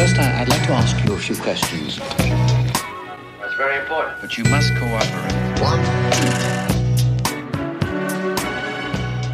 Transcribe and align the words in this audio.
First, 0.00 0.16
I- 0.18 0.40
I'd 0.40 0.48
like 0.48 0.66
to 0.66 0.72
ask 0.72 0.96
you 1.04 1.12
a 1.12 1.18
few 1.18 1.36
questions. 1.36 1.98
That's 3.38 3.54
very 3.58 3.76
important. 3.82 4.18
But 4.22 4.38
you 4.38 4.44
must 4.48 4.72
cooperate. 4.78 5.34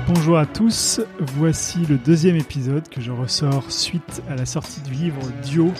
Bonjour 0.08 0.38
à 0.38 0.44
tous, 0.46 1.00
voici 1.37 1.87
le 1.88 1.98
deuxième 1.98 2.34
épisode 2.34 2.88
que 2.88 3.00
je 3.00 3.12
ressors 3.12 3.71
suite 3.71 4.22
à 4.29 4.34
la 4.34 4.44
sortie 4.44 4.80
du 4.80 4.90
livre 4.90 5.21
Dio, 5.44 5.72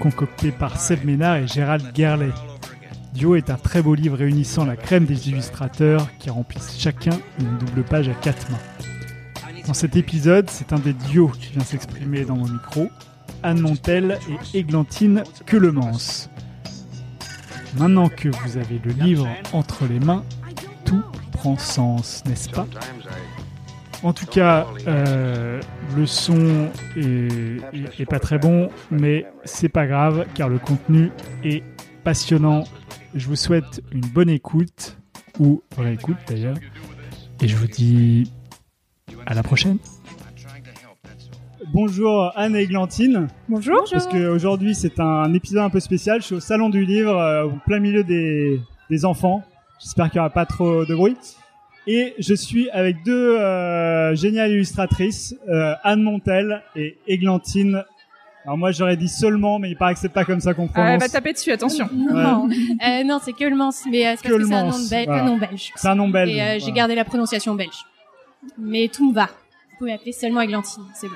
concocté 0.00 0.50
par 0.50 0.80
Seb 0.80 1.04
Ménard 1.04 1.36
et 1.36 1.46
Gérald 1.46 1.84
Gerlet. 1.94 2.32
Dio 3.12 3.34
est 3.36 3.50
un 3.50 3.56
très 3.58 3.82
beau 3.82 3.94
livre 3.94 4.16
réunissant 4.16 4.64
la 4.64 4.76
crème 4.76 5.04
des 5.04 5.28
illustrateurs 5.28 6.08
qui 6.18 6.30
remplissent 6.30 6.78
chacun 6.78 7.18
une 7.38 7.58
double 7.58 7.82
page 7.82 8.08
à 8.08 8.14
quatre 8.14 8.50
mains. 8.50 9.52
Dans 9.66 9.74
cet 9.74 9.94
épisode, 9.94 10.48
c'est 10.48 10.72
un 10.72 10.78
des 10.78 10.94
duos 10.94 11.32
qui 11.38 11.52
vient 11.52 11.64
s'exprimer 11.64 12.24
dans 12.24 12.36
mon 12.36 12.48
micro, 12.48 12.88
Anne 13.42 13.60
Montel 13.60 14.18
et 14.52 14.58
Églantine 14.58 15.22
Queulemans. 15.46 16.28
Maintenant 17.78 18.08
que 18.08 18.28
vous 18.28 18.56
avez 18.56 18.80
le 18.84 18.92
livre 18.92 19.28
entre 19.52 19.86
les 19.86 20.00
mains, 20.00 20.24
tout 20.84 21.02
prend 21.32 21.58
sens, 21.58 22.22
n'est-ce 22.26 22.48
pas? 22.48 22.66
En 24.02 24.12
tout 24.12 24.26
cas, 24.26 24.66
euh, 24.86 25.60
le 25.96 26.06
son 26.06 26.70
est 26.96 28.06
pas 28.08 28.20
très 28.20 28.38
bon, 28.38 28.70
mais 28.90 29.26
c'est 29.44 29.68
pas 29.68 29.86
grave 29.86 30.26
car 30.34 30.48
le 30.48 30.58
contenu 30.58 31.10
est 31.44 31.62
passionnant. 32.04 32.64
Je 33.14 33.26
vous 33.26 33.36
souhaite 33.36 33.82
une 33.92 34.06
bonne 34.06 34.28
écoute 34.28 34.98
ou 35.38 35.62
réécoute 35.76 36.16
d'ailleurs, 36.28 36.56
et 37.40 37.48
je 37.48 37.56
vous 37.56 37.66
dis 37.66 38.30
à 39.26 39.34
la 39.34 39.42
prochaine. 39.42 39.78
Bonjour 41.72 42.32
Anne 42.36 42.54
et 42.56 42.60
Églantine. 42.62 43.28
Bonjour. 43.48 43.84
Parce 43.90 44.06
qu'aujourd'hui 44.06 44.74
c'est 44.74 45.00
un 45.00 45.32
épisode 45.34 45.62
un 45.64 45.70
peu 45.70 45.80
spécial. 45.80 46.20
Je 46.20 46.26
suis 46.26 46.34
au 46.36 46.40
salon 46.40 46.68
du 46.70 46.84
livre, 46.84 47.16
euh, 47.16 47.44
au 47.46 47.52
plein 47.66 47.80
milieu 47.80 48.04
des, 48.04 48.60
des 48.88 49.04
enfants. 49.04 49.42
J'espère 49.80 50.10
qu'il 50.10 50.18
n'y 50.18 50.20
aura 50.20 50.30
pas 50.30 50.46
trop 50.46 50.84
de 50.84 50.94
bruit. 50.94 51.16
Et 51.88 52.14
je 52.18 52.34
suis 52.34 52.70
avec 52.70 53.04
deux 53.04 53.36
euh, 53.38 54.14
géniales 54.16 54.50
illustratrices, 54.50 55.36
euh, 55.48 55.74
Anne 55.84 56.02
Montel 56.02 56.62
et 56.74 56.98
Églantine. 57.06 57.84
Alors 58.44 58.56
moi 58.58 58.70
j'aurais 58.70 58.96
dit 58.96 59.08
seulement, 59.08 59.58
mais 59.58 59.70
il 59.70 59.76
paraît 59.76 59.94
que 59.94 60.00
c'est 60.00 60.08
pas 60.12 60.24
comme 60.24 60.40
ça 60.40 60.54
qu'on 60.54 60.66
Ah, 60.74 60.92
elle 60.92 60.98
prononce. 60.98 61.02
va 61.02 61.08
taper 61.08 61.32
dessus, 61.32 61.50
attention. 61.50 61.88
Non, 61.92 62.48
euh, 62.48 63.04
non 63.04 63.18
c'est 63.22 63.32
Keulemans, 63.32 63.70
mais 63.90 64.06
euh, 64.06 64.14
c'est 64.16 64.28
parce 64.28 64.38
que 64.38 64.46
c'est 64.46 64.54
un 64.54 64.64
nom, 64.64 64.78
de 64.78 64.88
bel- 64.88 65.04
voilà. 65.06 65.22
un 65.22 65.26
nom 65.26 65.36
belge. 65.36 65.72
C'est 65.74 65.88
un 65.88 65.94
nom 65.96 66.08
belge. 66.08 66.30
Et 66.30 66.40
euh, 66.40 66.52
j'ai 66.54 66.58
Voilà. 66.60 66.74
gardé 66.74 66.94
la 66.94 67.04
prononciation 67.04 67.54
belge. 67.54 67.84
Mais 68.56 68.88
tout 68.88 69.08
me 69.08 69.14
va. 69.14 69.24
Vous 69.24 69.78
pouvez 69.78 69.92
m'appeler 69.92 70.12
seulement 70.12 70.40
Églantine, 70.40 70.84
c'est 70.94 71.08
bon. 71.08 71.14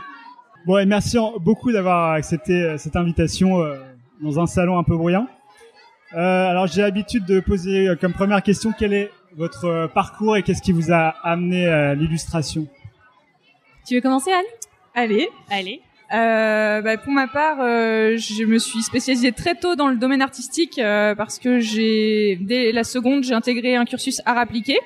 Bon, 0.66 0.78
et 0.78 0.84
merci 0.84 1.16
beaucoup 1.40 1.72
d'avoir 1.72 2.12
accepté 2.12 2.52
euh, 2.52 2.76
cette 2.76 2.94
invitation 2.94 3.62
euh, 3.62 3.78
dans 4.20 4.38
un 4.38 4.46
salon 4.46 4.78
un 4.78 4.82
peu 4.82 4.96
bruyant. 4.96 5.26
Euh, 6.12 6.18
alors 6.18 6.66
j'ai 6.66 6.82
l'habitude 6.82 7.24
de 7.24 7.40
poser 7.40 7.88
euh, 7.88 7.96
comme 7.96 8.12
première 8.12 8.42
question 8.42 8.72
quel 8.78 8.92
est 8.92 9.10
votre 9.36 9.88
parcours 9.94 10.36
et 10.36 10.42
qu'est-ce 10.42 10.60
qui 10.60 10.72
vous 10.72 10.92
a 10.92 11.14
amené 11.22 11.66
à 11.66 11.94
l'illustration? 11.94 12.66
Tu 13.86 13.94
veux 13.94 14.00
commencer, 14.00 14.32
Anne? 14.32 14.44
Allez. 14.94 15.28
Allez. 15.50 15.80
Euh, 16.12 16.82
bah, 16.82 16.98
pour 16.98 17.12
ma 17.12 17.28
part, 17.28 17.58
euh, 17.60 18.16
je 18.16 18.44
me 18.44 18.58
suis 18.58 18.82
spécialisée 18.82 19.32
très 19.32 19.54
tôt 19.54 19.76
dans 19.76 19.88
le 19.88 19.96
domaine 19.96 20.20
artistique 20.20 20.78
euh, 20.78 21.14
parce 21.14 21.38
que 21.38 21.60
j'ai 21.60 22.36
dès 22.40 22.72
la 22.72 22.82
seconde 22.82 23.22
j'ai 23.22 23.34
intégré 23.34 23.76
un 23.76 23.84
cursus 23.84 24.20
art 24.26 24.38
appliqué. 24.38 24.76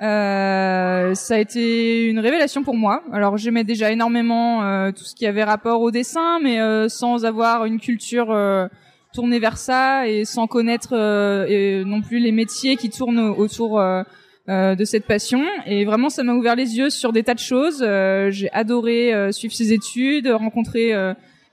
Euh, 0.00 1.14
ça 1.14 1.36
a 1.36 1.38
été 1.38 2.06
une 2.06 2.18
révélation 2.18 2.64
pour 2.64 2.74
moi. 2.74 3.02
Alors 3.12 3.36
j'aimais 3.36 3.64
déjà 3.64 3.92
énormément 3.92 4.64
euh, 4.64 4.90
tout 4.90 5.04
ce 5.04 5.14
qui 5.14 5.26
avait 5.26 5.44
rapport 5.44 5.80
au 5.82 5.90
dessin, 5.90 6.40
mais 6.42 6.60
euh, 6.60 6.88
sans 6.88 7.24
avoir 7.24 7.64
une 7.64 7.78
culture 7.78 8.32
euh, 8.32 8.66
tournée 9.12 9.38
vers 9.38 9.56
ça 9.56 10.08
et 10.08 10.24
sans 10.24 10.48
connaître 10.48 10.90
euh, 10.92 11.46
et 11.48 11.84
non 11.84 12.02
plus 12.02 12.18
les 12.18 12.32
métiers 12.32 12.76
qui 12.76 12.90
tournent 12.90 13.20
autour 13.20 13.78
euh, 13.78 14.02
de 14.48 14.84
cette 14.84 15.06
passion. 15.06 15.42
Et 15.66 15.84
vraiment, 15.84 16.10
ça 16.10 16.22
m'a 16.24 16.34
ouvert 16.34 16.56
les 16.56 16.76
yeux 16.76 16.90
sur 16.90 17.12
des 17.12 17.22
tas 17.22 17.34
de 17.34 17.38
choses. 17.38 17.78
J'ai 17.78 18.50
adoré 18.52 19.32
suivre 19.32 19.54
ces 19.54 19.72
études, 19.72 20.26
rencontrer 20.26 20.92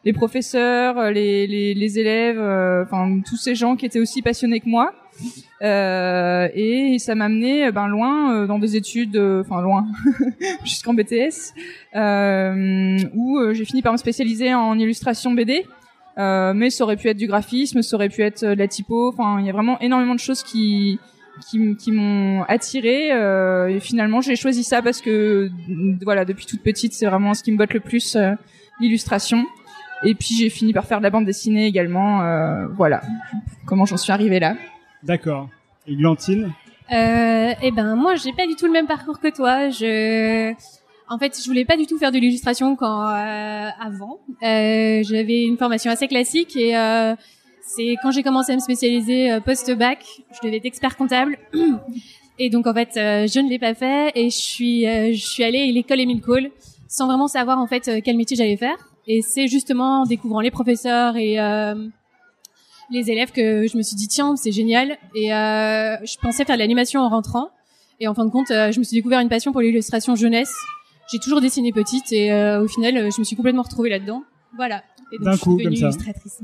les 0.04 0.12
professeurs, 0.12 1.10
les, 1.10 1.48
les, 1.48 1.74
les 1.74 2.00
élèves, 2.00 2.42
enfin 2.84 3.22
tous 3.26 3.38
ces 3.38 3.56
gens 3.56 3.78
qui 3.78 3.86
étaient 3.86 4.02
aussi 4.02 4.22
passionnés 4.22 4.60
que 4.60 4.68
moi. 4.68 4.92
Euh, 5.62 6.48
et 6.56 6.98
ça 6.98 7.14
m'a 7.14 7.26
amené 7.26 7.66
euh, 7.66 7.72
ben 7.72 7.88
loin 7.88 8.34
euh, 8.34 8.48
dans 8.48 8.58
des 8.58 8.76
études, 8.76 9.18
enfin 9.18 9.62
loin, 9.62 9.86
jusqu'en 10.64 10.94
BTS, 10.94 11.54
où 13.14 13.40
j'ai 13.54 13.66
fini 13.66 13.82
par 13.82 13.94
me 13.94 13.98
spécialiser 13.98 14.54
en 14.54 14.78
illustration 14.80 15.32
BD. 15.32 15.66
Mais 16.18 16.70
ça 16.70 16.84
aurait 16.84 16.98
pu 16.98 17.10
être 17.10 17.18
du 17.18 17.28
graphisme, 17.28 17.82
ça 17.82 17.96
aurait 17.96 18.10
pu 18.10 18.22
être 18.22 18.46
de 18.46 18.54
la 18.54 18.68
typo. 18.68 19.10
Enfin, 19.10 19.40
il 19.40 19.46
y 19.46 19.50
a 19.50 19.54
vraiment 19.54 19.80
énormément 19.80 20.16
de 20.16 20.20
choses 20.20 20.44
qui 20.44 21.00
qui, 21.50 21.92
m'ont 21.92 22.44
attiré. 22.44 23.10
Et 23.74 23.80
finalement, 23.80 24.22
j'ai 24.22 24.36
choisi 24.36 24.64
ça 24.64 24.82
parce 24.82 25.02
que 25.02 25.50
voilà, 26.04 26.26
depuis 26.26 26.46
toute 26.46 26.62
petite, 26.62 26.94
c'est 26.94 27.06
vraiment 27.06 27.34
ce 27.34 27.44
qui 27.44 27.52
me 27.52 27.58
botte 27.58 27.74
le 27.74 27.80
plus, 27.80 28.18
l'illustration. 28.80 29.46
Et 30.04 30.16
puis 30.16 30.36
j'ai 30.36 30.50
fini 30.50 30.74
par 30.74 30.86
faire 30.86 30.98
de 30.98 31.04
la 31.04 31.12
bande 31.12 31.26
dessinée 31.26 31.66
également. 31.66 32.22
Voilà, 32.76 33.02
comment 33.66 33.86
j'en 33.86 33.98
suis 33.98 34.12
arrivée 34.12 34.40
là. 34.40 34.56
D'accord. 35.04 35.50
Églantine 35.88 36.54
Euh, 36.92 37.54
eh 37.62 37.72
ben, 37.72 37.96
moi, 37.96 38.16
j'ai 38.16 38.34
pas 38.34 38.46
du 38.48 38.56
tout 38.56 38.66
le 38.66 38.72
même 38.72 38.88
parcours 38.88 39.20
que 39.20 39.34
toi. 39.34 39.70
Je, 39.70 40.54
en 41.10 41.18
fait, 41.18 41.40
je 41.42 41.48
voulais 41.48 41.66
pas 41.66 41.78
du 41.78 41.86
tout 41.88 41.98
faire 41.98 42.12
de 42.12 42.20
l'illustration 42.20 42.76
quand 42.76 43.02
euh, 43.08 43.70
avant. 43.80 44.20
Euh, 44.44 45.02
J'avais 45.04 45.44
une 45.44 45.58
formation 45.58 45.92
assez 45.92 46.08
classique 46.08 46.56
et 46.56 46.78
euh, 46.78 47.16
c'est 47.62 47.96
quand 48.02 48.12
j'ai 48.12 48.24
commencé 48.24 48.52
à 48.52 48.56
me 48.56 48.62
spécialiser 48.62 49.32
euh, 49.32 49.40
post-bac, 49.40 50.00
je 50.34 50.46
devais 50.46 50.58
être 50.58 50.66
expert 50.66 50.96
comptable. 50.98 51.38
Et 52.40 52.50
donc 52.50 52.68
en 52.68 52.74
fait, 52.74 52.90
euh, 52.98 53.28
je 53.28 53.40
ne 53.40 53.50
l'ai 53.50 53.60
pas 53.60 53.74
fait 53.74 54.12
et 54.16 54.30
je 54.30 54.36
suis, 54.38 54.82
je 54.86 55.26
suis 55.26 55.44
allée 55.44 55.62
à 55.62 55.72
l'école 55.72 56.00
Émile 56.00 56.22
Cole 56.22 56.50
sans 56.88 57.06
vraiment 57.08 57.28
savoir 57.28 57.60
en 57.60 57.68
fait 57.68 57.90
quel 58.04 58.18
métier 58.18 58.36
j'allais 58.36 58.58
faire. 58.58 58.78
Et 59.08 59.22
c'est 59.22 59.48
justement 59.48 60.02
en 60.02 60.06
découvrant 60.06 60.42
les 60.42 60.52
professeurs 60.52 61.18
et 61.18 61.38
les 62.92 63.10
élèves 63.12 63.32
que 63.32 63.68
je 63.68 63.78
me 63.78 63.82
suis 63.82 63.96
dit 63.96 64.08
tiens 64.08 64.36
c'est 64.36 64.52
génial. 64.52 64.98
Et 65.16 65.34
euh, 65.34 65.98
je 66.04 66.18
pensais 66.22 66.46
faire 66.46 66.56
de 66.56 66.62
l'animation 66.62 67.02
en 67.02 67.10
rentrant. 67.10 67.50
Et 68.00 68.08
en 68.08 68.14
fin 68.14 68.26
de 68.26 68.32
compte, 68.32 68.52
euh, 68.52 68.72
je 68.72 68.80
me 68.80 68.84
suis 68.84 68.96
découvert 68.96 69.20
une 69.20 69.30
passion 69.30 69.52
pour 69.52 69.62
l'illustration 69.62 70.16
jeunesse. 70.16 70.54
J'ai 71.12 71.20
toujours 71.20 71.42
dessiné 71.42 71.72
petite 71.72 72.12
et 72.12 72.32
euh, 72.32 72.64
au 72.64 72.68
final, 72.68 72.98
euh, 72.98 73.10
je 73.14 73.20
me 73.20 73.24
suis 73.24 73.36
complètement 73.36 73.64
retrouvée 73.64 73.90
là-dedans. 73.90 74.24
Voilà. 74.56 74.82
D'un 75.20 75.32
je 75.32 75.38
suis 75.38 75.44
coup, 75.44 75.60
comme 75.62 75.76
ça. 75.76 75.90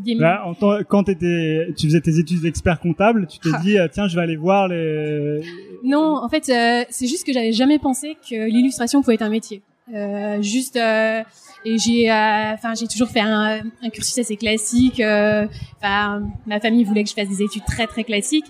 Là, 0.06 0.44
en 0.46 0.54
quand 0.84 1.08
étais, 1.08 1.70
tu 1.78 1.88
faisais 1.88 2.02
tes 2.02 2.20
études 2.20 2.42
d'expert 2.42 2.80
comptable, 2.82 3.26
tu 3.28 3.40
t'es 3.40 3.50
Ah. 3.54 3.60
dit 3.64 3.78
euh, 3.78 3.88
tiens 3.90 4.08
je 4.10 4.16
vais 4.16 4.22
aller 4.22 4.36
voir 4.36 4.68
les. 4.68 5.42
Non, 5.84 6.18
en 6.22 6.28
fait, 6.28 6.50
euh, 6.50 6.84
c'est 6.90 7.08
juste 7.08 7.26
que 7.26 7.32
j'avais 7.32 7.54
jamais 7.54 7.80
pensé 7.80 8.18
que 8.30 8.36
l'illustration 8.50 9.02
pouvait 9.02 9.16
être 9.16 9.22
un 9.22 9.30
métier. 9.30 9.62
Euh, 9.96 10.42
juste, 10.42 10.76
euh, 10.76 11.24
et 11.64 11.78
j'ai, 11.78 12.12
euh, 12.12 12.54
enfin, 12.54 12.74
j'ai 12.76 12.88
toujours 12.88 13.08
fait 13.10 13.22
un, 13.22 13.62
un 13.82 13.90
cursus 13.90 14.18
assez 14.18 14.36
classique. 14.36 15.00
euh, 15.00 15.48
Enfin, 15.82 16.24
ma 16.46 16.60
famille 16.60 16.84
voulait 16.84 17.04
que 17.04 17.10
je 17.10 17.16
fasse 17.16 17.30
des 17.30 17.42
études 17.42 17.64
très 17.66 17.88
très 17.88 18.04
classiques, 18.04 18.46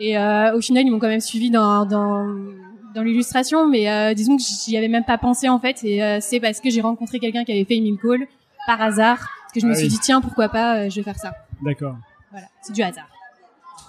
et 0.00 0.18
euh, 0.18 0.56
au 0.56 0.60
final, 0.60 0.84
ils 0.84 0.90
m'ont 0.90 0.98
quand 0.98 1.08
même 1.08 1.20
suivi 1.20 1.50
dans 1.50 1.84
dans, 1.86 2.26
dans 2.94 3.02
l'illustration, 3.02 3.68
mais 3.68 3.88
euh, 3.88 4.14
disons 4.14 4.36
que 4.36 4.42
j'y 4.42 4.76
avais 4.76 4.88
même 4.88 5.04
pas 5.04 5.18
pensé 5.18 5.48
en 5.48 5.60
fait. 5.60 5.84
Et 5.84 6.02
euh, 6.02 6.18
c'est 6.20 6.40
parce 6.40 6.60
que 6.60 6.70
j'ai 6.70 6.80
rencontré 6.80 7.20
quelqu'un 7.20 7.44
qui 7.44 7.52
avait 7.52 7.64
fait 7.64 7.76
Emile 7.76 7.98
Cole 7.98 8.26
par 8.66 8.80
hasard 8.82 9.28
que 9.54 9.60
je 9.60 9.66
me 9.66 9.72
Ah 9.72 9.74
suis 9.76 9.84
oui. 9.84 9.90
dit 9.90 9.98
tiens 10.00 10.20
pourquoi 10.20 10.48
pas, 10.48 10.88
je 10.88 10.96
vais 10.96 11.02
faire 11.04 11.18
ça. 11.18 11.32
D'accord. 11.62 11.96
Voilà, 12.32 12.46
c'est 12.62 12.72
du 12.72 12.82
hasard. 12.82 13.08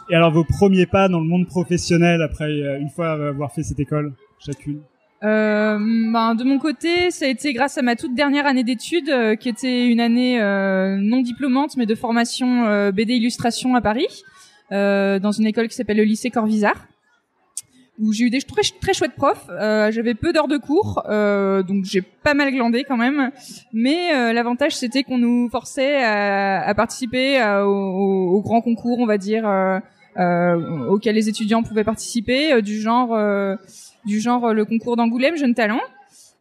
Et 0.10 0.16
alors 0.16 0.32
vos 0.32 0.44
premiers 0.44 0.86
pas 0.86 1.08
dans 1.08 1.20
le 1.20 1.28
monde 1.28 1.48
professionnel 1.48 2.22
après 2.22 2.52
une 2.80 2.90
fois 2.90 3.12
avoir 3.30 3.52
fait 3.52 3.64
cette 3.64 3.80
école 3.80 4.14
chacune? 4.40 4.82
Euh, 5.24 5.78
ben, 6.12 6.34
de 6.36 6.44
mon 6.44 6.58
côté, 6.58 7.12
ça 7.12 7.26
a 7.26 7.28
été 7.28 7.54
grâce 7.54 7.78
à 7.78 7.82
ma 7.84 7.96
toute 7.96 8.16
dernière 8.16 8.48
année 8.48 8.64
d'études, 8.64 9.10
euh, 9.10 9.36
qui 9.36 9.50
était 9.50 9.88
une 9.88 10.00
année 10.00 10.42
euh, 10.42 10.98
non 11.00 11.22
diplômante, 11.22 11.78
mais 11.78 11.86
de 11.86 11.94
formation 11.96 12.66
euh, 12.66 12.92
BD 12.92 13.14
illustration 13.16 13.76
à 13.76 13.82
Paris, 13.82 14.08
euh, 14.72 15.20
dans 15.20 15.32
une 15.32 15.46
école 15.46 15.68
qui 15.68 15.76
s'appelle 15.76 15.98
le 15.98 16.04
lycée 16.06 16.32
Corvisart, 16.32 16.88
où 18.00 18.14
j'ai 18.14 18.26
eu 18.26 18.30
des 18.32 18.42
très, 18.42 18.64
très 18.82 18.94
chouettes 18.94 19.14
profs. 19.16 19.46
J'avais 19.92 20.16
peu 20.16 20.34
d'heures 20.34 20.48
de 20.48 20.58
cours, 20.58 21.04
donc 21.68 21.86
j'ai 21.86 22.02
pas 22.02 22.34
mal 22.34 22.52
glandé 22.52 22.84
quand 22.84 22.98
même. 22.98 23.32
Mais 23.74 24.34
l'avantage, 24.34 24.76
c'était 24.76 25.04
qu'on 25.04 25.20
nous 25.20 25.50
forçait 25.50 26.02
à, 26.04 26.64
à 26.66 26.74
participer 26.74 27.38
à- 27.38 27.68
au, 27.68 27.72
au- 28.38 28.42
grand 28.42 28.62
concours, 28.62 28.98
on 29.00 29.06
va 29.06 29.20
dire, 29.20 29.44
auquel 30.90 31.14
les 31.14 31.30
étudiants 31.30 31.62
pouvaient 31.62 31.84
participer, 31.84 32.60
du 32.64 32.82
genre 32.82 33.16
du 34.06 34.20
genre 34.20 34.46
euh, 34.46 34.54
le 34.54 34.66
concours 34.66 34.96
d'Angoulême 34.96 35.38
Jeune 35.38 35.54
Talent. 35.54 35.82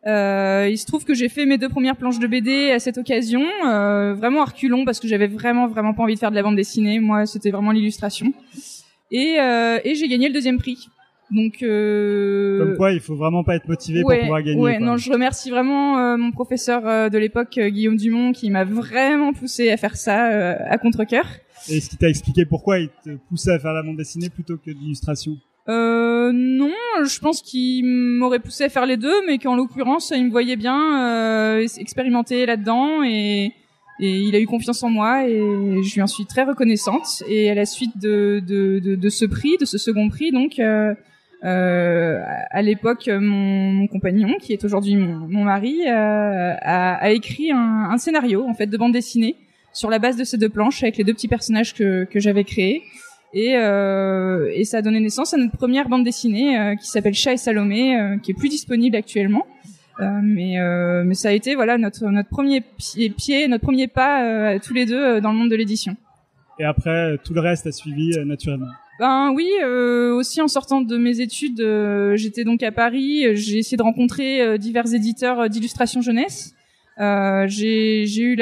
Euh, 0.06 0.68
il 0.70 0.78
se 0.78 0.86
trouve 0.86 1.04
que 1.04 1.12
j'ai 1.12 1.28
fait 1.28 1.44
mes 1.44 1.58
deux 1.58 1.68
premières 1.68 1.96
planches 1.96 2.18
de 2.18 2.26
BD 2.26 2.70
à 2.70 2.78
cette 2.78 2.96
occasion, 2.96 3.42
euh, 3.66 4.14
vraiment 4.14 4.42
à 4.42 4.46
reculons 4.46 4.86
parce 4.86 4.98
que 4.98 5.06
j'avais 5.06 5.26
vraiment 5.26 5.68
vraiment 5.68 5.92
pas 5.92 6.02
envie 6.02 6.14
de 6.14 6.18
faire 6.18 6.30
de 6.30 6.36
la 6.36 6.42
bande 6.42 6.56
dessinée. 6.56 7.00
Moi, 7.00 7.26
c'était 7.26 7.50
vraiment 7.50 7.72
l'illustration. 7.72 8.32
Et, 9.10 9.36
euh, 9.38 9.78
et 9.84 9.94
j'ai 9.94 10.08
gagné 10.08 10.28
le 10.28 10.34
deuxième 10.34 10.58
prix. 10.58 10.88
Donc 11.30 11.62
euh... 11.62 12.58
comme 12.58 12.76
quoi, 12.76 12.92
il 12.92 13.00
faut 13.00 13.14
vraiment 13.14 13.44
pas 13.44 13.54
être 13.54 13.68
motivé 13.68 14.02
ouais, 14.02 14.16
pour 14.16 14.24
pouvoir 14.24 14.42
gagner. 14.42 14.60
Ouais, 14.60 14.78
quoi. 14.78 14.86
non, 14.86 14.96
je 14.96 15.12
remercie 15.12 15.50
vraiment 15.50 15.98
euh, 15.98 16.16
mon 16.16 16.32
professeur 16.32 17.10
de 17.10 17.18
l'époque, 17.18 17.58
Guillaume 17.58 17.96
Dumont, 17.96 18.32
qui 18.32 18.50
m'a 18.50 18.64
vraiment 18.64 19.32
poussé 19.32 19.70
à 19.70 19.76
faire 19.76 19.96
ça 19.96 20.32
euh, 20.32 20.56
à 20.68 20.78
contre-cœur. 20.78 21.26
Et 21.68 21.76
est-ce 21.76 21.90
qu'il 21.90 21.98
t'a 21.98 22.08
expliqué 22.08 22.46
pourquoi 22.46 22.78
il 22.80 22.88
te 23.04 23.10
poussait 23.28 23.52
à 23.52 23.58
faire 23.58 23.72
la 23.72 23.82
bande 23.82 23.96
dessinée 23.96 24.30
plutôt 24.30 24.56
que 24.56 24.70
de 24.70 24.76
l'illustration? 24.76 25.36
Euh, 25.68 26.32
non, 26.32 26.72
je 27.04 27.18
pense 27.20 27.42
qu'il 27.42 27.84
m'aurait 27.84 28.40
poussé 28.40 28.64
à 28.64 28.68
faire 28.68 28.86
les 28.86 28.96
deux, 28.96 29.14
mais 29.26 29.38
qu'en 29.38 29.54
l'occurrence, 29.54 30.12
il 30.14 30.24
me 30.24 30.30
voyait 30.30 30.56
bien 30.56 31.04
euh, 31.04 31.66
expérimenter 31.78 32.46
là-dedans 32.46 33.02
et, 33.04 33.52
et 34.00 34.16
il 34.20 34.34
a 34.34 34.40
eu 34.40 34.46
confiance 34.46 34.82
en 34.82 34.90
moi 34.90 35.28
et 35.28 35.38
je 35.38 35.94
lui 35.94 36.02
en 36.02 36.06
suis 36.06 36.24
très 36.26 36.44
reconnaissante. 36.44 37.22
Et 37.28 37.50
à 37.50 37.54
la 37.54 37.66
suite 37.66 37.98
de, 37.98 38.42
de, 38.46 38.80
de, 38.80 39.08
ce 39.08 39.24
prix, 39.26 39.56
de 39.60 39.64
ce 39.64 39.78
second 39.78 40.08
prix, 40.08 40.32
donc 40.32 40.58
euh, 40.58 40.94
euh, 41.44 42.20
à 42.50 42.62
l'époque, 42.62 43.08
mon, 43.08 43.72
mon 43.72 43.86
compagnon, 43.86 44.34
qui 44.40 44.52
est 44.52 44.64
aujourd'hui 44.64 44.96
mon, 44.96 45.28
mon 45.28 45.44
mari, 45.44 45.82
euh, 45.86 46.54
a, 46.60 46.94
a 46.94 47.10
écrit 47.10 47.52
un, 47.52 47.88
un 47.90 47.98
scénario 47.98 48.44
en 48.48 48.54
fait 48.54 48.66
de 48.66 48.76
bande 48.76 48.92
dessinée 48.92 49.36
sur 49.72 49.88
la 49.88 49.98
base 50.00 50.16
de 50.16 50.24
ces 50.24 50.36
deux 50.36 50.48
planches 50.48 50.82
avec 50.82 50.96
les 50.96 51.04
deux 51.04 51.14
petits 51.14 51.28
personnages 51.28 51.74
que, 51.74 52.04
que 52.04 52.18
j'avais 52.18 52.44
créés. 52.44 52.82
Et, 53.32 53.56
euh, 53.56 54.50
et 54.52 54.64
ça 54.64 54.78
a 54.78 54.82
donné 54.82 54.98
naissance 55.00 55.34
à 55.34 55.36
notre 55.36 55.56
première 55.56 55.88
bande 55.88 56.04
dessinée 56.04 56.58
euh, 56.58 56.74
qui 56.74 56.86
s'appelle 56.86 57.14
Chat 57.14 57.34
et 57.34 57.36
Salomé, 57.36 57.96
euh, 57.96 58.16
qui 58.18 58.32
est 58.32 58.34
plus 58.34 58.48
disponible 58.48 58.96
actuellement. 58.96 59.46
Euh, 60.00 60.20
mais, 60.22 60.58
euh, 60.58 61.04
mais 61.04 61.14
ça 61.14 61.28
a 61.28 61.32
été 61.32 61.54
voilà 61.54 61.76
notre 61.76 62.06
notre 62.06 62.28
premier 62.30 62.62
pied, 62.62 63.10
pied 63.10 63.46
notre 63.48 63.62
premier 63.62 63.86
pas 63.86 64.24
euh, 64.24 64.58
tous 64.58 64.72
les 64.72 64.86
deux 64.86 64.96
euh, 64.98 65.20
dans 65.20 65.30
le 65.30 65.38
monde 65.38 65.50
de 65.50 65.56
l'édition. 65.56 65.96
Et 66.58 66.64
après, 66.64 67.18
tout 67.24 67.34
le 67.34 67.40
reste 67.40 67.66
a 67.66 67.72
suivi 67.72 68.12
euh, 68.16 68.24
naturellement. 68.24 68.68
Ben 68.98 69.32
oui, 69.34 69.48
euh, 69.62 70.12
aussi 70.14 70.40
en 70.42 70.48
sortant 70.48 70.80
de 70.82 70.96
mes 70.96 71.20
études, 71.20 71.60
euh, 71.60 72.16
j'étais 72.16 72.44
donc 72.44 72.62
à 72.62 72.72
Paris. 72.72 73.34
J'ai 73.36 73.58
essayé 73.58 73.76
de 73.76 73.82
rencontrer 73.82 74.42
euh, 74.42 74.58
divers 74.58 74.92
éditeurs 74.92 75.48
d'illustration 75.48 76.02
jeunesse. 76.02 76.54
Euh, 77.00 77.46
j'ai 77.48 78.20
eu 78.20 78.36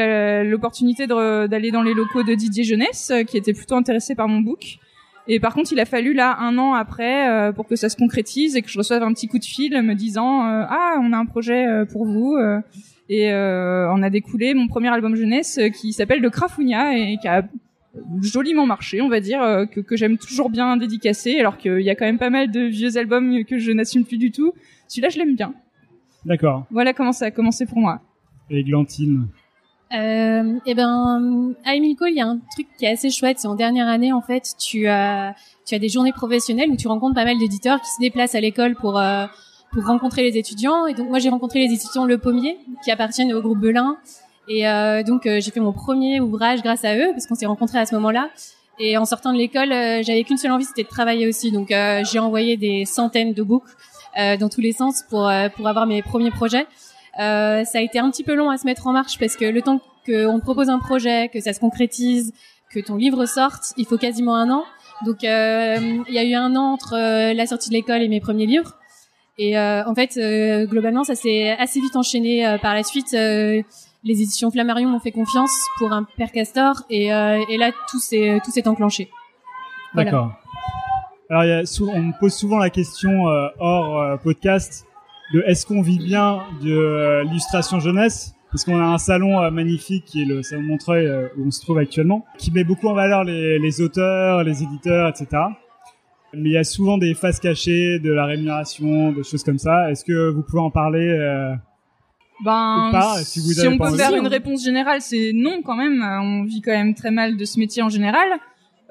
l'opportunité 0.44 1.06
d'aller 1.06 1.70
dans 1.70 1.82
les 1.82 1.94
locaux 1.94 2.22
de 2.22 2.34
Didier 2.34 2.64
Jeunesse, 2.64 3.10
euh, 3.10 3.22
qui 3.22 3.36
était 3.36 3.52
plutôt 3.52 3.76
intéressé 3.76 4.14
par 4.14 4.28
mon 4.28 4.40
book. 4.40 4.78
Et 5.28 5.40
par 5.40 5.54
contre, 5.54 5.72
il 5.72 5.78
a 5.78 5.84
fallu 5.84 6.14
là 6.14 6.38
un 6.40 6.56
an 6.58 6.72
après 6.72 7.30
euh, 7.30 7.52
pour 7.52 7.68
que 7.68 7.76
ça 7.76 7.88
se 7.88 7.96
concrétise 7.96 8.56
et 8.56 8.62
que 8.62 8.68
je 8.70 8.78
reçoive 8.78 9.02
un 9.02 9.12
petit 9.12 9.28
coup 9.28 9.38
de 9.38 9.44
fil 9.44 9.80
me 9.82 9.94
disant 9.94 10.48
euh, 10.48 10.64
ah 10.68 10.98
on 11.00 11.12
a 11.12 11.18
un 11.18 11.26
projet 11.26 11.66
pour 11.92 12.06
vous. 12.06 12.38
et 13.10 13.30
on 13.32 14.02
a 14.02 14.10
découlé 14.10 14.54
mon 14.54 14.68
premier 14.68 14.88
album 14.88 15.14
jeunesse 15.14 15.60
qui 15.78 15.92
s'appelle 15.92 16.20
Le 16.20 16.30
Crafounia 16.30 16.96
et 16.96 17.18
qui 17.20 17.28
a 17.28 17.42
joliment 18.22 18.64
marché, 18.64 19.02
on 19.02 19.08
va 19.08 19.20
dire, 19.20 19.40
que, 19.70 19.80
que 19.80 19.96
j'aime 19.96 20.18
toujours 20.18 20.50
bien 20.50 20.76
dédicacer, 20.76 21.38
alors 21.38 21.58
qu'il 21.58 21.80
y 21.80 21.90
a 21.90 21.94
quand 21.94 22.06
même 22.06 22.18
pas 22.18 22.30
mal 22.30 22.50
de 22.50 22.60
vieux 22.60 22.96
albums 22.96 23.44
que 23.44 23.58
je 23.58 23.72
n'assume 23.72 24.04
plus 24.04 24.18
du 24.18 24.30
tout. 24.30 24.52
Celui-là, 24.88 25.10
je 25.10 25.18
l'aime 25.18 25.34
bien. 25.34 25.52
D'accord. 26.24 26.66
Voilà 26.70 26.92
comment 26.94 27.12
ça 27.12 27.26
a 27.26 27.30
commencé 27.30 27.66
pour 27.66 27.78
moi. 27.78 28.00
Et 28.50 28.62
Glantine. 28.64 29.28
Euh, 29.94 30.58
et 30.66 30.74
ben, 30.74 31.54
à 31.64 31.74
Emilco, 31.74 32.06
il 32.06 32.14
y 32.14 32.20
a 32.20 32.26
un 32.26 32.38
truc 32.52 32.66
qui 32.78 32.84
est 32.84 32.92
assez 32.92 33.10
chouette. 33.10 33.38
C'est 33.38 33.48
en 33.48 33.54
dernière 33.54 33.88
année, 33.88 34.12
en 34.12 34.20
fait, 34.20 34.54
tu 34.58 34.86
as, 34.86 35.34
tu 35.66 35.74
as 35.74 35.78
des 35.78 35.88
journées 35.88 36.12
professionnelles 36.12 36.70
où 36.70 36.76
tu 36.76 36.88
rencontres 36.88 37.14
pas 37.14 37.24
mal 37.24 37.38
d'éditeurs 37.38 37.80
qui 37.80 37.88
se 37.88 38.00
déplacent 38.00 38.34
à 38.34 38.40
l'école 38.40 38.74
pour, 38.74 38.98
euh, 38.98 39.26
pour 39.72 39.86
rencontrer 39.86 40.22
les 40.22 40.36
étudiants. 40.36 40.86
Et 40.86 40.94
donc, 40.94 41.08
moi, 41.08 41.18
j'ai 41.18 41.30
rencontré 41.30 41.66
les 41.66 41.72
étudiants 41.72 42.04
Le 42.04 42.18
Pommier, 42.18 42.58
qui 42.84 42.90
appartiennent 42.90 43.32
au 43.32 43.40
groupe 43.40 43.58
Belin. 43.58 43.96
Et 44.48 44.68
euh, 44.68 45.02
donc, 45.02 45.26
euh, 45.26 45.40
j'ai 45.40 45.50
fait 45.50 45.60
mon 45.60 45.72
premier 45.72 46.20
ouvrage 46.20 46.62
grâce 46.62 46.84
à 46.84 46.96
eux, 46.96 47.10
parce 47.12 47.26
qu'on 47.26 47.34
s'est 47.34 47.46
rencontrés 47.46 47.78
à 47.78 47.86
ce 47.86 47.94
moment-là. 47.94 48.28
Et 48.78 48.96
en 48.96 49.04
sortant 49.04 49.32
de 49.32 49.38
l'école, 49.38 49.72
euh, 49.72 50.02
j'avais 50.02 50.22
qu'une 50.22 50.36
seule 50.36 50.52
envie, 50.52 50.64
c'était 50.64 50.84
de 50.84 50.88
travailler 50.88 51.26
aussi. 51.26 51.50
Donc, 51.50 51.72
euh, 51.72 52.02
j'ai 52.04 52.18
envoyé 52.18 52.56
des 52.56 52.84
centaines 52.84 53.32
de 53.32 53.42
books 53.42 53.64
euh, 54.18 54.36
dans 54.36 54.48
tous 54.48 54.60
les 54.60 54.72
sens 54.72 55.02
pour, 55.08 55.28
euh, 55.28 55.48
pour 55.48 55.66
avoir 55.66 55.86
mes 55.86 56.02
premiers 56.02 56.30
projets. 56.30 56.66
Euh, 57.18 57.64
ça 57.64 57.78
a 57.78 57.80
été 57.80 57.98
un 57.98 58.10
petit 58.10 58.22
peu 58.22 58.34
long 58.34 58.50
à 58.50 58.58
se 58.58 58.64
mettre 58.64 58.86
en 58.86 58.92
marche 58.92 59.18
parce 59.18 59.36
que 59.36 59.44
le 59.44 59.60
temps 59.62 59.80
qu'on 60.06 60.40
propose 60.40 60.68
un 60.68 60.78
projet, 60.78 61.28
que 61.28 61.40
ça 61.40 61.52
se 61.52 61.60
concrétise, 61.60 62.32
que 62.70 62.80
ton 62.80 62.96
livre 62.96 63.26
sorte, 63.26 63.74
il 63.76 63.86
faut 63.86 63.98
quasiment 63.98 64.36
un 64.36 64.50
an. 64.50 64.64
Donc 65.04 65.24
euh, 65.24 65.76
il 66.08 66.14
y 66.14 66.18
a 66.18 66.24
eu 66.24 66.34
un 66.34 66.54
an 66.54 66.72
entre 66.72 66.94
euh, 66.94 67.34
la 67.34 67.46
sortie 67.46 67.70
de 67.70 67.74
l'école 67.74 68.02
et 68.02 68.08
mes 68.08 68.20
premiers 68.20 68.46
livres. 68.46 68.74
Et 69.40 69.56
en 69.56 69.94
fait, 69.94 70.18
globalement, 70.68 71.04
ça 71.04 71.14
s'est 71.14 71.50
assez 71.50 71.78
vite 71.78 71.94
enchaîné 71.94 72.58
par 72.60 72.74
la 72.74 72.82
suite. 72.82 73.12
les 73.12 73.64
éditions 74.04 74.50
Flammarion 74.50 74.88
m'ont 74.88 74.98
fait 74.98 75.12
confiance 75.12 75.52
pour 75.78 75.92
un 75.92 76.02
père 76.16 76.32
castor 76.32 76.82
et, 76.90 77.06
là 77.10 77.70
tout 77.88 78.00
s'est 78.00 78.66
enclenché. 78.66 79.10
D'accord. 79.94 80.32
Alors, 81.30 81.44
on 81.82 82.02
me 82.02 82.18
pose 82.18 82.34
souvent 82.34 82.58
la 82.58 82.68
question 82.68 83.26
hors 83.60 84.18
podcast 84.24 84.87
de 85.32 85.42
est-ce 85.46 85.66
qu'on 85.66 85.82
vit 85.82 85.98
bien 85.98 86.42
de 86.62 86.72
euh, 86.72 87.24
l'illustration 87.24 87.80
jeunesse? 87.80 88.34
Parce 88.50 88.64
qu'on 88.64 88.80
a 88.80 88.84
un 88.84 88.98
salon 88.98 89.40
euh, 89.40 89.50
magnifique 89.50 90.04
qui 90.06 90.22
est 90.22 90.24
le 90.24 90.42
salon 90.42 90.62
de 90.62 90.68
Montreuil 90.68 91.06
euh, 91.06 91.28
où 91.36 91.46
on 91.46 91.50
se 91.50 91.60
trouve 91.60 91.78
actuellement, 91.78 92.24
qui 92.38 92.50
met 92.50 92.64
beaucoup 92.64 92.88
en 92.88 92.94
valeur 92.94 93.24
les, 93.24 93.58
les 93.58 93.80
auteurs, 93.80 94.42
les 94.42 94.62
éditeurs, 94.62 95.08
etc. 95.08 95.42
Mais 96.34 96.50
il 96.50 96.52
y 96.52 96.58
a 96.58 96.64
souvent 96.64 96.98
des 96.98 97.14
faces 97.14 97.40
cachées 97.40 97.98
de 97.98 98.12
la 98.12 98.26
rémunération, 98.26 99.12
des 99.12 99.22
choses 99.22 99.42
comme 99.42 99.58
ça. 99.58 99.90
Est-ce 99.90 100.04
que 100.04 100.30
vous 100.30 100.42
pouvez 100.42 100.60
en 100.60 100.70
parler 100.70 101.08
euh, 101.08 101.54
Ben, 102.44 102.88
Ou 102.88 102.92
pas, 102.92 103.16
si 103.22 103.40
vous 103.40 103.58
avez 103.58 103.68
on 103.68 103.78
peut 103.78 103.96
faire 103.96 104.14
une 104.14 104.26
réponse 104.26 104.62
générale, 104.62 105.00
c'est 105.00 105.32
non 105.34 105.62
quand 105.62 105.76
même. 105.76 106.02
On 106.02 106.44
vit 106.44 106.60
quand 106.60 106.72
même 106.72 106.94
très 106.94 107.10
mal 107.10 107.36
de 107.36 107.44
ce 107.44 107.58
métier 107.58 107.82
en 107.82 107.88
général. 107.88 108.28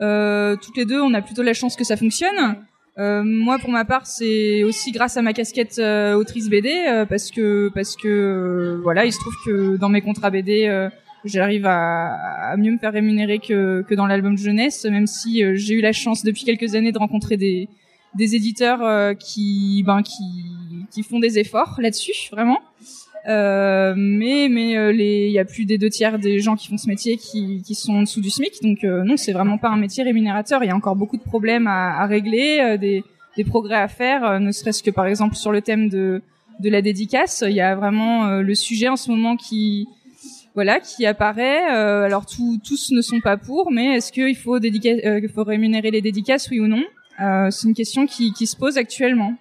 Euh, 0.01 0.55
toutes 0.61 0.77
les 0.77 0.85
deux, 0.85 1.01
on 1.01 1.13
a 1.13 1.21
plutôt 1.21 1.43
la 1.43 1.53
chance 1.53 1.75
que 1.75 1.83
ça 1.83 1.97
fonctionne. 1.97 2.57
Euh, 2.99 3.23
moi, 3.23 3.59
pour 3.59 3.69
ma 3.69 3.85
part, 3.85 4.07
c'est 4.07 4.63
aussi 4.63 4.91
grâce 4.91 5.17
à 5.17 5.21
ma 5.21 5.33
casquette 5.33 5.77
euh, 5.77 6.15
autrice 6.15 6.49
BD, 6.49 6.69
euh, 6.69 7.05
parce 7.05 7.29
que 7.29 7.69
parce 7.73 7.95
que 7.95 8.07
euh, 8.07 8.79
voilà, 8.81 9.05
il 9.05 9.13
se 9.13 9.19
trouve 9.19 9.35
que 9.45 9.77
dans 9.77 9.89
mes 9.89 10.01
contrats 10.01 10.31
BD, 10.31 10.65
euh, 10.65 10.89
j'arrive 11.23 11.67
à, 11.67 12.51
à 12.51 12.57
mieux 12.57 12.71
me 12.71 12.77
faire 12.79 12.93
rémunérer 12.93 13.37
que 13.37 13.83
que 13.87 13.93
dans 13.93 14.07
l'album 14.07 14.35
jeunesse, 14.37 14.85
même 14.85 15.05
si 15.05 15.43
euh, 15.43 15.53
j'ai 15.55 15.75
eu 15.75 15.81
la 15.81 15.91
chance 15.91 16.23
depuis 16.23 16.43
quelques 16.43 16.73
années 16.73 16.91
de 16.91 16.97
rencontrer 16.97 17.37
des 17.37 17.69
des 18.15 18.35
éditeurs 18.35 19.15
qui 19.19 19.83
ben 19.85 20.01
qui 20.01 20.23
qui 20.89 21.03
font 21.03 21.19
des 21.19 21.37
efforts 21.37 21.75
là-dessus, 21.79 22.29
vraiment. 22.31 22.59
Euh, 23.27 23.93
mais 23.97 24.47
mais 24.49 24.77
euh, 24.77 24.91
les 24.91 25.27
il 25.27 25.33
y 25.33 25.39
a 25.39 25.45
plus 25.45 25.65
des 25.65 25.77
deux 25.77 25.89
tiers 25.89 26.17
des 26.17 26.39
gens 26.39 26.55
qui 26.55 26.69
font 26.69 26.77
ce 26.77 26.87
métier 26.87 27.17
qui 27.17 27.61
qui 27.61 27.75
sont 27.75 27.93
en 27.93 28.01
dessous 28.01 28.21
du 28.21 28.29
SMIC. 28.29 28.61
Donc 28.63 28.83
euh, 28.83 29.03
non 29.03 29.17
c'est 29.17 29.33
vraiment 29.33 29.57
pas 29.57 29.69
un 29.69 29.77
métier 29.77 30.03
rémunérateur. 30.03 30.63
Il 30.63 30.67
y 30.67 30.71
a 30.71 30.75
encore 30.75 30.95
beaucoup 30.95 31.17
de 31.17 31.23
problèmes 31.23 31.67
à, 31.67 31.99
à 31.99 32.05
régler 32.05 32.77
des 32.79 33.03
des 33.35 33.43
progrès 33.43 33.75
à 33.75 33.87
faire 33.87 34.39
ne 34.39 34.51
serait-ce 34.51 34.81
que 34.81 34.91
par 34.91 35.05
exemple 35.07 35.35
sur 35.35 35.51
le 35.51 35.61
thème 35.61 35.89
de 35.89 36.21
de 36.59 36.69
la 36.69 36.81
dédicace. 36.81 37.43
Il 37.45 37.53
y 37.53 37.61
a 37.61 37.75
vraiment 37.75 38.39
le 38.39 38.55
sujet 38.55 38.87
en 38.87 38.95
ce 38.95 39.11
moment 39.11 39.35
qui 39.35 39.87
voilà 40.57 40.79
qui 40.79 41.05
apparaît. 41.05 41.71
Euh, 41.71 42.05
alors 42.05 42.25
tous 42.25 42.59
tous 42.67 42.89
ne 42.89 43.01
sont 43.01 43.21
pas 43.21 43.37
pour 43.37 43.71
mais 43.71 43.97
est-ce 43.97 44.11
qu'il 44.11 44.35
faut 44.35 44.57
euh, 44.57 45.27
faut 45.33 45.43
rémunérer 45.43 45.91
les 45.91 46.01
dédicaces 46.01 46.49
oui 46.49 46.59
ou 46.59 46.65
non? 46.65 46.83
Euh, 47.19 47.51
c'est 47.51 47.67
une 47.67 47.75
question 47.75 48.07
qui 48.07 48.33
qui 48.33 48.47
se 48.47 48.57
pose 48.57 48.75
actuellement. 48.75 49.35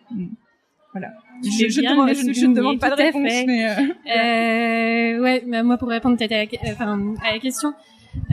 Voilà 0.93 1.09
je, 1.43 1.69
je, 1.69 1.81
bien 1.81 1.93
demande- 1.93 2.09
de 2.11 2.14
je- 2.14 2.47
ne 2.47 2.55
demande 2.55 2.78
pas 2.81 2.90
de 2.90 2.95
réponse, 2.97 3.28
fait. 3.31 3.45
mais 3.47 3.66
euh, 3.66 5.16
Euh, 5.16 5.23
ouais, 5.23 5.45
bah, 5.47 5.62
moi 5.62 5.76
pour 5.76 5.88
répondre 5.88 6.16
peut-être 6.16 6.33
à, 6.33 6.38
la 6.38 6.47
que- 6.47 6.57
enfin, 6.73 7.14
à 7.25 7.33
la 7.33 7.38
question, 7.38 7.73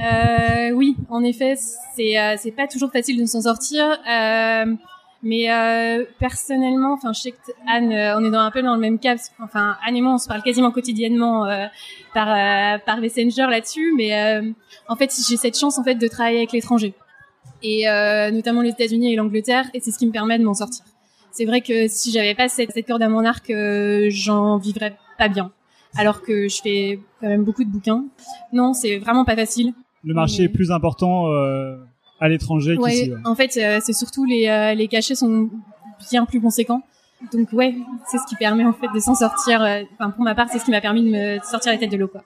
euh, 0.03 0.72
oui, 0.72 0.95
en 1.10 1.24
effet, 1.24 1.55
c'est 1.95 2.17
euh, 2.19 2.36
c'est 2.38 2.51
pas 2.51 2.67
toujours 2.67 2.91
facile 2.91 3.19
de 3.19 3.25
s'en 3.25 3.41
sortir, 3.41 3.83
euh, 4.10 4.74
mais 5.22 5.51
euh, 5.51 6.05
personnellement, 6.19 6.93
enfin, 6.93 7.13
je 7.13 7.22
sais 7.22 7.31
que 7.31 7.38
Anne, 7.67 7.91
euh, 7.91 8.17
on 8.17 8.25
est 8.25 8.31
dans 8.31 8.39
un 8.39 8.51
peu 8.51 8.62
dans 8.62 8.75
le 8.75 8.81
même 8.81 9.00
cas, 9.00 9.12
parce 9.15 9.29
que, 9.29 9.36
enfin, 9.43 9.75
Anne 9.86 9.95
et 9.95 10.01
moi, 10.01 10.13
on 10.13 10.17
se 10.17 10.27
parle 10.27 10.41
quasiment 10.43 10.72
quotidiennement 10.72 11.45
euh, 11.45 11.65
par 12.13 12.29
euh, 12.29 12.77
par 12.86 12.98
Messenger 13.00 13.48
là-dessus, 13.50 13.93
mais 13.95 14.13
euh, 14.17 14.51
en 14.88 14.95
fait, 14.95 15.12
j'ai 15.27 15.38
cette 15.38 15.57
chance 15.57 15.77
en 15.79 15.83
fait 15.83 15.95
de 15.95 16.07
travailler 16.07 16.38
avec 16.39 16.51
l'étranger 16.51 16.93
et 17.62 17.88
euh, 17.89 18.29
notamment 18.31 18.62
les 18.62 18.69
États-Unis 18.72 19.13
et 19.13 19.15
l'Angleterre, 19.15 19.65
et 19.74 19.79
c'est 19.79 19.91
ce 19.91 19.98
qui 19.98 20.05
me 20.05 20.12
permet 20.12 20.38
de 20.38 20.43
m'en 20.43 20.53
sortir. 20.53 20.83
C'est 21.35 21.45
vrai 21.45 21.61
que 21.61 21.87
si 21.87 22.11
j'avais 22.11 22.35
pas 22.35 22.47
cette, 22.47 22.71
cette 22.71 22.85
corde 22.87 23.01
à 23.01 23.09
mon 23.09 23.25
arc, 23.25 23.49
euh, 23.49 24.05
j'en 24.09 24.57
vivrais 24.57 24.95
pas 25.17 25.27
bien. 25.27 25.51
Alors 25.95 26.21
que 26.21 26.47
je 26.47 26.61
fais 26.61 26.99
quand 27.19 27.27
même 27.27 27.43
beaucoup 27.43 27.63
de 27.63 27.69
bouquins. 27.69 28.05
Non, 28.51 28.73
c'est 28.73 28.97
vraiment 28.99 29.25
pas 29.25 29.35
facile. 29.35 29.73
Le 30.03 30.13
marché 30.13 30.39
Mais- 30.39 30.45
est 30.45 30.49
plus 30.49 30.71
important 30.71 31.27
euh, 31.31 31.75
à 32.19 32.29
l'étranger 32.29 32.77
Ouais, 32.77 32.91
qu'ici. 32.91 33.11
ouais. 33.11 33.17
en 33.25 33.35
fait, 33.35 33.57
euh, 33.57 33.79
c'est 33.83 33.93
surtout 33.93 34.25
les, 34.25 34.47
euh, 34.47 34.73
les 34.75 34.87
cachets 34.87 35.15
sont 35.15 35.49
bien 36.11 36.25
plus 36.25 36.39
conséquents. 36.39 36.81
Donc 37.31 37.51
ouais, 37.53 37.73
c'est 38.11 38.17
ce 38.17 38.25
qui 38.27 38.35
permet 38.35 38.65
en 38.65 38.73
fait 38.73 38.87
de 38.93 38.99
s'en 38.99 39.15
sortir. 39.15 39.61
euh, 39.63 39.81
Enfin, 39.93 40.11
pour 40.11 40.23
ma 40.23 40.35
part, 40.35 40.47
c'est 40.51 40.59
ce 40.59 40.65
qui 40.65 40.71
m'a 40.71 40.81
permis 40.81 41.03
de 41.03 41.09
me 41.09 41.39
sortir 41.43 41.71
la 41.71 41.77
tête 41.77 41.91
de 41.91 41.97
l'eau, 41.97 42.07
quoi. 42.07 42.23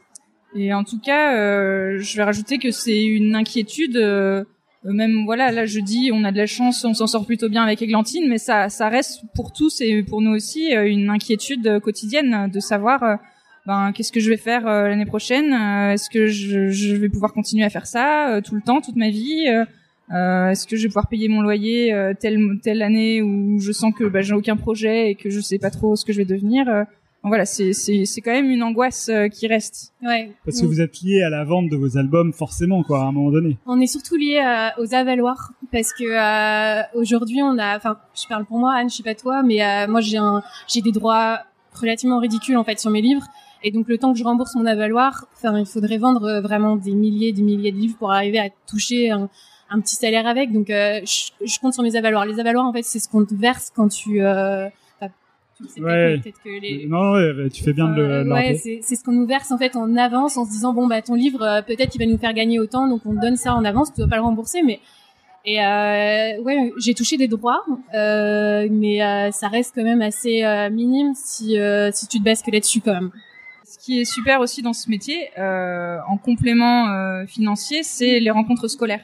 Et 0.56 0.74
en 0.74 0.84
tout 0.84 1.00
cas, 1.00 1.36
euh, 1.38 1.98
je 2.00 2.18
vais 2.18 2.24
rajouter 2.24 2.58
que 2.58 2.72
c'est 2.72 3.04
une 3.06 3.36
inquiétude. 3.36 3.96
Euh, 4.88 4.94
même 4.94 5.26
voilà, 5.26 5.52
là 5.52 5.66
je 5.66 5.80
dis, 5.80 6.12
on 6.14 6.24
a 6.24 6.32
de 6.32 6.38
la 6.38 6.46
chance, 6.46 6.84
on 6.86 6.94
s'en 6.94 7.08
sort 7.08 7.26
plutôt 7.26 7.50
bien 7.50 7.64
avec 7.64 7.82
Églantine, 7.82 8.28
mais 8.28 8.38
ça, 8.38 8.70
ça 8.70 8.90
reste 8.90 9.24
pour 9.36 9.52
tous 9.52 9.82
et 9.82 10.04
pour 10.04 10.22
nous 10.22 10.32
aussi 10.32 10.76
euh, 10.76 10.88
une 10.88 11.10
inquiétude 11.10 11.80
quotidienne 11.82 12.50
de 12.52 12.60
savoir, 12.60 13.04
euh, 13.04 13.16
ben 13.66 13.92
qu'est-ce 13.92 14.12
que 14.12 14.20
je 14.20 14.30
vais 14.30 14.38
faire 14.38 14.64
l'année 14.64 15.06
prochaine 15.06 15.52
Est-ce 15.92 16.10
que 16.10 16.28
je, 16.28 16.70
je 16.70 16.96
vais 16.96 17.10
pouvoir 17.10 17.34
continuer 17.34 17.66
à 17.66 17.70
faire 17.70 17.86
ça 17.86 18.40
tout 18.42 18.56
le 18.56 18.62
temps, 18.62 18.80
toute 18.80 18.96
ma 18.96 19.10
vie 19.10 19.44
Est-ce 20.10 20.66
que 20.66 20.78
je 20.78 20.84
vais 20.84 20.88
pouvoir 20.88 21.10
payer 21.10 21.28
mon 21.28 21.42
loyer 21.42 21.94
telle 22.18 22.40
telle 22.64 22.82
année 22.82 23.22
où 23.22 23.60
je 23.60 23.74
sens 23.74 23.94
que 23.94 24.06
bah, 24.06 24.22
j'ai 24.22 24.34
aucun 24.34 24.56
projet 24.56 25.12
et 25.12 25.16
que 25.16 25.30
je 25.30 25.42
sais 25.42 25.60
pas 25.60 25.70
trop 25.70 25.98
ce 25.98 26.06
que 26.06 26.14
je 26.14 26.20
vais 26.20 26.26
devenir 26.26 26.86
donc 27.28 27.32
voilà, 27.32 27.46
c'est 27.46 27.74
c'est 27.74 28.06
c'est 28.06 28.22
quand 28.22 28.32
même 28.32 28.50
une 28.50 28.64
angoisse 28.64 29.10
euh, 29.10 29.28
qui 29.28 29.48
reste. 29.48 29.94
Ouais. 30.02 30.32
Parce 30.46 30.62
que 30.62 30.66
vous 30.66 30.80
êtes 30.80 31.02
lié 31.02 31.24
à 31.24 31.30
la 31.30 31.44
vente 31.44 31.68
de 31.70 31.76
vos 31.76 31.98
albums, 31.98 32.32
forcément, 32.32 32.84
quoi, 32.84 33.02
à 33.02 33.04
un 33.04 33.12
moment 33.12 33.32
donné. 33.32 33.58
On 33.66 33.82
est 33.82 33.88
surtout 33.88 34.16
lié 34.16 34.40
euh, 34.40 34.82
aux 34.82 34.94
avaloirs 34.94 35.52
parce 35.70 35.92
que 35.92 36.06
euh, 36.06 36.84
aujourd'hui 36.96 37.42
on 37.44 37.58
a, 37.58 37.76
enfin, 37.76 37.98
je 38.16 38.26
parle 38.30 38.46
pour 38.46 38.60
moi, 38.60 38.76
Anne, 38.76 38.90
je 38.90 38.96
sais 38.96 39.04
pas 39.04 39.14
toi, 39.14 39.44
mais 39.44 39.62
euh, 39.62 39.90
moi 39.90 40.00
j'ai 40.00 40.16
un, 40.16 40.42
j'ai 40.70 40.80
des 40.80 40.94
droits 40.94 41.42
relativement 41.74 42.20
ridicules 42.20 42.56
en 42.56 42.64
fait 42.64 42.80
sur 42.80 42.92
mes 42.92 43.02
livres. 43.02 43.26
Et 43.62 43.72
donc 43.72 43.90
le 43.90 43.98
temps 43.98 44.14
que 44.14 44.20
je 44.20 44.24
rembourse 44.24 44.56
mon 44.56 44.66
avaloir, 44.66 45.26
enfin, 45.36 45.60
il 45.60 45.66
faudrait 45.66 45.98
vendre 45.98 46.24
euh, 46.24 46.40
vraiment 46.40 46.78
des 46.78 46.94
milliers, 46.94 47.34
des 47.34 47.42
milliers 47.42 47.74
de 47.74 47.78
livres 47.78 47.98
pour 47.98 48.14
arriver 48.14 48.40
à 48.40 48.48
toucher 48.68 49.12
un, 49.12 49.30
un 49.70 49.82
petit 49.82 49.96
salaire 49.96 50.28
avec. 50.28 50.54
Donc 50.54 50.70
euh, 50.70 51.02
je, 51.04 51.46
je 51.46 51.60
compte 51.60 51.74
sur 51.74 51.84
mes 51.84 51.98
avaloirs. 51.98 52.26
Les 52.26 52.40
avaloirs 52.40 52.68
en 52.68 52.72
fait, 52.72 52.84
c'est 52.84 53.00
ce 53.00 53.10
qu'on 53.10 53.26
te 53.26 53.36
verse 53.36 53.70
quand 53.76 53.90
tu, 53.90 54.22
sais 55.66 55.82
Ouais. 55.82 56.20
peut-être 56.24 56.42
que 56.44 56.50
les, 56.62 56.86
Non, 56.88 57.14
ouais, 57.14 57.50
tu 57.50 57.64
fais 57.64 57.74
bien 57.74 57.88
de 57.90 57.96
le, 57.96 58.04
euh, 58.04 58.24
le 58.24 58.32
ouais, 58.34 58.56
c'est 58.56 58.80
c'est 58.84 58.96
ce 58.96 59.04
qu'on 59.04 59.12
nous 59.14 59.26
verse 59.26 59.52
en 59.52 59.58
fait 59.58 59.76
en 59.76 59.96
avance 59.98 60.38
en 60.38 60.46
se 60.46 60.52
disant 60.52 60.74
bon 60.74 60.88
bah 60.88 61.02
ton 61.02 61.16
livre 61.16 61.42
euh, 61.42 61.62
peut-être 61.62 61.96
il 61.96 62.00
va 62.00 62.06
nous 62.06 62.18
faire 62.18 62.34
gagner 62.34 62.60
autant 62.60 62.88
donc 62.88 63.02
on 63.06 63.16
te 63.16 63.20
donne 63.22 63.36
ça 63.38 63.54
en 63.54 63.64
avance 63.66 63.94
tu 63.94 64.00
dois 64.02 64.10
pas 64.10 64.18
le 64.18 64.22
rembourser 64.24 64.62
mais 64.64 64.80
et 65.46 65.60
euh, 65.64 66.42
ouais 66.44 66.72
j'ai 66.80 66.94
touché 66.94 67.16
des 67.18 67.28
droits 67.28 67.64
euh, 67.94 68.68
mais 68.70 69.02
euh, 69.04 69.32
ça 69.32 69.48
reste 69.48 69.74
quand 69.76 69.84
même 69.84 70.02
assez 70.02 70.44
euh, 70.44 70.70
minime 70.70 71.14
si 71.16 71.58
euh, 71.60 71.90
si 71.94 72.08
tu 72.08 72.20
te 72.20 72.24
bases 72.24 72.42
que 72.44 72.52
là-dessus 72.52 72.82
quand 72.82 72.94
même. 72.94 73.12
Ce 73.70 73.78
qui 73.80 74.00
est 74.02 74.06
super 74.06 74.40
aussi 74.40 74.62
dans 74.62 74.72
ce 74.74 74.90
métier, 74.90 75.28
euh, 75.38 75.98
en 76.08 76.18
complément 76.18 76.88
euh, 76.90 77.26
financier, 77.26 77.84
c'est 77.84 78.20
les 78.22 78.32
rencontres 78.32 78.70
scolaires. 78.70 79.04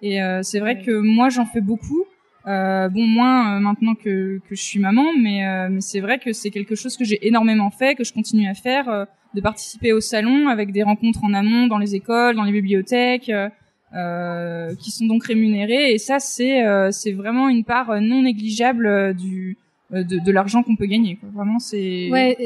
Et 0.00 0.22
euh, 0.22 0.40
c'est 0.42 0.60
vrai 0.60 0.76
Ouais. 0.76 0.82
que 0.82 0.98
moi, 0.98 1.28
j'en 1.28 1.44
fais 1.44 1.60
beaucoup. 1.60 2.04
Euh, 2.46 2.88
bon, 2.88 3.02
moins 3.06 3.56
euh, 3.56 3.60
maintenant 3.60 3.94
que, 3.94 4.38
que 4.48 4.54
je 4.54 4.62
suis 4.62 4.78
maman, 4.80 5.04
mais, 5.20 5.46
euh, 5.46 5.68
mais 5.70 5.80
c'est 5.80 6.00
vrai 6.00 6.18
que 6.18 6.32
c'est 6.32 6.50
quelque 6.50 6.74
chose 6.76 6.96
que 6.96 7.04
j'ai 7.04 7.26
énormément 7.26 7.70
fait, 7.70 7.94
que 7.94 8.04
je 8.04 8.12
continue 8.12 8.48
à 8.48 8.54
faire, 8.54 8.88
euh, 8.88 9.04
de 9.34 9.40
participer 9.40 9.92
au 9.92 10.00
salon 10.00 10.48
avec 10.48 10.72
des 10.72 10.82
rencontres 10.82 11.24
en 11.24 11.34
amont 11.34 11.66
dans 11.66 11.76
les 11.78 11.94
écoles, 11.94 12.36
dans 12.36 12.44
les 12.44 12.52
bibliothèques, 12.52 13.28
euh, 13.28 13.48
euh, 13.94 14.74
qui 14.76 14.90
sont 14.90 15.06
donc 15.06 15.24
rémunérées. 15.24 15.92
Et 15.92 15.98
ça, 15.98 16.18
c'est 16.20 16.64
euh, 16.66 16.90
c'est 16.90 17.12
vraiment 17.12 17.48
une 17.48 17.64
part 17.64 18.00
non 18.00 18.22
négligeable 18.22 19.14
du 19.14 19.56
euh, 19.92 20.02
de, 20.04 20.18
de 20.18 20.32
l'argent 20.32 20.62
qu'on 20.62 20.76
peut 20.76 20.86
gagner. 20.86 21.16
Quoi. 21.16 21.28
Vraiment, 21.34 21.58
c'est 21.58 22.08
Ouais 22.10 22.36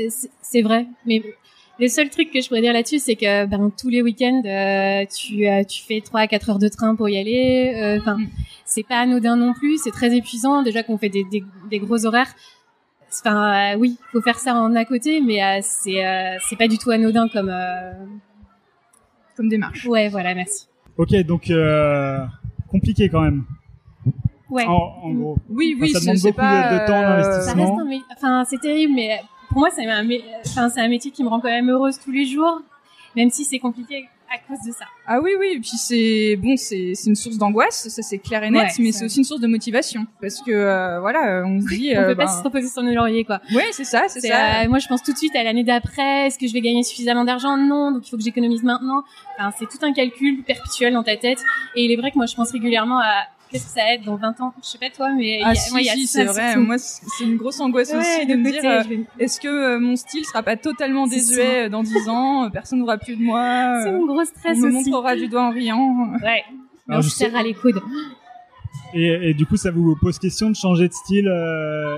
c'est- 0.42 0.62
vrai 0.62 0.86
mais 1.06 1.22
le 1.80 1.88
seul 1.88 2.10
truc 2.10 2.30
que 2.30 2.40
je 2.40 2.46
pourrais 2.48 2.60
dire 2.60 2.72
là-dessus, 2.72 2.98
c'est 2.98 3.16
que 3.16 3.46
ben 3.46 3.72
tous 3.80 3.88
les 3.88 4.02
week-ends, 4.02 4.42
euh, 4.44 5.04
tu 5.06 5.46
euh, 5.48 5.64
tu 5.64 5.82
fais 5.82 6.00
trois 6.00 6.20
à 6.20 6.26
quatre 6.28 6.50
heures 6.50 6.58
de 6.60 6.68
train 6.68 6.94
pour 6.94 7.08
y 7.08 7.16
aller. 7.18 7.72
euh, 7.76 7.98
Enfin, 8.00 8.18
Mm. 8.18 8.28
C'est 8.72 8.82
pas 8.82 8.98
anodin 9.00 9.36
non 9.36 9.52
plus. 9.52 9.78
C'est 9.82 9.90
très 9.90 10.14
épuisant. 10.16 10.62
Déjà 10.62 10.82
qu'on 10.82 10.98
fait 10.98 11.08
des, 11.08 11.24
des, 11.24 11.44
des 11.70 11.78
gros 11.78 12.04
horaires. 12.06 12.32
Enfin, 13.20 13.74
euh, 13.74 13.76
oui, 13.78 13.98
faut 14.10 14.22
faire 14.22 14.38
ça 14.38 14.54
en 14.54 14.74
à 14.74 14.84
côté, 14.86 15.20
mais 15.20 15.42
euh, 15.42 15.58
c'est 15.62 16.04
euh, 16.06 16.38
c'est 16.48 16.56
pas 16.56 16.68
du 16.68 16.78
tout 16.78 16.90
anodin 16.90 17.28
comme. 17.28 17.50
euh, 17.50 17.92
comme 19.36 19.48
démarche. 19.48 19.86
Ouais, 19.86 20.08
voilà, 20.08 20.34
merci. 20.34 20.66
Ok, 20.98 21.14
donc 21.26 21.50
euh, 21.50 22.24
compliqué 22.70 23.08
quand 23.08 23.22
même. 23.22 23.44
Ouais. 24.50 24.66
En, 24.66 24.98
en 25.02 25.10
gros. 25.12 25.36
Oui, 25.48 25.72
Enfin, 25.76 25.82
oui, 25.84 25.90
ça 25.92 25.98
c'est 26.00 26.06
demande 26.06 26.20
beaucoup 26.22 26.34
pas, 26.36 26.68
de- 26.74 26.74
de 26.74 26.86
temps, 26.86 27.02
Ça 27.02 27.08
d'investissement. 27.08 27.76
reste 27.76 27.80
un 27.80 27.90
mé- 27.90 28.02
enfin 28.16 28.44
c'est 28.48 28.60
terrible, 28.60 28.92
mais 28.94 29.20
pour 29.48 29.58
moi 29.60 29.68
c'est 29.74 29.86
un, 29.86 30.04
mé- 30.04 30.22
enfin 30.46 30.68
c'est 30.68 30.80
un 30.80 30.88
métier 30.88 31.10
qui 31.10 31.24
me 31.24 31.28
rend 31.28 31.40
quand 31.40 31.48
même 31.48 31.70
heureuse 31.70 31.98
tous 31.98 32.10
les 32.12 32.26
jours, 32.26 32.60
même 33.16 33.30
si 33.30 33.44
c'est 33.44 33.58
compliqué 33.58 34.04
à 34.32 34.38
cause 34.48 34.64
de 34.66 34.72
ça. 34.72 34.84
Ah 35.06 35.20
oui, 35.20 35.32
oui, 35.38 35.52
et 35.56 35.60
puis 35.60 35.76
c'est 35.76 36.36
bon, 36.36 36.56
c'est 36.56 36.92
c'est 36.94 37.10
une 37.10 37.16
source 37.16 37.36
d'angoisse, 37.38 37.88
ça 37.88 38.02
c'est 38.02 38.18
clair 38.18 38.42
et 38.44 38.50
net, 38.50 38.62
Ouais, 38.62 38.68
mais 38.78 38.92
c'est 38.92 39.04
aussi 39.04 39.18
une 39.18 39.24
source 39.24 39.40
de 39.40 39.46
motivation 39.46 40.06
parce 40.20 40.40
que 40.40 40.50
euh, 40.50 41.00
voilà, 41.00 41.42
on 41.44 41.60
se 41.60 41.66
dit, 41.68 41.92
On 41.94 42.00
euh, 42.00 42.06
peut 42.08 42.16
pas 42.16 42.24
ben, 42.26 42.32
se 42.32 42.42
reposer 42.42 42.68
sur 42.68 42.82
nos 42.82 42.94
lauriers 42.94 43.24
quoi. 43.24 43.40
ouais, 43.54 43.66
c'est 43.72 43.84
ça, 43.84 44.04
c'est 44.08 44.20
C'est, 44.20 44.28
ça. 44.28 44.62
euh, 44.62 44.68
moi, 44.68 44.78
je 44.78 44.88
pense 44.88 45.02
tout 45.02 45.12
de 45.12 45.18
suite 45.18 45.36
à 45.36 45.42
l'année 45.42 45.64
d'après. 45.64 46.26
Est-ce 46.28 46.38
que 46.38 46.46
je 46.46 46.52
vais 46.52 46.60
gagner 46.60 46.82
suffisamment 46.82 47.24
d'argent? 47.24 47.56
Non, 47.56 47.92
donc 47.92 48.06
il 48.06 48.10
faut 48.10 48.16
que 48.16 48.22
j'économise 48.22 48.62
maintenant. 48.62 49.02
Enfin, 49.38 49.50
c'est 49.58 49.66
tout 49.66 49.84
un 49.84 49.92
calcul 49.92 50.42
perpétuel 50.42 50.94
dans 50.94 51.02
ta 51.02 51.16
tête. 51.16 51.38
Et 51.76 51.84
il 51.84 51.92
est 51.92 51.96
vrai 51.96 52.10
que 52.10 52.16
moi, 52.16 52.26
je 52.26 52.34
pense 52.34 52.50
régulièrement 52.52 53.00
à 53.00 53.24
qu'est-ce 53.52 53.66
que 53.66 53.70
ça 53.70 53.84
va 53.84 53.92
être 53.94 54.04
dans 54.04 54.16
20 54.16 54.40
ans. 54.40 54.52
Je 54.62 54.66
sais 54.68 54.78
pas 54.78 54.90
toi, 54.90 55.10
mais 55.16 55.38
y 55.38 55.42
Ah 55.44 55.50
a- 55.50 55.54
si, 55.54 55.70
moi, 55.70 55.80
il 55.80 55.86
y 55.86 55.90
a 55.90 55.92
si, 55.92 56.06
ça 56.06 56.20
c'est 56.20 56.24
vrai. 56.24 56.56
Moi, 56.56 56.78
c'est 56.78 57.24
une 57.24 57.36
grosse 57.36 57.60
angoisse 57.60 57.92
Ouais, 57.92 57.98
aussi 57.98 58.26
de 58.26 58.34
me 58.34 58.44
côté, 58.44 58.60
dire, 58.60 58.70
euh, 58.70 58.82
vais- 58.82 59.04
est-ce 59.20 59.40
que 59.40 59.48
euh, 59.48 59.78
mon 59.78 59.94
style 59.96 60.24
sera 60.24 60.42
pas 60.42 60.56
totalement 60.56 61.06
désuet 61.06 61.66
euh, 61.66 61.68
dans 61.68 61.82
10 61.82 62.08
ans, 62.08 62.50
personne 62.50 62.78
n'aura 62.80 62.98
plus 62.98 63.14
de 63.16 63.22
moi, 63.22 63.80
c'est 63.84 63.92
mon 63.92 64.06
gros 64.06 64.20
on 64.20 64.24
stress 64.24 64.58
me 64.58 64.66
aussi. 64.66 64.90
montrera 64.90 65.14
du 65.14 65.28
doigt 65.28 65.44
en 65.46 65.50
riant. 65.50 66.08
Ouais. 66.22 66.42
Alors, 66.88 66.98
on 66.98 67.02
je 67.02 67.08
se 67.10 67.16
serre 67.16 67.30
sais- 67.30 67.36
à 67.36 67.42
les 67.42 67.54
coudes. 67.54 67.80
Et, 68.94 69.30
et 69.30 69.34
du 69.34 69.46
coup, 69.46 69.56
ça 69.56 69.70
vous 69.70 69.96
pose 70.00 70.18
question 70.18 70.50
de 70.50 70.56
changer 70.56 70.88
de 70.88 70.92
style 70.92 71.28
euh, 71.28 71.96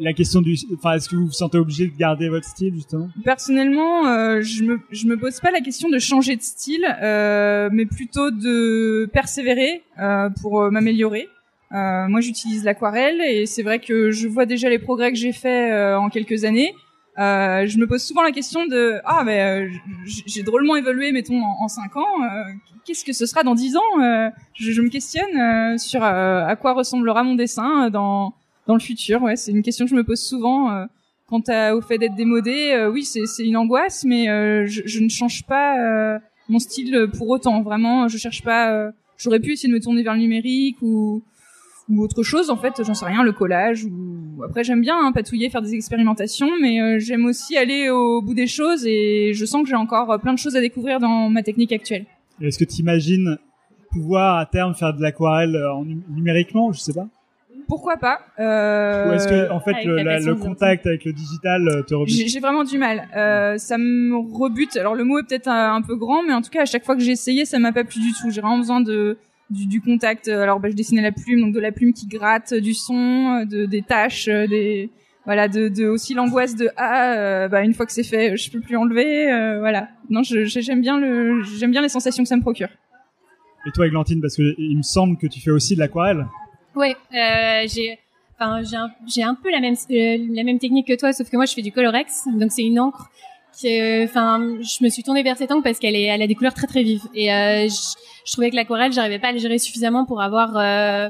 La 0.00 0.12
question 0.12 0.40
du, 0.42 0.56
enfin, 0.74 0.94
est-ce 0.94 1.08
que 1.08 1.16
vous 1.16 1.26
vous 1.26 1.32
sentez 1.32 1.58
obligé 1.58 1.86
de 1.86 1.96
garder 1.96 2.28
votre 2.28 2.46
style 2.46 2.74
justement? 2.74 3.08
Personnellement, 3.24 4.06
euh, 4.06 4.40
je 4.42 4.62
me 4.64 4.78
je 4.90 5.06
me 5.06 5.16
pose 5.16 5.40
pas 5.40 5.50
la 5.50 5.60
question 5.60 5.88
de 5.88 5.98
changer 5.98 6.36
de 6.36 6.42
style, 6.42 6.84
euh, 7.02 7.68
mais 7.72 7.86
plutôt 7.86 8.30
de 8.30 9.08
persévérer 9.12 9.82
euh, 9.98 10.28
pour 10.42 10.62
euh, 10.62 10.70
m'améliorer. 10.70 11.28
Euh, 11.72 12.06
moi, 12.08 12.20
j'utilise 12.20 12.62
l'aquarelle 12.64 13.20
et 13.20 13.46
c'est 13.46 13.62
vrai 13.62 13.78
que 13.80 14.10
je 14.10 14.28
vois 14.28 14.46
déjà 14.46 14.68
les 14.68 14.78
progrès 14.78 15.10
que 15.12 15.18
j'ai 15.18 15.32
faits 15.32 15.72
euh, 15.72 15.96
en 15.96 16.08
quelques 16.10 16.44
années. 16.44 16.72
Je 17.18 17.78
me 17.78 17.86
pose 17.86 18.02
souvent 18.02 18.22
la 18.22 18.30
question 18.30 18.66
de 18.66 19.00
ah 19.06 19.22
mais 19.24 19.68
j- 20.04 20.22
j'ai 20.26 20.42
drôlement 20.42 20.76
évolué 20.76 21.12
mettons 21.12 21.40
en, 21.42 21.66
5 21.66 21.96
ans 21.96 22.04
qu'est-ce 22.84 23.06
que 23.06 23.14
ce 23.14 23.24
sera 23.24 23.42
dans 23.42 23.54
10 23.54 23.74
ans 23.78 24.30
je, 24.52 24.70
je 24.70 24.82
me 24.82 24.90
questionne 24.90 25.78
sur 25.78 26.02
à 26.04 26.54
quoi 26.56 26.74
ressemblera 26.74 27.22
mon 27.24 27.34
dessin 27.34 27.88
dans 27.88 28.34
dans 28.66 28.74
le 28.74 28.80
futur 28.80 29.22
ouais 29.22 29.36
c'est 29.36 29.50
une 29.52 29.62
question 29.62 29.84
que 29.84 29.90
je 29.90 29.96
me 29.96 30.04
pose 30.04 30.20
souvent 30.20 30.70
euh, 30.72 30.84
quant 31.28 31.42
à, 31.48 31.74
au 31.74 31.80
fait 31.80 31.98
d'être 31.98 32.14
démodé 32.14 32.72
euh, 32.72 32.90
oui 32.90 33.04
c'est 33.04 33.44
une 33.44 33.56
angoisse 33.56 34.04
mais 34.04 34.28
euh, 34.28 34.66
je, 34.66 34.82
je 34.84 35.00
ne 35.02 35.08
change 35.08 35.44
pas 35.46 36.18
mon 36.48 36.58
style 36.58 37.08
pour 37.16 37.28
autant 37.28 37.62
vraiment 37.62 38.08
je 38.08 38.18
cherche 38.18 38.42
pas 38.42 38.90
j'aurais 39.18 39.40
pu 39.40 39.52
essayer 39.52 39.68
de 39.68 39.74
me 39.74 39.80
tourner 39.80 40.02
vers 40.02 40.14
le 40.14 40.20
numérique 40.20 40.76
ou 40.82 41.22
ou 41.88 42.02
autre 42.02 42.24
chose 42.24 42.50
en 42.50 42.56
fait 42.56 42.72
j'en 42.84 42.94
sais 42.94 43.04
rien 43.06 43.22
le 43.22 43.32
collage 43.32 43.84
ou 43.84 44.42
après 44.44 44.64
j'aime 44.64 44.80
bien 44.80 44.96
hein, 44.98 45.12
patouiller 45.12 45.48
faire 45.50 45.62
des 45.62 45.74
expérimentations 45.74 46.50
mais 46.60 46.80
euh, 46.80 46.98
j'aime 46.98 47.24
aussi 47.26 47.56
aller 47.56 47.90
au 47.90 48.20
bout 48.22 48.34
des 48.34 48.48
choses 48.48 48.84
et 48.86 49.32
je 49.34 49.44
sens 49.44 49.62
que 49.62 49.68
j'ai 49.68 49.76
encore 49.76 50.18
plein 50.20 50.34
de 50.34 50.38
choses 50.38 50.56
à 50.56 50.60
découvrir 50.60 50.98
dans 50.98 51.30
ma 51.30 51.42
technique 51.44 51.72
actuelle 51.72 52.04
Est-ce 52.40 52.58
que 52.58 52.64
tu 52.64 52.80
imagines 52.80 53.38
pouvoir 53.92 54.38
à 54.38 54.46
terme 54.46 54.74
faire 54.74 54.92
de 54.94 55.00
l'aquarelle 55.00 55.56
en 55.72 55.84
num- 55.84 56.02
numériquement? 56.10 56.70
Je 56.72 56.80
sais 56.80 56.92
pas. 56.92 57.06
Pourquoi 57.68 57.96
pas 57.96 58.20
euh, 58.38 59.08
Ou 59.08 59.12
est-ce 59.14 59.28
que 59.28 59.50
en 59.50 59.60
fait 59.60 59.84
le, 59.84 59.96
la 59.96 60.20
contact 60.34 60.86
avec 60.86 61.04
le 61.04 61.12
digital 61.12 61.68
euh, 61.68 61.82
te 61.82 61.94
rebute 61.94 62.28
J'ai 62.28 62.40
vraiment 62.40 62.64
du 62.64 62.78
mal. 62.78 63.08
Euh, 63.16 63.58
ça 63.58 63.78
me 63.78 64.16
rebute. 64.16 64.76
Alors 64.76 64.94
le 64.94 65.04
mot 65.04 65.18
est 65.18 65.26
peut-être 65.28 65.48
un, 65.48 65.74
un 65.76 65.82
peu 65.82 65.96
grand, 65.96 66.22
mais 66.22 66.32
en 66.32 66.42
tout 66.42 66.50
cas 66.50 66.62
à 66.62 66.66
chaque 66.66 66.84
fois 66.84 66.96
que 66.96 67.02
j'ai 67.02 67.12
essayé, 67.12 67.44
ça 67.44 67.58
m'a 67.58 67.72
pas 67.72 67.84
plu 67.84 68.00
du 68.00 68.12
tout. 68.12 68.30
J'ai 68.30 68.40
vraiment 68.40 68.58
besoin 68.58 68.80
de 68.80 69.18
du, 69.50 69.66
du 69.66 69.80
contact. 69.80 70.28
Alors 70.28 70.60
bah, 70.60 70.68
je 70.70 70.76
dessinais 70.76 71.02
la 71.02 71.12
plume, 71.12 71.40
donc 71.40 71.54
de 71.54 71.60
la 71.60 71.72
plume 71.72 71.92
qui 71.92 72.06
gratte, 72.06 72.54
du 72.54 72.74
son, 72.74 73.44
de 73.44 73.66
des 73.66 73.82
tâches, 73.82 74.26
des 74.26 74.90
voilà, 75.24 75.48
de, 75.48 75.68
de 75.68 75.86
aussi 75.86 76.14
l'angoisse 76.14 76.54
de 76.54 76.70
ah 76.76 77.12
euh, 77.14 77.48
bah 77.48 77.62
une 77.64 77.74
fois 77.74 77.84
que 77.84 77.92
c'est 77.92 78.04
fait, 78.04 78.36
je 78.36 78.48
peux 78.50 78.60
plus 78.60 78.76
enlever. 78.76 79.30
euh, 79.32 79.58
voilà. 79.58 79.88
Non, 80.08 80.22
j'aime 80.22 80.80
bien 80.80 80.98
le 81.00 81.42
j'aime 81.58 81.72
bien 81.72 81.82
les 81.82 81.88
sensations 81.88 82.22
que 82.22 82.28
ça 82.28 82.36
me 82.36 82.42
procure. 82.42 82.68
Et 83.66 83.72
toi, 83.72 83.86
Églantine, 83.88 84.20
parce 84.20 84.36
que 84.36 84.54
il 84.58 84.76
me 84.76 84.82
semble 84.82 85.16
que 85.18 85.26
tu 85.26 85.40
fais 85.40 85.50
aussi 85.50 85.74
de 85.74 85.80
l'aquarelle. 85.80 86.26
Ouais, 86.76 86.94
euh, 87.14 87.66
j'ai, 87.66 87.98
enfin, 88.38 88.62
j'ai 89.06 89.22
un, 89.22 89.34
peu 89.34 89.50
la 89.50 89.60
même, 89.60 89.74
euh, 89.90 90.18
la 90.30 90.44
même 90.44 90.58
technique 90.58 90.86
que 90.86 90.96
toi, 90.96 91.12
sauf 91.12 91.28
que 91.30 91.36
moi, 91.36 91.46
je 91.46 91.54
fais 91.54 91.62
du 91.62 91.72
Colorex, 91.72 92.26
donc 92.26 92.52
c'est 92.52 92.64
une 92.64 92.78
encre 92.78 93.08
qui, 93.58 93.80
enfin, 94.04 94.58
je 94.60 94.84
me 94.84 94.90
suis 94.90 95.02
tournée 95.02 95.22
vers 95.22 95.38
cette 95.38 95.50
encre 95.50 95.62
parce 95.62 95.78
qu'elle 95.78 95.96
est, 95.96 96.02
elle 96.02 96.20
a 96.20 96.26
des 96.26 96.34
couleurs 96.34 96.52
très 96.52 96.66
très 96.66 96.82
vives, 96.82 97.08
et 97.14 97.32
euh, 97.32 97.66
je, 97.68 97.94
je 98.26 98.32
trouvais 98.32 98.50
que 98.50 98.56
l'aquarelle, 98.56 98.92
j'arrivais 98.92 99.18
pas 99.18 99.28
à 99.28 99.32
le 99.32 99.38
gérer 99.38 99.58
suffisamment 99.58 100.04
pour 100.04 100.20
avoir, 100.20 100.54
euh, 100.56 101.08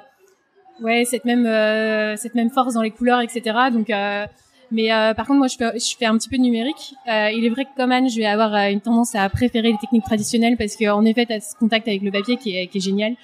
ouais, 0.83 1.05
cette 1.05 1.25
même, 1.25 1.47
euh, 1.47 2.17
cette 2.17 2.35
même 2.35 2.51
force 2.51 2.75
dans 2.75 2.83
les 2.83 2.91
couleurs, 2.91 3.21
etc. 3.21 3.57
Donc, 3.73 3.91
euh, 3.91 4.27
mais 4.71 4.93
euh, 4.93 5.15
par 5.15 5.27
contre, 5.27 5.39
moi, 5.39 5.49
je 5.49 5.57
fais, 5.57 5.79
je 5.79 5.97
fais 5.97 6.07
un 6.07 6.17
petit 6.17 6.29
peu 6.29 6.37
de 6.37 6.43
numérique. 6.43 6.95
Il 7.07 7.45
est 7.45 7.49
vrai 7.51 7.65
que 7.65 7.71
comme 7.77 7.93
Anne, 7.93 8.09
je 8.09 8.17
vais 8.17 8.27
avoir 8.27 8.55
une 8.69 8.81
tendance 8.81 9.15
à 9.15 9.29
préférer 9.29 9.73
les 9.73 9.79
techniques 9.79 10.05
traditionnelles 10.05 10.57
parce 10.57 10.77
qu'en 10.77 11.05
effet, 11.05 11.27
tu 11.27 11.33
as 11.33 11.41
ce 11.41 11.57
contact 11.57 11.87
avec 11.87 12.03
le 12.03 12.11
papier 12.11 12.37
qui 12.37 12.57
est, 12.57 12.67
qui 12.67 12.79
est 12.79 12.81
génial 12.81 13.15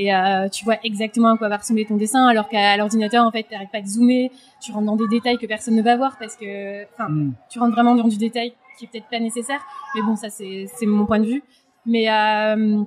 et 0.00 0.14
euh, 0.14 0.48
tu 0.48 0.64
vois 0.64 0.76
exactement 0.84 1.30
à 1.34 1.36
quoi 1.36 1.48
va 1.48 1.56
ressembler 1.58 1.84
ton 1.84 1.96
dessin 1.96 2.26
alors 2.26 2.48
qu'à 2.48 2.76
l'ordinateur 2.76 3.24
en 3.26 3.30
fait 3.30 3.44
t'arrêtes 3.50 3.70
pas 3.72 3.80
de 3.82 3.86
zoomer 3.86 4.30
tu 4.62 4.72
rentres 4.72 4.86
dans 4.86 4.96
des 4.96 5.08
détails 5.08 5.38
que 5.38 5.46
personne 5.46 5.74
ne 5.76 5.82
va 5.82 5.96
voir 5.96 6.16
parce 6.18 6.36
que 6.36 6.84
enfin 6.92 7.08
Hmm. 7.10 7.32
tu 7.50 7.58
rentres 7.60 7.74
vraiment 7.74 7.94
dans 7.94 8.08
du 8.08 8.16
détail 8.16 8.52
qui 8.78 8.84
est 8.84 8.88
peut-être 8.88 9.08
pas 9.10 9.18
nécessaire 9.20 9.60
mais 9.94 10.02
bon 10.02 10.16
ça 10.16 10.28
c'est 10.30 10.66
mon 10.86 11.04
point 11.06 11.18
de 11.20 11.26
vue 11.26 11.42
mais 11.86 12.04
euh, 12.10 12.82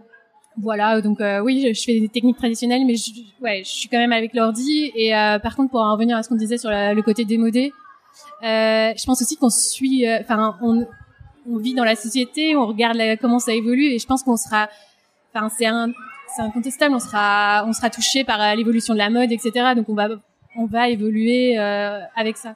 voilà 0.57 1.01
donc 1.01 1.19
euh, 1.21 1.39
oui 1.45 1.63
je, 1.67 1.73
je 1.79 1.83
fais 1.83 1.99
des 1.99 2.09
techniques 2.09 2.37
traditionnelles 2.37 2.85
mais 2.85 2.95
je, 2.95 3.11
ouais 3.41 3.61
je 3.65 3.69
suis 3.69 3.89
quand 3.89 3.97
même 3.97 4.13
avec 4.13 4.33
l'ordi 4.33 4.91
et 4.95 5.11
par 5.43 5.55
contre 5.55 5.71
pour 5.71 5.81
en 5.81 5.93
revenir 5.93 6.15
à 6.17 6.23
ce 6.23 6.29
qu'on 6.29 6.35
disait 6.45 6.57
sur 6.57 6.69
la- 6.69 6.93
le 6.93 7.01
côté 7.01 7.25
démodé 7.25 7.71
je 8.41 9.05
pense 9.05 9.21
aussi 9.21 9.35
qu'on 9.37 9.49
suit 9.49 10.05
enfin 10.21 10.55
on 10.61 10.85
on 11.49 11.57
vit 11.57 11.73
dans 11.73 11.83
la 11.83 11.95
société 11.95 12.55
on 12.55 12.65
regarde 12.67 12.95
la- 12.95 13.17
comment 13.17 13.39
ça 13.39 13.53
évolue 13.53 13.85
et 13.87 13.99
je 13.99 14.05
pense 14.07 14.23
qu'on 14.23 14.37
sera 14.37 14.69
enfin 15.33 15.49
c'est 15.49 15.65
un 15.65 15.89
c'est 16.35 16.41
incontestable. 16.41 16.95
On 16.95 16.99
sera 16.99 17.63
on 17.67 17.73
sera 17.73 17.89
touché 17.89 18.23
par 18.23 18.41
euh, 18.41 18.55
l'évolution 18.55 18.93
de 18.93 18.99
la 18.99 19.09
mode, 19.09 19.31
etc. 19.31 19.73
Donc 19.75 19.89
on 19.89 19.93
va 19.95 20.09
on 20.55 20.65
va 20.65 20.89
évoluer 20.89 21.57
euh, 21.57 21.99
avec 22.15 22.37
ça. 22.37 22.55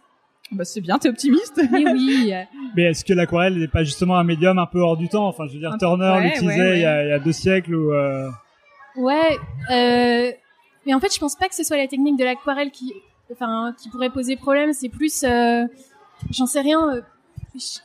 Bah 0.51 0.63
c'est 0.63 0.79
bien, 0.81 0.98
t'es 0.98 1.10
optimiste. 1.10 1.60
Mais 1.72 1.89
oui. 1.91 2.31
Mais 2.75 2.84
est-ce 2.84 3.03
que 3.03 3.13
l'aquarelle 3.13 3.57
n'est 3.60 3.67
pas 3.67 3.84
justement 3.84 4.17
un 4.17 4.24
médium 4.24 4.57
un 4.60 4.65
peu 4.65 4.79
hors 4.79 4.96
du 4.98 5.10
temps? 5.10 5.27
Enfin, 5.27 5.46
je 5.48 5.53
veux 5.53 5.60
dire, 5.60 5.74
Un- 5.74 5.77
Turner 5.77 6.10
ouais, 6.17 6.24
l'utilisait 6.24 6.60
ouais, 6.60 6.69
ouais. 6.69 6.77
Il, 6.77 6.81
y 6.81 6.86
a, 6.86 7.03
il 7.03 7.10
y 7.10 7.12
a 7.13 7.19
deux 7.19 7.31
siècles 7.34 7.75
ou. 7.75 7.91
Euh... 7.93 8.29
Ouais, 8.96 9.38
euh, 9.72 10.31
mais 10.86 10.93
en 10.93 11.00
fait, 11.00 11.13
je 11.13 11.19
pense 11.19 11.36
pas 11.36 11.48
que 11.50 11.55
ce 11.55 11.63
soit 11.63 11.77
la 11.77 11.88
technique 11.88 12.17
de 12.17 12.24
l'aquarelle 12.24 12.72
qui, 12.72 12.93
enfin, 13.31 13.74
qui 13.81 13.89
pourrait 13.89 14.10
poser 14.10 14.36
problème. 14.38 14.72
C'est 14.74 14.89
plus, 14.89 15.24
j'en 15.24 16.46
sais 16.46 16.62
rien. 16.62 17.01
je- 17.55 17.79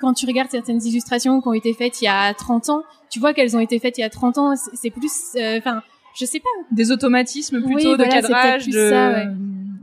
Quand 0.00 0.12
tu 0.14 0.26
regardes 0.26 0.50
certaines 0.50 0.82
illustrations 0.84 1.40
qui 1.40 1.48
ont 1.48 1.52
été 1.52 1.72
faites 1.72 2.02
il 2.02 2.06
y 2.06 2.08
a 2.08 2.34
30 2.34 2.68
ans, 2.70 2.82
tu 3.10 3.20
vois 3.20 3.32
qu'elles 3.32 3.56
ont 3.56 3.60
été 3.60 3.78
faites 3.78 3.96
il 3.98 4.00
y 4.02 4.04
a 4.04 4.10
30 4.10 4.38
ans. 4.38 4.54
c'est- 4.56 4.90
plus, 4.90 5.12
euh, 5.36 5.58
enfin, 5.58 5.82
je 6.18 6.24
sais 6.24 6.40
pas. 6.40 6.48
Des 6.72 6.90
automatismes 6.92 7.62
Oui, 7.64 7.74
plutôt 7.74 7.92
de 7.92 8.04
voilà, 8.04 8.22
c'est 8.22 8.28
cadrage, 8.28 8.66
de 8.68 8.72
ça, 8.90 9.10
ouais. 9.12 9.26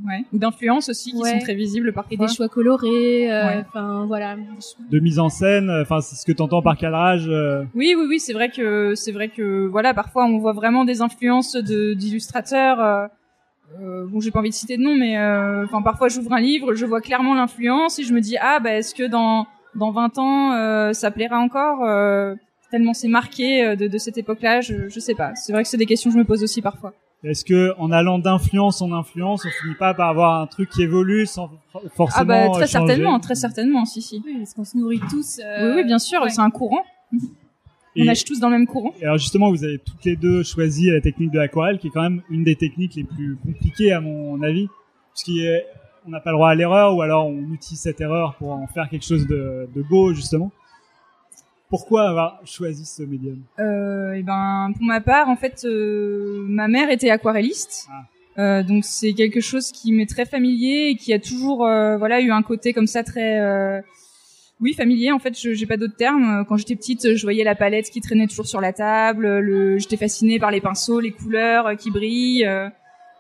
ouais. 0.08 0.26
ou 0.34 0.38
d'influence 0.38 0.90
aussi 0.90 1.12
qui 1.12 1.18
Ouais. 1.18 1.32
sont 1.32 1.40
très 1.40 1.54
visibles 1.56 1.94
parfois. 1.94 2.14
Et 2.14 2.18
des 2.18 2.28
choix 2.28 2.50
colorés, 2.50 3.32
euh, 3.32 3.62
voilà. 4.08 4.36
de 4.90 5.00
mise 5.00 5.20
en 5.20 5.30
scène, 5.30 5.70
enfin 5.82 6.02
c'est 6.02 6.16
ce 6.16 6.26
que 6.26 6.32
t'entends 6.34 6.62
par 6.62 6.78
cadrage. 6.78 7.28
euh, 7.30 7.64
Oui, 7.76 7.96
oui, 7.98 8.06
oui, 8.10 8.20
c'est 8.20 8.34
vrai 8.34 8.50
que 8.50 8.94
c'est 8.96 9.12
vrai 9.14 9.30
que 9.30 9.68
voilà, 9.68 9.94
parfois 9.94 10.26
on 10.26 10.38
voit 10.40 10.54
vraiment 10.54 10.84
des 10.86 11.02
influences 11.02 11.54
de 11.56 11.94
d'illustrateurs. 11.94 12.80
Euh, 12.82 13.08
euh, 13.82 14.06
bon, 14.08 14.20
j'ai 14.20 14.32
pas 14.32 14.40
envie 14.40 14.50
de 14.50 14.54
citer 14.56 14.76
de 14.76 14.82
nom, 14.84 14.96
mais 14.96 15.18
euh, 15.18 15.64
enfin 15.66 15.82
parfois 15.82 16.10
j'ouvre 16.10 16.34
un 16.34 16.42
livre, 16.42 16.74
je 16.76 16.86
vois 16.86 17.00
clairement 17.00 17.34
l'influence 17.34 18.00
et 18.00 18.04
je 18.04 18.14
me 18.14 18.20
dis 18.20 18.36
ah 18.42 18.60
bah 18.60 18.74
est-ce 18.74 18.94
que 18.94 19.04
dans 19.08 19.48
dans 19.76 19.92
20 19.92 20.18
ans 20.20 20.54
euh, 20.54 20.94
ça 20.94 21.12
plaira 21.12 21.38
encore 21.40 21.84
euh, 21.84 22.36
tellement 22.72 22.94
c'est 22.94 23.08
marqué 23.08 23.64
euh, 23.66 23.76
de, 23.76 23.88
de 23.88 23.98
cette 23.98 24.18
époque-là, 24.18 24.62
je, 24.62 24.90
je 24.90 25.00
sais 25.00 25.16
pas. 25.16 25.34
C'est 25.36 25.52
vrai 25.54 25.64
que 25.64 25.70
c'est 25.70 25.78
des 25.78 25.86
questions 25.86 26.10
que 26.10 26.14
je 26.16 26.20
me 26.20 26.26
pose 26.26 26.44
aussi 26.44 26.62
parfois. 26.62 26.94
Est-ce 27.24 27.46
que 27.46 27.74
en 27.78 27.92
allant 27.92 28.18
d'influence 28.18 28.82
en 28.82 28.92
influence, 28.94 29.46
on 29.46 29.62
finit 29.62 29.76
pas 29.76 29.94
par 29.94 30.10
avoir 30.10 30.42
un 30.42 30.48
truc 30.48 30.70
qui 30.72 30.82
évolue 30.82 31.28
sans 31.28 31.52
for- 31.72 31.84
forcément 31.96 32.22
Ah 32.22 32.26
bah 32.26 32.50
très 32.50 32.66
changer 32.66 32.68
certainement, 32.88 33.20
très 33.20 33.36
certainement, 33.36 33.86
si 33.86 34.02
si. 34.02 34.24
Oui, 34.26 34.38
parce 34.40 34.54
qu'on 34.56 34.64
se 34.64 34.76
nourrit 34.76 35.00
tous. 35.10 35.40
euh, 35.46 35.68
Oui, 35.70 35.74
oui, 35.82 35.84
bien 35.86 36.00
sûr, 36.00 36.20
ouais. 36.24 36.30
c'est 36.32 36.42
un 36.42 36.50
courant. 36.50 36.84
Et- 37.96 38.02
On 38.02 38.06
nage 38.06 38.24
tous 38.26 38.40
dans 38.40 38.50
le 38.50 38.58
même 38.58 38.66
courant. 38.66 38.92
Et 39.02 39.04
alors 39.06 39.18
justement, 39.20 39.52
vous 39.52 39.64
avez 39.64 39.78
toutes 39.78 40.04
les 40.06 40.16
deux 40.16 40.42
choisi 40.44 40.90
la 40.90 41.00
technique 41.02 41.30
de 41.30 41.38
l'aquarelle, 41.38 41.78
qui 41.78 41.88
est 41.88 41.92
quand 41.92 42.02
même 42.02 42.24
une 42.32 42.44
des 42.44 42.56
techniques 42.56 42.96
les 42.96 43.04
plus 43.04 43.38
compliquées 43.46 43.92
à 43.92 44.02
mon 44.02 44.42
avis, 44.42 44.68
puisqu'on 46.02 46.12
n'a 46.12 46.20
pas 46.20 46.32
le 46.32 46.38
droit 46.38 46.50
à 46.50 46.56
l'erreur, 46.56 46.96
ou 46.96 47.02
alors 47.02 47.28
on 47.28 47.54
utilise 47.54 47.80
cette 47.82 48.02
erreur 48.02 48.36
pour 48.36 48.52
en 48.52 48.68
faire 48.68 48.90
quelque 48.90 49.06
chose 49.06 49.28
de, 49.28 49.70
de 49.74 49.82
beau 49.82 50.14
justement. 50.14 50.52
Pourquoi 51.70 52.10
avoir 52.10 52.40
choisi 52.44 52.86
ce 52.86 53.04
médium 53.04 53.40
Euh, 53.60 54.14
et 54.14 54.24
ben 54.24 54.72
pour 54.74 54.84
ma 54.84 55.00
part 55.00 55.30
en 55.30 55.38
fait 55.38 55.64
euh, 55.66 56.44
ma 56.48 56.68
mère 56.68 56.90
était 56.90 57.10
aquarelliste. 57.10 57.88
Euh, 58.38 58.64
donc 58.64 58.84
c'est 58.86 59.14
quelque 59.14 59.42
chose 59.42 59.72
qui 59.72 59.92
m'est 59.94 60.10
très 60.10 60.26
familier 60.26 60.90
et 60.92 60.96
qui 60.96 61.14
a 61.14 61.20
toujours 61.20 61.66
euh, 61.66 61.98
voilà 61.98 62.20
eu 62.22 62.32
un 62.32 62.42
côté 62.44 62.74
comme 62.74 62.88
ça 62.88 63.04
très 63.04 63.40
euh, 63.40 63.82
oui 64.60 64.74
familier. 64.74 65.12
En 65.14 65.20
fait 65.20 65.40
je 65.40 65.54
j'ai 65.54 65.66
pas 65.66 65.78
d'autres 65.78 65.96
termes. 65.96 66.44
Quand 66.48 66.58
j'étais 66.58 66.76
petite 66.76 67.16
je 67.16 67.22
voyais 67.24 67.46
la 67.46 67.56
palette 67.56 67.90
qui 67.90 68.02
traînait 68.02 68.28
toujours 68.28 68.48
sur 68.48 68.60
la 68.60 68.74
table 68.74 69.40
le 69.40 69.78
j'étais 69.78 69.98
fascinée 69.98 70.40
par 70.40 70.52
les 70.52 70.60
pinceaux 70.60 71.00
les 71.00 71.12
couleurs 71.12 71.78
qui 71.78 71.90
brillent 71.90 72.50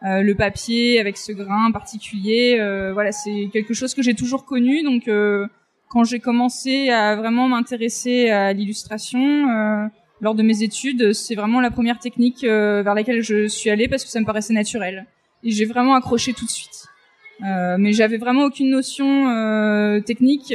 euh, 0.03 0.21
le 0.21 0.35
papier 0.35 0.99
avec 0.99 1.17
ce 1.17 1.31
grain 1.31 1.71
particulier 1.71 2.57
euh, 2.59 2.91
voilà 2.93 3.11
c'est 3.11 3.49
quelque 3.53 3.73
chose 3.73 3.93
que 3.93 4.01
j'ai 4.01 4.15
toujours 4.15 4.45
connu 4.45 4.83
donc 4.83 5.07
euh, 5.07 5.47
quand 5.91 6.05
j'ai 6.05 6.19
commencé 6.19 6.89
à 6.89 7.17
vraiment 7.17 7.49
m'intéresser 7.49 8.29
à 8.29 8.53
l'illustration 8.53 9.19
euh, 9.19 9.87
lors 10.21 10.35
de 10.35 10.41
mes 10.41 10.63
études, 10.63 11.11
c'est 11.11 11.35
vraiment 11.35 11.59
la 11.59 11.69
première 11.69 11.99
technique 11.99 12.45
euh, 12.45 12.81
vers 12.81 12.95
laquelle 12.95 13.21
je 13.21 13.47
suis 13.47 13.69
allée 13.69 13.89
parce 13.89 14.05
que 14.05 14.09
ça 14.09 14.21
me 14.21 14.25
paraissait 14.25 14.53
naturel. 14.53 15.05
Et 15.43 15.51
j'ai 15.51 15.65
vraiment 15.65 15.93
accroché 15.95 16.31
tout 16.31 16.45
de 16.45 16.49
suite. 16.49 16.87
Mais 17.41 17.91
j'avais 17.91 18.17
vraiment 18.17 18.43
aucune 18.43 18.69
notion 18.69 19.25
technique. 20.05 20.53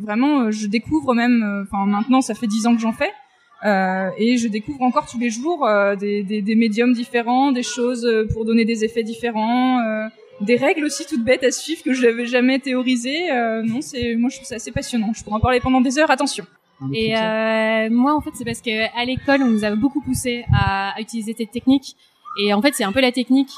Vraiment, 0.00 0.50
je 0.50 0.66
découvre 0.66 1.12
même. 1.14 1.66
Enfin, 1.66 1.84
maintenant, 1.84 2.22
ça 2.22 2.34
fait 2.34 2.46
dix 2.46 2.66
ans 2.66 2.74
que 2.74 2.80
j'en 2.80 2.92
fais. 2.92 3.10
Euh, 3.64 4.10
et 4.16 4.38
je 4.38 4.48
découvre 4.48 4.82
encore 4.82 5.06
tous 5.06 5.18
les 5.18 5.30
jours 5.30 5.66
euh, 5.66 5.94
des, 5.94 6.22
des, 6.22 6.40
des 6.40 6.54
médiums 6.54 6.92
différents, 6.92 7.52
des 7.52 7.62
choses 7.62 8.06
euh, 8.06 8.26
pour 8.32 8.44
donner 8.44 8.64
des 8.64 8.84
effets 8.84 9.02
différents, 9.02 9.80
euh, 9.80 10.06
des 10.40 10.56
règles 10.56 10.84
aussi 10.84 11.04
toutes 11.06 11.22
bêtes 11.24 11.44
à 11.44 11.50
suivre 11.50 11.82
que 11.82 11.92
je 11.92 12.06
n'avais 12.06 12.26
jamais 12.26 12.58
théorisées. 12.58 13.30
Euh, 13.30 13.62
non, 13.62 13.80
c'est 13.82 14.16
moi 14.16 14.30
je 14.30 14.36
trouve 14.36 14.46
ça 14.48 14.54
assez 14.54 14.72
passionnant. 14.72 15.12
Je 15.14 15.22
pourrais 15.22 15.36
en 15.36 15.40
parler 15.40 15.60
pendant 15.60 15.80
des 15.80 15.98
heures. 15.98 16.10
Attention. 16.10 16.46
Et 16.94 17.14
euh, 17.14 17.90
moi, 17.90 18.14
en 18.14 18.22
fait, 18.22 18.30
c'est 18.32 18.44
parce 18.46 18.62
que 18.62 18.98
à 18.98 19.04
l'école, 19.04 19.42
on 19.42 19.48
nous 19.48 19.66
a 19.66 19.76
beaucoup 19.76 20.00
poussé 20.00 20.46
à, 20.50 20.96
à 20.96 21.00
utiliser 21.02 21.34
cette 21.36 21.50
technique. 21.50 21.94
Et 22.42 22.54
en 22.54 22.62
fait, 22.62 22.72
c'est 22.74 22.84
un 22.84 22.92
peu 22.92 23.02
la 23.02 23.12
technique 23.12 23.50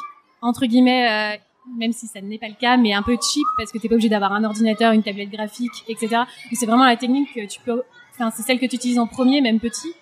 entre 0.43 0.67
guillemets, 0.67 1.09
euh, 1.09 1.37
même 1.79 1.93
si 1.93 2.09
ça 2.09 2.21
n'est 2.21 2.39
pas 2.39 2.49
le 2.49 2.57
cas, 2.61 2.77
mais 2.77 2.93
un 2.93 3.03
peu 3.03 3.13
cheap 3.13 3.45
parce 3.57 3.71
que 3.71 3.79
t'es 3.79 3.89
pas 3.89 3.95
obligé 3.95 4.09
d'avoir 4.09 4.33
un 4.33 4.43
ordinateur, 4.43 4.93
une 4.93 5.05
tablette 5.05 5.31
graphique, 5.31 5.85
etc. 5.89 6.23
C'est 6.53 6.67
vraiment 6.67 6.85
la 6.85 6.97
technique 6.97 7.33
que 7.33 7.47
tu 7.47 7.61
peux, 7.61 7.83
enfin, 8.13 8.31
c'est 8.33 8.43
celle 8.43 8.59
que 8.59 8.67
tu 8.67 8.75
utilises 8.75 8.99
en 8.99 9.07
premier, 9.07 9.41
même 9.41 9.61
petit. 9.61 9.95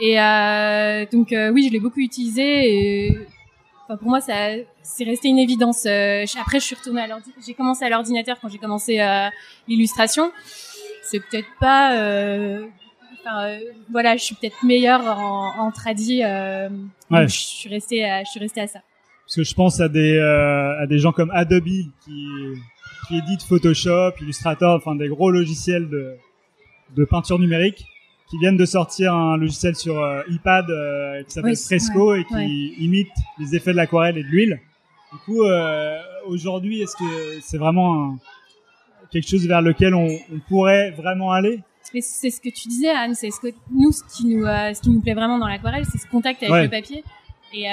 Et 0.00 0.20
euh, 0.20 1.06
donc 1.12 1.32
euh, 1.32 1.50
oui, 1.50 1.66
je 1.66 1.72
l'ai 1.72 1.80
beaucoup 1.80 2.00
utilisée. 2.00 3.06
Et 3.06 3.18
enfin, 3.84 3.96
pour 3.96 4.08
moi, 4.08 4.20
ça, 4.20 4.50
c'est 4.82 5.04
resté 5.04 5.28
une 5.28 5.38
évidence. 5.38 5.84
Euh, 5.86 6.24
après, 6.40 6.60
je 6.60 6.64
suis 6.64 6.74
retournée 6.74 7.02
à 7.02 7.06
l'ordi. 7.06 7.32
J'ai 7.46 7.54
commencé 7.54 7.84
à 7.84 7.90
l'ordinateur 7.90 8.38
quand 8.40 8.48
j'ai 8.48 8.58
commencé 8.58 8.98
l'illustration. 9.68 10.32
C'est 11.02 11.20
peut-être 11.20 11.48
pas. 11.60 11.90
Enfin, 13.20 13.58
voilà, 13.90 14.16
je 14.16 14.24
suis 14.24 14.34
peut-être 14.34 14.64
meilleure 14.64 15.02
en, 15.06 15.66
en 15.66 15.72
Ouais. 17.10 17.26
Je 17.26 17.36
suis 17.36 17.68
restée, 17.68 18.04
à, 18.04 18.22
je 18.24 18.30
suis 18.30 18.40
restée 18.40 18.60
à 18.60 18.66
ça. 18.66 18.80
Parce 19.26 19.36
que 19.36 19.44
je 19.44 19.54
pense 19.54 19.80
à 19.80 19.88
des 19.88 20.16
euh, 20.16 20.80
à 20.80 20.86
des 20.86 20.98
gens 20.98 21.12
comme 21.12 21.30
Adobe 21.32 21.64
qui 21.64 22.26
qui 23.06 23.18
éditent 23.18 23.42
Photoshop, 23.42 24.12
Illustrator, 24.20 24.76
enfin 24.76 24.94
des 24.94 25.08
gros 25.08 25.30
logiciels 25.30 25.88
de 25.88 26.16
de 26.96 27.04
peinture 27.04 27.38
numérique 27.38 27.84
qui 28.30 28.38
viennent 28.38 28.56
de 28.56 28.64
sortir 28.64 29.12
un 29.14 29.36
logiciel 29.36 29.74
sur 29.74 29.98
euh, 30.00 30.22
iPad 30.28 30.70
euh, 30.70 31.22
qui 31.24 31.32
s'appelle 31.32 31.50
Oui, 31.50 31.56
Fresco 31.62 32.14
et 32.14 32.24
qui 32.24 32.34
ouais. 32.34 32.46
imite 32.78 33.10
les 33.38 33.56
effets 33.56 33.72
de 33.72 33.76
l'aquarelle 33.76 34.16
et 34.18 34.22
de 34.22 34.28
l'huile. 34.28 34.60
Du 35.12 35.18
coup, 35.24 35.42
euh, 35.42 35.98
aujourd'hui, 36.26 36.80
est-ce 36.82 36.94
que 36.96 37.40
c'est 37.42 37.58
vraiment 37.58 38.04
un- 38.12 38.18
quelque 39.10 39.28
chose 39.28 39.46
vers 39.48 39.60
lequel 39.62 39.94
on, 39.94 40.06
on 40.06 40.38
pourrait 40.48 40.92
vraiment 40.92 41.32
aller? 41.32 41.60
Mais 41.92 42.00
c'est 42.02 42.30
ce 42.30 42.40
que 42.40 42.50
tu 42.50 42.68
disais, 42.68 42.90
Anne. 42.90 43.16
C'est 43.16 43.30
ce 43.32 43.40
que 43.40 43.48
nous, 43.72 43.90
ce 43.90 44.04
qui 44.04 44.26
nous, 44.26 44.44
euh, 44.44 44.72
ce 44.74 44.80
qui 44.80 44.90
nous 44.90 45.00
plaît 45.00 45.14
vraiment 45.14 45.38
dans 45.38 45.48
l'aquarelle, 45.48 45.84
c'est 45.90 45.98
ce 45.98 46.06
contact 46.06 46.40
avec 46.44 46.52
Ouais. 46.52 46.62
le 46.64 46.70
papier. 46.70 47.02
Et 47.52 47.68
euh, 47.68 47.72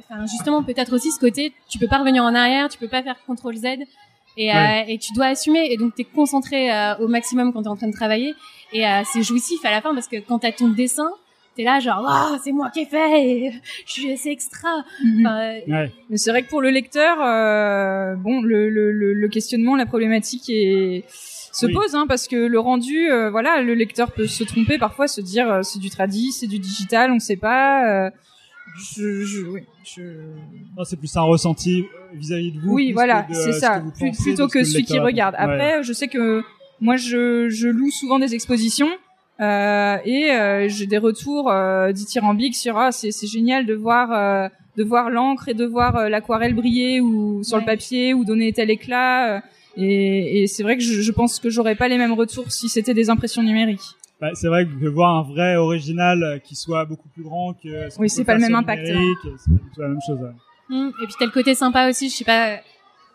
enfin, 0.00 0.26
justement, 0.26 0.62
peut-être 0.62 0.92
aussi 0.94 1.10
ce 1.10 1.18
côté, 1.18 1.54
tu 1.70 1.78
peux 1.78 1.88
pas 1.88 1.96
revenir 2.00 2.22
en 2.24 2.34
arrière, 2.34 2.68
tu 2.68 2.76
peux 2.76 2.88
pas 2.88 3.02
faire 3.02 3.16
CTRL 3.26 3.56
Z, 3.56 3.64
et, 4.36 4.54
euh, 4.54 4.82
et 4.88 4.98
tu 4.98 5.12
dois 5.12 5.26
assumer. 5.26 5.68
Et 5.72 5.76
donc, 5.76 5.94
t'es 5.94 6.04
concentré 6.04 6.72
euh, 6.72 6.96
au 6.98 7.08
maximum 7.08 7.52
quand 7.52 7.62
t'es 7.62 7.68
en 7.68 7.76
train 7.76 7.88
de 7.88 7.92
travailler. 7.92 8.34
Et 8.72 8.86
euh, 8.86 9.02
c'est 9.12 9.22
jouissif 9.22 9.64
à 9.64 9.70
la 9.70 9.80
fin 9.80 9.94
parce 9.94 10.08
que 10.08 10.16
quand 10.16 10.40
t'as 10.40 10.52
ton 10.52 10.68
dessin, 10.68 11.08
t'es 11.56 11.62
là 11.62 11.78
genre, 11.78 12.02
waouh, 12.02 12.38
c'est 12.42 12.50
moi 12.50 12.70
qui 12.70 12.80
ai 12.80 12.86
fait, 12.86 13.22
et 13.28 13.52
je 13.86 13.92
suis 13.92 14.16
c'est 14.16 14.32
extra. 14.32 14.68
Enfin, 15.20 15.38
euh, 15.40 15.60
Ouais. 15.68 15.92
Mais 16.10 16.16
c'est 16.16 16.30
vrai 16.30 16.42
que 16.42 16.48
pour 16.48 16.60
le 16.60 16.70
lecteur, 16.70 17.18
euh, 17.22 18.16
bon, 18.16 18.40
le, 18.42 18.68
le, 18.68 18.90
le, 18.90 19.12
le 19.12 19.28
questionnement, 19.28 19.76
la 19.76 19.86
problématique 19.86 20.48
est 20.50 21.04
se 21.08 21.66
Oui. 21.66 21.72
pose, 21.72 21.94
hein, 21.94 22.06
parce 22.08 22.26
que 22.26 22.34
le 22.34 22.58
rendu, 22.58 23.08
euh, 23.12 23.30
voilà, 23.30 23.62
le 23.62 23.74
lecteur 23.74 24.10
peut 24.10 24.26
se 24.26 24.42
tromper 24.42 24.76
parfois, 24.78 25.06
se 25.06 25.20
dire 25.20 25.48
euh, 25.48 25.62
c'est 25.62 25.78
du 25.78 25.88
tradi, 25.88 26.32
c'est 26.32 26.48
du 26.48 26.58
digital, 26.58 27.12
on 27.12 27.20
sait 27.20 27.36
pas. 27.36 28.10
Je, 28.76 29.24
je, 29.24 29.40
oui, 29.46 29.60
je... 29.84 30.02
Non, 30.76 30.84
c'est 30.84 30.96
plus 30.96 31.16
un 31.16 31.22
ressenti 31.22 31.82
euh, 31.82 32.16
vis-à-vis 32.16 32.52
de 32.52 32.60
vous. 32.60 32.72
Oui, 32.74 32.92
voilà, 32.92 33.26
de, 33.28 33.34
c'est 33.34 33.52
ce 33.52 33.60
ça. 33.60 33.82
pensez 33.98 34.22
plutôt 34.22 34.48
que 34.48 34.64
celui 34.64 34.84
qui 34.84 34.98
regarde. 34.98 35.34
Ouais. 35.34 35.40
Après, 35.40 35.82
je 35.82 35.92
sais 35.92 36.08
que 36.08 36.42
moi, 36.80 36.96
je, 36.96 37.48
je 37.48 37.68
loue 37.68 37.90
souvent 37.90 38.18
des 38.18 38.34
expositions 38.34 38.90
euh, 39.40 39.96
et 40.04 40.30
euh, 40.32 40.68
j'ai 40.68 40.86
des 40.86 40.98
retours 40.98 41.50
euh, 41.50 41.92
dithyrambiques 41.92 42.54
sur 42.54 42.78
ah 42.78 42.92
c'est 42.92 43.10
c'est 43.10 43.26
génial 43.26 43.66
de 43.66 43.74
voir 43.74 44.12
euh, 44.12 44.48
de 44.76 44.84
voir 44.84 45.10
l'encre 45.10 45.48
et 45.48 45.54
de 45.54 45.64
voir 45.64 45.96
euh, 45.96 46.08
l'aquarelle 46.08 46.54
briller 46.54 47.00
ou 47.00 47.42
sur 47.42 47.58
le 47.58 47.64
papier 47.64 48.14
ou 48.14 48.24
donner 48.24 48.52
tel 48.52 48.70
éclat. 48.70 49.36
euh, 49.36 49.40
et 49.76 50.42
et 50.42 50.46
c'est 50.46 50.62
vrai 50.62 50.76
que 50.76 50.84
je, 50.84 51.00
je 51.00 51.12
pense 51.12 51.40
que 51.40 51.50
j'aurais 51.50 51.74
pas 51.74 51.88
les 51.88 51.98
mêmes 51.98 52.12
retours 52.12 52.52
si 52.52 52.68
c'était 52.68 52.94
des 52.94 53.10
impressions 53.10 53.42
numériques. 53.42 53.96
Bah, 54.20 54.30
c'est 54.34 54.48
vrai 54.48 54.64
que 54.64 54.70
vous 54.70 54.78
pouvez 54.78 54.90
voir 54.90 55.16
un 55.16 55.22
vrai 55.22 55.56
original 55.56 56.22
euh, 56.22 56.38
qui 56.38 56.54
soit 56.54 56.84
beaucoup 56.84 57.08
plus 57.08 57.22
grand 57.24 57.52
que. 57.54 57.90
ce 57.90 57.98
Oui, 57.98 58.06
peut 58.06 58.08
c'est 58.08 58.24
pas 58.24 58.34
le 58.34 58.40
même 58.40 58.54
impact, 58.54 58.86
C'est 58.86 58.92
pas 59.76 59.82
la 59.82 59.88
même 59.88 59.98
chose. 60.06 60.18
ouais. 60.20 60.76
Mm. 60.76 60.88
Et 61.02 61.06
puis 61.06 61.14
t'as 61.18 61.26
le 61.26 61.30
côté 61.32 61.54
sympa 61.54 61.88
aussi, 61.90 62.08
je 62.08 62.14
sais 62.14 62.24
pas, 62.24 62.56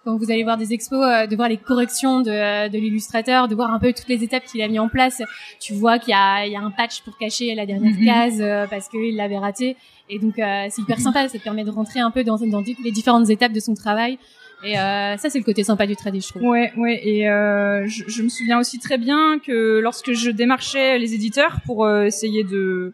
quand 0.06 0.16
vous 0.18 0.30
allez 0.32 0.44
voir 0.44 0.58
des 0.58 0.72
expos, 0.74 1.04
euh, 1.04 1.26
de 1.26 1.36
voir 1.36 1.50
les 1.50 1.58
corrections 1.58 2.22
de, 2.22 2.30
euh, 2.30 2.70
de 2.70 2.78
l'illustrateur, 2.78 3.48
de 3.48 3.56
voir 3.56 3.74
un 3.74 3.80
peu 3.80 3.92
toutes 3.92 4.08
les 4.08 4.24
étapes 4.24 4.44
qu'il 4.46 4.62
a 4.62 4.68
mis 4.68 4.78
en 4.80 4.88
place. 4.88 5.22
Tu 5.60 5.74
vois 5.74 6.00
qu'il 6.00 6.12
y 6.12 6.14
a, 6.14 6.46
il 6.46 6.52
y 6.52 6.56
a 6.56 6.62
un 6.62 6.72
patch 6.72 7.02
pour 7.02 7.18
cacher 7.18 7.56
la 7.56 7.66
dernière 7.66 7.94
Mhm. 7.94 8.06
case 8.06 8.42
euh, 8.42 8.66
parce 8.70 8.88
qu'il 8.90 9.16
l'avait 9.16 9.38
raté. 9.38 9.78
Et 10.10 10.20
donc 10.20 10.38
euh, 10.40 10.66
c'est 10.70 10.82
hyper 10.82 11.00
sympa, 11.00 11.28
ça 11.28 11.38
te 11.38 11.44
permet 11.44 11.64
de 11.64 11.70
rentrer 11.72 12.00
un 12.02 12.12
peu 12.12 12.24
dans, 12.24 12.38
dans 12.38 12.62
les 12.84 12.92
différentes 12.92 13.30
étapes 13.30 13.52
de 13.54 13.60
son 13.60 13.74
travail. 13.74 14.18
Et 14.64 14.78
euh, 14.78 15.16
ça 15.18 15.30
c'est 15.30 15.38
le 15.40 15.44
côté 15.46 15.64
sympa 15.64 15.88
du 15.88 15.96
tradi, 15.96 16.22
je 16.22 16.30
trouve. 16.30 16.44
Ouais, 16.44 16.72
ouais, 16.76 17.00
et 17.04 17.30
euh, 17.30 17.88
je, 17.88 18.04
je 18.08 18.24
me 18.24 18.30
souviens 18.30 18.60
aussi 18.60 18.78
très 18.80 18.98
bien 18.98 19.40
que 19.40 19.80
lorsque 19.80 20.12
je 20.14 20.32
démarchais 20.32 20.98
les 21.00 21.14
éditeurs 21.14 21.58
pour 21.66 21.86
euh, 21.86 22.04
essayer 22.04 22.44
de 22.44 22.94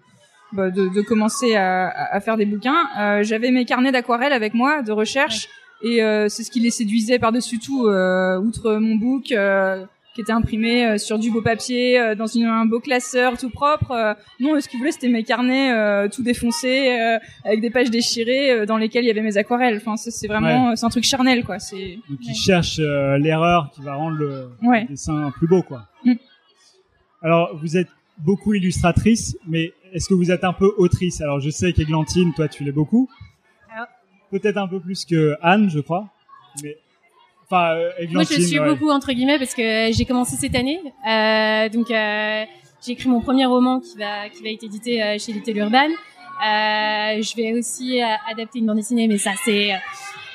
bah, 0.52 0.70
de, 0.70 0.88
de 0.88 1.02
commencer 1.02 1.56
à, 1.56 1.90
à 1.90 2.20
faire 2.22 2.38
des 2.38 2.46
bouquins, 2.46 2.88
euh, 3.00 3.24
j'avais 3.24 3.52
mes 3.52 3.66
carnets 3.66 3.92
d'aquarelle 3.92 4.32
avec 4.32 4.54
moi 4.54 4.84
de 4.84 4.92
recherche 4.92 5.50
et 5.82 6.02
euh, 6.04 6.30
c'est 6.30 6.44
ce 6.44 6.52
qui 6.52 6.60
les 6.60 6.70
séduisait 6.70 7.20
par-dessus 7.20 7.60
tout, 7.60 7.88
euh, 7.88 8.38
outre 8.40 8.76
mon 8.76 8.96
book 8.96 9.32
euh, 9.32 9.84
qui 10.16 10.22
était 10.22 10.32
imprimé 10.32 10.86
euh, 10.86 10.98
sur 10.98 11.20
du 11.20 11.30
beau 11.30 11.42
papier, 11.42 12.00
euh, 12.00 12.16
dans 12.16 12.26
une, 12.26 12.46
un 12.46 12.66
beau 12.66 12.80
classeur 12.80 13.38
tout 13.38 13.50
propre. 13.50 13.92
euh, 13.92 14.14
non, 14.40 14.60
ce 14.62 14.70
qu'ils 14.70 14.80
voulaient, 14.80 14.94
c'était 14.94 15.10
mes 15.10 15.24
carnets 15.24 15.72
euh, 15.74 16.08
tout 16.08 16.24
défoncés, 16.24 16.98
euh, 16.98 17.20
avec 17.44 17.60
des 17.62 17.70
pages 17.70 17.92
déchirées, 17.92 18.52
euh, 18.52 18.66
dans 18.66 18.78
lesquelles 18.78 19.04
il 19.04 19.08
y 19.08 19.12
avait 19.12 19.22
mes 19.22 19.36
aquarelles. 19.38 19.76
Enfin, 19.78 19.98
ça, 19.98 20.12
c'est 20.12 20.28
vraiment, 20.28 20.76
c'est 20.76 20.86
un 20.86 20.90
truc 20.90 21.04
charnel, 21.04 21.44
quoi. 21.44 21.60
C'est 21.60 22.00
Donc 22.10 22.20
ils 22.22 22.34
cherchent 22.34 22.80
euh, 22.80 23.18
l'erreur 23.18 23.70
qui 23.76 23.82
va 23.82 23.96
rendre 23.96 24.16
le, 24.18 24.50
Ouais. 24.64 24.84
le 24.84 24.88
dessin 24.88 25.32
plus 25.38 25.48
beau, 25.48 25.62
quoi. 25.62 25.84
Mm. 26.06 26.14
Alors, 27.22 27.58
vous 27.58 27.76
êtes 27.78 27.90
beaucoup 28.18 28.54
illustratrice, 28.54 29.38
mais 29.48 29.74
est-ce 29.94 30.08
que 30.08 30.14
vous 30.14 30.32
êtes 30.32 30.44
un 30.44 30.54
peu 30.54 30.74
autrice? 30.78 31.22
Alors, 31.22 31.40
je 31.40 31.50
sais 31.50 31.74
qu'Églantine, 31.74 32.34
toi, 32.36 32.48
tu 32.48 32.64
l'es 32.64 32.72
beaucoup. 32.72 33.10
Alors- 33.74 33.88
Peut-être 34.32 34.58
un 34.58 34.68
peu 34.68 34.80
plus 34.80 35.06
que 35.06 35.36
Anne, 35.42 35.70
je 35.70 35.80
crois. 35.80 36.08
Mais, 36.64 36.78
enfin, 37.46 37.74
euh, 37.76 37.90
Moi, 38.12 38.24
je 38.24 38.42
suis 38.42 38.60
ouais. 38.60 38.68
beaucoup 38.68 38.90
entre 38.90 39.12
guillemets 39.14 39.38
parce 39.40 39.54
que 39.54 39.90
j'ai 39.92 40.06
commencé 40.06 40.36
cette 40.36 40.56
année. 40.56 40.80
Euh, 41.08 41.70
donc, 41.70 41.90
euh, 41.92 42.44
j'ai 42.86 42.92
écrit 42.94 43.10
mon 43.10 43.22
premier 43.22 43.46
roman 43.46 43.80
qui 43.80 43.98
va 43.98 44.30
qui 44.30 44.44
va 44.44 44.50
être 44.50 44.64
édité 44.64 45.02
euh, 45.02 45.18
chez 45.20 45.32
Little 45.34 45.58
Urban. 45.58 45.88
Euh, 45.90 47.22
je 47.22 47.36
vais 47.36 47.54
aussi 47.54 48.02
euh, 48.02 48.06
adapter 48.30 48.60
une 48.60 48.66
bande 48.66 48.76
dessinée, 48.78 49.08
mais 49.08 49.18
ça 49.18 49.32
c'est 49.44 49.74
euh, 49.74 49.78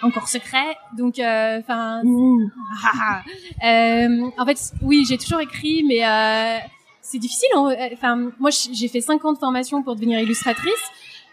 encore 0.03 0.29
secret. 0.29 0.77
Donc, 0.97 1.19
euh, 1.19 1.59
enfin, 1.61 2.01
euh, 3.65 4.31
en 4.39 4.47
fait, 4.47 4.59
oui, 4.83 5.05
j'ai 5.09 5.19
toujours 5.19 5.41
écrit, 5.41 5.85
mais 5.87 6.05
euh, 6.07 6.59
c'est 7.03 7.19
difficile. 7.19 7.49
en- 7.57 7.71
Enfin, 7.93 8.31
moi, 8.39 8.51
j'ai 8.73 8.89
fait 8.89 9.01
cinq 9.01 9.25
ans 9.25 9.33
de 9.33 9.39
formation 9.39 9.83
pour 9.83 9.95
devenir 9.95 10.19
illustratrice. 10.21 10.73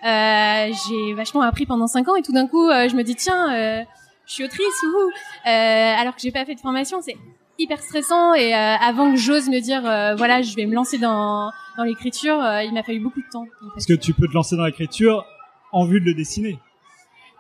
Euh, 0.06 0.72
j'ai 0.90 1.14
vachement 1.14 1.42
appris 1.42 1.66
pendant 1.66 1.88
cinq 1.88 2.08
ans 2.08 2.16
et 2.16 2.22
tout 2.22 2.32
d'un 2.34 2.48
coup, 2.48 2.70
euh, 2.70 2.88
je 2.90 2.96
me 2.96 3.04
dis 3.04 3.16
tiens, 3.16 3.54
euh, 3.54 3.84
je 4.28 4.34
suis 4.34 4.44
autrice 4.44 4.84
ou 4.84 5.10
euh, 5.50 5.50
alors 5.50 6.16
que 6.16 6.22
j'ai 6.22 6.32
pas 6.32 6.46
fait 6.46 6.56
de 6.56 6.60
formation, 6.60 7.02
c'est 7.02 7.16
hyper 7.58 7.80
stressant 7.82 8.34
et 8.36 8.54
euh, 8.54 8.58
avant 8.58 9.12
que 9.12 9.18
j'ose 9.18 9.50
me 9.50 9.60
dire 9.60 9.84
euh, 9.86 10.16
voilà, 10.16 10.42
je 10.42 10.56
vais 10.56 10.66
me 10.66 10.76
lancer 10.76 10.98
dans 10.98 11.50
dans 11.78 11.84
l'écriture, 11.84 12.40
euh, 12.44 12.64
il 12.64 12.74
m'a 12.74 12.84
fallu 12.84 13.00
beaucoup 13.00 13.22
de 13.22 13.30
temps. 13.32 13.42
en 13.42 13.46
fait. 13.46 13.72
Parce 13.74 13.86
que 13.86 13.94
tu 13.94 14.14
peux 14.14 14.28
te 14.28 14.34
lancer 14.34 14.56
dans 14.58 14.66
l'écriture 14.66 15.26
en 15.72 15.86
vue 15.86 16.00
de 16.02 16.06
le 16.06 16.14
dessiner? 16.14 16.60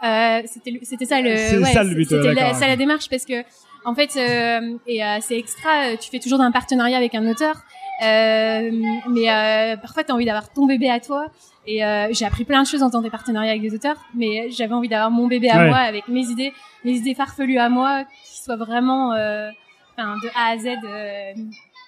Euh, 0.03 0.41
c'était 0.45 0.79
c'était 0.83 1.05
ça 1.05 1.21
le 1.21 1.29
ouais, 1.61 1.73
ça 1.73 1.83
le 1.83 1.95
but, 1.95 2.07
c'était 2.07 2.33
la, 2.35 2.53
ça 2.53 2.67
la 2.67 2.75
démarche 2.75 3.09
parce 3.09 3.25
que 3.25 3.43
en 3.83 3.95
fait 3.95 4.15
euh, 4.15 4.77
et 4.85 5.03
euh, 5.03 5.17
c'est 5.21 5.39
extra 5.39 5.97
tu 5.97 6.11
fais 6.11 6.19
toujours 6.19 6.39
un 6.39 6.51
partenariat 6.51 6.97
avec 6.97 7.15
un 7.15 7.27
auteur 7.27 7.55
euh, 8.03 8.71
mais 9.09 9.29
euh, 9.31 9.77
parfois 9.77 10.03
tu 10.03 10.11
as 10.11 10.15
envie 10.15 10.25
d'avoir 10.25 10.51
ton 10.51 10.65
bébé 10.65 10.89
à 10.89 10.99
toi 10.99 11.27
et 11.65 11.83
euh, 11.83 12.07
j'ai 12.11 12.25
appris 12.25 12.45
plein 12.45 12.61
de 12.63 12.67
choses 12.67 12.83
en 12.83 12.87
faisant 12.87 13.01
des 13.01 13.09
partenariats 13.09 13.51
avec 13.51 13.61
des 13.61 13.73
auteurs 13.73 13.97
mais 14.15 14.49
j'avais 14.51 14.73
envie 14.73 14.87
d'avoir 14.89 15.11
mon 15.11 15.27
bébé 15.27 15.49
à 15.49 15.57
Ouais. 15.59 15.67
moi 15.69 15.77
avec 15.77 16.07
mes 16.07 16.25
idées 16.27 16.53
mes 16.85 16.93
idées 16.93 17.15
farfelues 17.15 17.57
à 17.59 17.69
moi 17.69 18.03
qui 18.05 18.41
soient 18.43 18.55
vraiment 18.55 19.13
euh, 19.13 19.49
enfin 19.97 20.15
de 20.23 20.27
A 20.35 20.51
à 20.53 20.57
Z 20.57 20.67
euh, 20.67 21.31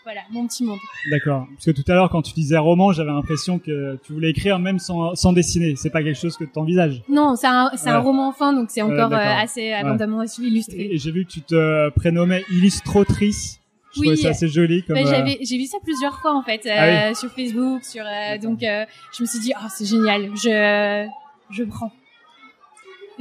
voilà 0.05 0.21
mon 0.31 0.47
petit 0.47 0.63
monde 0.63 0.79
D'accord. 1.11 1.45
Parce 1.53 1.65
que 1.65 1.71
tout 1.71 1.83
à 1.91 1.93
l'heure, 1.93 2.09
quand 2.09 2.21
tu 2.23 2.33
disais 2.33 2.57
roman, 2.57 2.93
j'avais 2.93 3.11
l'impression 3.11 3.59
que 3.59 3.99
tu 4.03 4.13
voulais 4.13 4.29
écrire 4.31 4.57
même 4.57 4.79
sans, 4.79 5.13
sans 5.13 5.33
dessiner. 5.33 5.75
C'est 5.75 5.89
pas 5.91 6.01
quelque 6.01 6.17
chose 6.17 6.35
que 6.37 6.45
tu 6.45 6.57
envisages. 6.57 7.03
non 7.09 7.35
c'est 7.35 7.47
un 7.47 7.69
c'est 7.75 7.89
un 7.89 7.97
Ouais. 7.99 8.03
roman 8.05 8.27
enfin 8.29 8.53
donc 8.53 8.69
c'est 8.71 8.81
Ouais, 8.81 8.99
encore 8.99 9.13
assez 9.13 9.71
abondamment 9.73 10.23
illustré 10.39 10.77
Et, 10.77 10.95
et 10.95 10.97
j'ai 10.97 11.11
vu 11.11 11.25
que 11.25 11.29
tu 11.31 11.41
te 11.41 11.89
prénommais 11.89 12.43
illustratrice. 12.49 13.58
Je 13.95 14.02
Oui. 14.02 14.17
ça 14.17 14.30
assez 14.30 14.47
joli. 14.47 14.84
Comme, 14.84 14.97
euh, 14.97 15.25
j'ai 15.41 15.58
vu 15.58 15.65
ça 15.65 15.78
plusieurs 15.84 16.19
fois 16.19 16.34
en 16.36 16.43
fait 16.43 16.65
euh, 16.65 17.10
Ah 17.12 17.13
sur 17.15 17.30
Facebook, 17.32 17.84
sur 17.84 18.04
euh, 18.06 18.38
donc 18.38 18.62
euh, 18.63 18.86
je 19.17 19.23
me 19.23 19.28
suis 19.28 19.39
dit 19.39 19.52
oh 19.56 19.65
c'est 19.69 19.86
génial, 19.86 20.30
je 20.36 21.08
je 21.52 21.63
prends. 21.63 21.91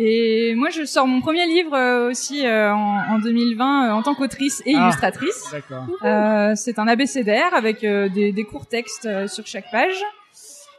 Et 0.00 0.54
moi, 0.54 0.70
je 0.70 0.84
sors 0.84 1.08
mon 1.08 1.20
premier 1.20 1.44
livre 1.46 1.74
euh, 1.74 2.10
aussi 2.10 2.46
euh, 2.46 2.72
en, 2.72 3.14
en 3.14 3.18
2020 3.18 3.88
euh, 3.88 3.92
en 3.94 4.02
tant 4.02 4.14
qu'autrice 4.14 4.62
et 4.64 4.74
Ah. 4.76 4.82
illustratrice. 4.84 5.48
D'accord. 5.50 5.86
Euh, 6.04 6.52
c'est 6.54 6.78
un 6.78 6.86
abécédaire 6.86 7.52
avec 7.52 7.82
euh, 7.82 8.08
des, 8.08 8.30
des 8.30 8.44
courts 8.44 8.66
textes 8.66 9.06
euh, 9.06 9.26
sur 9.26 9.44
chaque 9.48 9.68
page. 9.72 9.96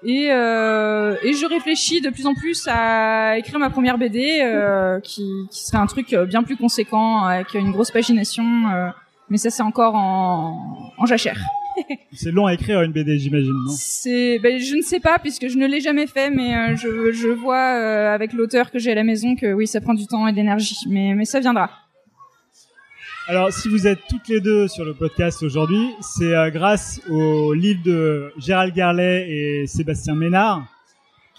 Et, 0.06 0.30
euh, 0.32 1.18
et 1.24 1.34
je 1.34 1.46
réfléchis 1.46 2.00
de 2.00 2.10
plus 2.10 2.26
en 2.28 2.34
plus 2.34 2.66
à 2.72 3.38
écrire 3.38 3.60
ma 3.60 3.70
première 3.70 3.98
BD, 3.98 4.40
euh, 4.42 5.02
qui, 5.02 5.30
qui 5.52 5.66
serait 5.66 5.80
un 5.80 5.88
truc 5.88 6.14
euh, 6.14 6.26
bien 6.26 6.42
plus 6.44 6.56
conséquent, 6.56 7.24
avec 7.26 7.54
une 7.56 7.72
grosse 7.74 7.92
pagination. 7.92 8.46
Mais 9.30 9.38
ça, 9.38 9.50
c'est 9.50 9.64
encore 9.64 9.96
en, 9.96 10.92
en 10.98 11.06
jachère. 11.06 11.40
C'est 12.14 12.32
long 12.32 12.46
à 12.46 12.54
écrire 12.54 12.82
une 12.82 12.92
BD, 12.92 13.18
j'imagine, 13.20 13.54
non? 13.54 13.72
C'est, 13.76 14.40
ben, 14.40 14.60
je 14.60 14.76
ne 14.76 14.82
sais 14.82 15.00
pas 15.00 15.20
puisque 15.20 15.48
je 15.48 15.58
ne 15.58 15.68
l'ai 15.68 15.80
jamais 15.80 16.08
fait, 16.08 16.30
mais 16.30 16.56
euh, 16.56 16.76
je, 16.76 17.12
je 17.12 17.30
vois 17.30 17.80
euh, 17.80 18.14
avec 18.14 18.34
l'auteur 18.34 18.72
que 18.72 18.80
j'ai 18.80 18.92
à 18.92 18.96
la 18.96 19.04
maison 19.04 19.36
que 19.36 19.54
oui, 19.54 19.68
ça 19.68 19.82
prend 19.82 19.94
du 19.94 20.08
temps 20.08 20.28
et 20.28 20.32
de 20.32 20.38
l'énergie, 20.38 20.76
mais, 20.90 21.14
mais 21.16 21.26
ça 21.26 21.40
viendra. 21.40 21.70
Alors, 23.28 23.54
si 23.54 23.70
vous 23.70 23.86
êtes 23.86 24.00
toutes 24.10 24.28
les 24.28 24.40
deux 24.42 24.68
sur 24.68 24.84
le 24.84 24.94
podcast 24.94 25.44
aujourd'hui, 25.44 25.92
c'est 26.02 26.36
euh, 26.36 26.50
grâce 26.50 27.00
au 27.10 27.54
livre 27.54 27.82
de 27.84 28.34
Gérald 28.40 28.74
Garlet 28.74 29.30
et 29.30 29.68
Sébastien 29.68 30.16
Ménard 30.16 30.66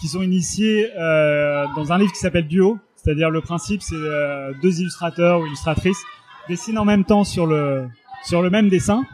qui 0.00 0.09
sont 0.09 0.22
initiés 0.22 0.88
dans 0.96 1.92
un 1.92 1.98
livre 1.98 2.11
qui 2.11 2.20
s'appelle 2.20 2.46
Duo. 2.46 2.79
C'est-à-dire 2.96 3.29
le 3.29 3.42
principe, 3.42 3.83
c'est 3.83 3.96
deux 4.62 4.81
illustrateurs 4.81 5.40
ou 5.40 5.46
illustratrices 5.46 6.03
dessinent 6.48 6.79
en 6.79 6.85
même 6.85 7.05
temps 7.05 7.24
sur 7.24 7.46
le 7.46 7.88
sur 8.24 8.42
le 8.42 8.50
même 8.50 8.68
dessin. 8.68 9.05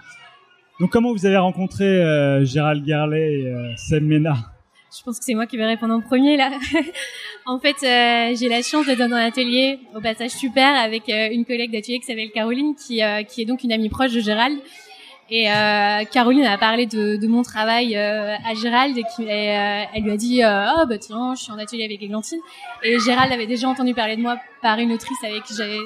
Donc, 0.78 0.90
comment 0.90 1.12
vous 1.12 1.24
avez 1.24 1.38
rencontré 1.38 1.84
euh, 1.84 2.44
Gérald 2.44 2.84
Garlet 2.84 3.40
et 3.40 3.46
euh, 3.46 4.00
Ménard? 4.00 4.50
Je 4.96 5.02
pense 5.02 5.18
que 5.18 5.24
c'est 5.24 5.34
moi 5.34 5.46
qui 5.46 5.56
vais 5.56 5.66
répondre 5.66 5.94
en 5.94 6.00
premier 6.00 6.36
là. 6.36 6.50
en 7.46 7.58
fait, 7.58 7.76
euh, 7.82 8.34
j'ai 8.38 8.48
la 8.48 8.62
chance 8.62 8.86
d'être 8.86 8.98
dans 8.98 9.12
un 9.12 9.26
atelier 9.26 9.78
au 9.94 10.00
passage 10.00 10.30
super 10.30 10.74
avec 10.78 11.08
euh, 11.08 11.28
une 11.30 11.44
collègue 11.44 11.72
d'atelier 11.72 11.98
qui 11.98 12.06
s'appelle 12.06 12.30
Caroline, 12.30 12.74
qui 12.74 13.00
qui 13.28 13.42
est 13.42 13.44
donc 13.46 13.64
une 13.64 13.72
amie 13.72 13.88
proche 13.88 14.12
de 14.12 14.20
Gérald. 14.20 14.58
Et 15.28 15.46
Caroline 16.12 16.44
a 16.44 16.56
parlé 16.56 16.86
de, 16.86 17.26
mon 17.26 17.42
travail 17.42 17.96
à 17.96 18.54
Gérald 18.54 18.96
et, 18.96 19.02
qui, 19.16 19.24
et, 19.24 19.88
elle 19.92 20.02
lui 20.04 20.12
a 20.12 20.16
dit 20.16 20.40
oh 20.44 20.86
bah 20.88 20.98
tiens 20.98 21.34
je 21.34 21.42
suis 21.42 21.50
en 21.50 21.58
atelier 21.58 21.84
avec 21.84 22.00
Églantine 22.00 22.38
et 22.84 22.96
Gérald 23.00 23.32
avait 23.32 23.48
déjà 23.48 23.68
entendu 23.68 23.92
parler 23.92 24.14
de 24.14 24.22
moi 24.22 24.38
par 24.62 24.78
une 24.78 24.92
autrice 24.92 25.18
avec 25.24 25.42
qui 25.42 25.54
j'avais 25.56 25.80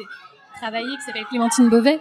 travaillé 0.61 0.97
qui 0.97 1.03
s'appelle 1.03 1.25
Clémentine 1.25 1.69
Beauvais. 1.69 1.99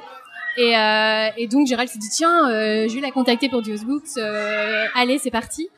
Et, 0.58 0.76
euh, 0.76 1.30
et 1.38 1.48
donc 1.48 1.68
Gérald 1.68 1.90
s'est 1.90 2.00
dit 2.00 2.10
tiens 2.10 2.50
euh, 2.50 2.88
je 2.90 2.96
vais 2.96 3.02
la 3.02 3.12
contacter 3.12 3.48
pour 3.50 3.62
Dios 3.62 3.86
Books 3.86 4.18
euh, 4.18 4.86
allez 4.96 5.18
c'est 5.18 5.32
parti. 5.32 5.70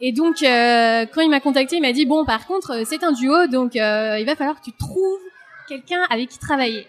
Et 0.00 0.12
donc 0.12 0.42
euh, 0.42 1.06
quand 1.12 1.20
il 1.20 1.30
m'a 1.30 1.40
contacté 1.40 1.76
il 1.76 1.82
m'a 1.82 1.92
dit 1.92 2.06
bon 2.06 2.24
par 2.24 2.46
contre 2.46 2.82
c'est 2.84 3.04
un 3.04 3.12
duo 3.12 3.46
donc 3.46 3.74
il 3.74 4.24
va 4.26 4.36
falloir 4.36 4.60
que 4.60 4.64
tu 4.64 4.72
trouves 4.72 5.20
quelqu'un 5.68 6.00
avec 6.10 6.30
qui 6.30 6.38
travailler. 6.38 6.86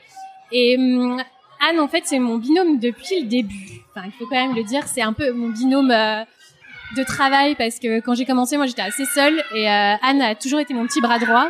Et 0.52 0.78
hum, 0.78 1.22
Anne 1.70 1.80
en 1.80 1.88
fait 1.88 2.04
c'est 2.06 2.20
mon 2.20 2.38
binôme 2.38 2.80
depuis 2.80 3.22
le 3.22 3.28
début. 3.28 3.82
Enfin 3.92 4.08
il 4.08 4.12
faut 4.14 4.26
quand 4.26 4.42
même 4.42 4.56
le 4.56 4.64
dire 4.64 4.88
c'est 4.88 5.02
un 5.02 5.14
peu 5.14 5.32
mon 5.32 5.50
binôme 5.50 5.90
de 5.90 7.04
travail 7.04 7.54
parce 7.56 7.78
que 7.78 8.00
quand 8.00 8.16
j'ai 8.16 8.26
commencé 8.26 8.58
moi 8.58 8.66
j'étais 8.66 8.82
assez 8.82 9.06
seule 9.06 9.44
et 9.54 9.68
Anne 9.68 10.22
a 10.22 10.34
toujours 10.34 10.60
été 10.60 10.74
mon 10.74 10.88
petit 10.88 11.02
bras 11.02 11.20
droit 11.20 11.50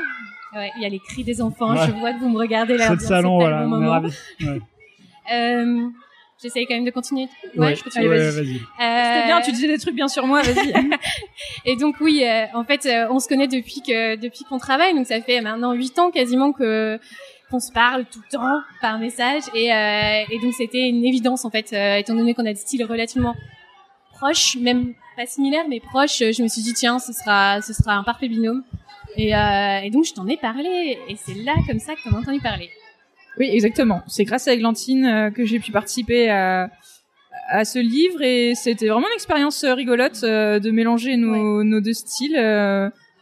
Ouais, 0.55 0.71
il 0.77 0.81
y 0.81 0.85
a 0.85 0.89
les 0.89 0.99
cris 0.99 1.23
des 1.23 1.41
enfants. 1.41 1.73
Ouais. 1.75 1.85
Je 1.87 1.91
vois 1.91 2.13
que 2.13 2.19
vous 2.19 2.29
me 2.29 2.37
regardez 2.39 2.75
là. 2.77 2.87
C'est 2.87 2.93
le 2.95 2.99
salon, 2.99 3.35
voilà, 3.39 3.67
on 3.67 3.81
est 3.83 3.87
ravis. 3.87 4.13
Ouais. 4.41 4.59
Euh, 5.31 5.87
J'essaye 6.41 6.65
quand 6.65 6.73
même 6.73 6.85
de 6.85 6.89
continuer. 6.91 7.27
Ouais, 7.55 7.75
je 7.75 7.83
continue. 7.83 8.07
ouais, 8.07 8.17
vas-y. 8.17 8.31
vas-y. 8.45 8.53
C'était 8.53 8.83
Euh, 8.83 9.25
bien, 9.27 9.41
tu 9.41 9.51
disais 9.51 9.67
des 9.67 9.77
trucs 9.77 9.93
bien 9.93 10.07
sur 10.07 10.25
moi, 10.25 10.41
vas-y. 10.41 10.73
Et 11.65 11.75
donc 11.75 11.97
oui, 12.01 12.23
euh, 12.23 12.45
en 12.55 12.63
fait, 12.63 12.85
euh, 12.87 13.05
on 13.11 13.19
se 13.19 13.27
connaît 13.27 13.47
depuis 13.47 13.81
que 13.85 14.15
depuis 14.15 14.43
qu'on 14.45 14.57
travaille, 14.57 14.95
donc 14.95 15.05
ça 15.05 15.21
fait 15.21 15.39
maintenant 15.41 15.73
huit 15.73 15.99
ans 15.99 16.09
quasiment 16.11 16.51
que 16.53 16.97
qu'on 17.51 17.59
se 17.59 17.71
parle 17.71 18.05
tout 18.05 18.21
le 18.25 18.37
temps 18.37 18.59
par 18.81 18.97
message, 18.99 19.43
et, 19.53 19.71
euh, 19.73 20.23
et 20.31 20.39
donc 20.39 20.53
c'était 20.53 20.87
une 20.87 21.03
évidence 21.05 21.45
en 21.45 21.49
fait, 21.51 21.73
euh, 21.73 21.97
étant 21.97 22.15
donné 22.15 22.33
qu'on 22.33 22.45
a 22.45 22.53
des 22.53 22.55
styles 22.59 22.85
relativement 22.85 23.35
proches, 24.13 24.55
même 24.57 24.93
pas 25.17 25.25
similaires 25.25 25.65
mais 25.69 25.79
proches. 25.79 26.19
Je 26.19 26.41
me 26.41 26.47
suis 26.47 26.61
dit 26.63 26.73
tiens, 26.73 26.97
ce 26.99 27.11
sera 27.13 27.61
ce 27.61 27.73
sera 27.73 27.93
un 27.95 28.03
parfait 28.03 28.29
binôme, 28.29 28.63
et, 29.17 29.35
euh, 29.35 29.79
et 29.83 29.89
donc 29.89 30.05
je 30.05 30.13
t'en 30.13 30.27
ai 30.27 30.37
parlé, 30.37 30.97
et 31.07 31.15
c'est 31.15 31.35
là 31.35 31.53
comme 31.67 31.79
ça 31.79 31.95
que 31.95 32.03
t'en 32.09 32.15
as 32.15 32.19
entendu 32.19 32.39
parler. 32.39 32.69
Oui, 33.37 33.49
exactement. 33.51 34.01
C'est 34.07 34.23
grâce 34.25 34.47
à 34.47 34.53
Eglantine 34.53 35.05
euh, 35.05 35.31
que 35.31 35.45
j'ai 35.45 35.59
pu 35.59 35.71
participer 35.71 36.29
à, 36.29 36.69
à 37.49 37.63
ce 37.65 37.79
livre 37.79 38.21
et 38.21 38.53
c'était 38.55 38.87
vraiment 38.87 39.07
une 39.07 39.13
expérience 39.15 39.63
euh, 39.63 39.73
rigolote 39.73 40.21
de 40.23 40.71
mélanger 40.71 41.15
nos, 41.17 41.63
nos 41.63 41.79
deux 41.81 41.93
styles. 41.93 42.35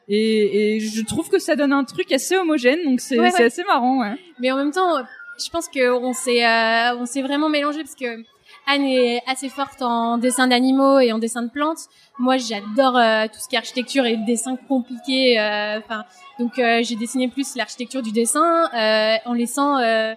et, 0.09 0.75
et 0.75 0.79
je 0.79 1.03
trouve 1.03 1.29
que 1.29 1.39
ça 1.39 1.55
donne 1.55 1.73
un 1.73 1.83
truc 1.83 2.11
assez 2.11 2.35
homogène, 2.35 2.79
donc 2.85 2.99
c'est 3.01 3.19
Ouais, 3.19 3.29
c'est 3.31 3.39
ouais. 3.39 3.45
assez 3.45 3.63
marrant. 3.65 3.99
Ouais. 4.01 4.15
Mais 4.39 4.51
en 4.51 4.55
même 4.57 4.71
temps, 4.71 5.03
je 5.43 5.49
pense 5.51 5.67
qu'on 5.67 6.13
s'est 6.13 6.45
euh, 6.45 6.95
on 6.97 7.05
s'est 7.05 7.21
vraiment 7.21 7.49
mélangé 7.49 7.79
parce 7.83 7.95
que 7.95 8.23
Anne 8.67 8.83
est 8.83 9.21
assez 9.27 9.47
forte 9.47 9.81
en 9.81 10.17
dessin 10.17 10.47
d'animaux 10.47 10.99
et 10.99 11.13
en 11.13 11.19
dessin 11.19 11.41
de 11.41 11.49
plantes. 11.49 11.87
Moi, 12.19 12.35
j'adore 12.37 12.97
euh, 12.97 13.25
tout 13.27 13.39
ce 13.39 13.47
qui 13.47 13.55
est 13.55 13.59
architecture 13.59 14.05
et 14.05 14.17
dessin 14.17 14.57
compliqué. 14.67 15.39
euh, 15.39 15.79
donc 16.37 16.59
euh, 16.59 16.81
j'ai 16.83 16.95
dessiné 16.97 17.29
plus 17.29 17.55
l'architecture 17.55 18.01
du 18.01 18.11
dessin 18.11 18.69
euh, 18.75 19.15
en 19.25 19.33
laissant 19.33 19.77
euh, 19.77 20.13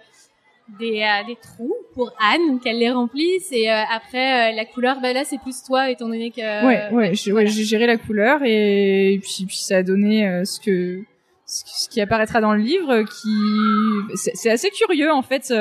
des, 0.79 1.01
euh, 1.01 1.25
des 1.27 1.37
trous 1.37 1.73
pour 1.93 2.11
Anne, 2.19 2.59
qu'elle 2.59 2.79
les 2.79 2.91
remplisse. 2.91 3.47
Et 3.51 3.71
euh, 3.71 3.83
après, 3.89 4.51
euh, 4.51 4.55
la 4.55 4.65
couleur, 4.65 4.99
bah 5.01 5.13
là, 5.13 5.23
c'est 5.23 5.39
plus 5.39 5.63
toi, 5.63 5.89
étant 5.89 6.07
donné 6.07 6.31
que... 6.31 6.41
ouais, 6.41 6.89
ouais, 6.91 7.15
j'ai 7.15 7.31
ouais, 7.31 7.43
voilà. 7.43 7.49
j'ai 7.49 7.63
géré 7.63 7.87
la 7.87 7.97
couleur 7.97 8.41
et, 8.43 9.19
puis, 9.23 9.45
puis 9.45 9.57
ça 9.57 9.77
a 9.77 9.83
donné 9.83 10.27
euh, 10.27 10.43
ce 10.43 10.59
que 10.59 11.01
ce, 11.45 11.89
qui 11.89 12.01
apparaîtra 12.01 12.41
dans 12.41 12.53
le 12.53 12.61
livre, 12.61 13.03
qui 13.03 14.15
c'est 14.15 14.31
c'est 14.35 14.49
assez 14.51 14.69
curieux 14.69 15.11
en 15.11 15.21
fait. 15.21 15.53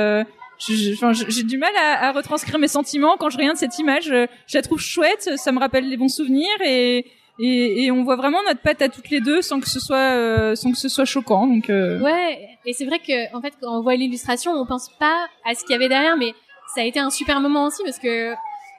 J'ai 0.66 1.42
du 1.42 1.58
mal 1.58 1.72
à, 1.76 2.08
à 2.08 2.12
retranscrire 2.12 2.58
mes 2.58 2.68
sentiments 2.68 3.16
quand 3.18 3.30
je 3.30 3.38
regarde 3.38 3.56
cette 3.56 3.78
image. 3.78 4.10
euh, 4.10 4.26
Je 4.46 4.58
la 4.58 4.62
trouve 4.62 4.78
chouette, 4.80 5.30
ça 5.36 5.52
me 5.52 5.58
rappelle 5.58 5.88
les 5.88 5.96
bons 5.96 6.08
souvenirs 6.14 6.48
et 6.64 7.06
et, 7.42 7.84
et 7.84 7.90
on 7.90 8.04
voit 8.04 8.16
vraiment 8.16 8.42
notre 8.46 8.60
patte 8.60 8.82
à 8.82 8.90
toutes 8.90 9.08
les 9.08 9.20
deux 9.22 9.40
sans 9.40 9.60
que 9.60 9.68
ce 9.68 9.80
soit 9.80 9.96
euh, 9.96 10.54
sans 10.54 10.70
que 10.72 10.76
ce 10.76 10.90
soit 10.90 11.06
choquant. 11.06 11.46
Donc 11.46 11.70
euh, 11.70 11.98
Ouais, 12.00 12.48
et 12.66 12.74
c'est 12.74 12.84
vrai 12.84 12.98
que 12.98 13.34
en 13.34 13.40
fait 13.40 13.54
quand 13.60 13.78
on 13.78 13.82
voit 13.82 13.94
l'illustration, 13.96 14.52
on 14.52 14.66
pense 14.66 14.90
pas 14.98 15.26
à 15.46 15.54
ce 15.54 15.60
qu'il 15.64 15.70
y 15.72 15.74
avait 15.74 15.88
derrière, 15.88 16.18
mais 16.18 16.34
ça 16.74 16.82
a 16.82 16.84
été 16.84 16.98
un 17.00 17.08
super 17.10 17.40
moment 17.40 17.66
aussi 17.66 17.82
parce 17.82 17.98
que 17.98 18.34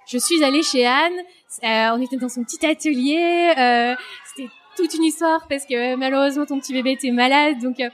je 0.07 0.17
suis 0.19 0.43
allée 0.43 0.61
chez 0.61 0.85
Anne, 0.85 1.13
euh, 1.63 1.95
on 1.97 2.01
était 2.01 2.17
dans 2.17 2.29
son 2.29 2.43
petit 2.43 2.63
atelier, 2.65 3.51
euh, 3.57 3.95
c'était 4.35 4.49
toute 4.77 4.93
une 4.93 5.05
histoire 5.05 5.47
parce 5.49 5.65
que 5.65 5.95
malheureusement 5.95 6.45
ton 6.45 6.59
petit 6.59 6.73
bébé 6.73 6.91
était 6.91 7.11
malade, 7.11 7.57
donc 7.63 7.79
euh, 7.79 7.89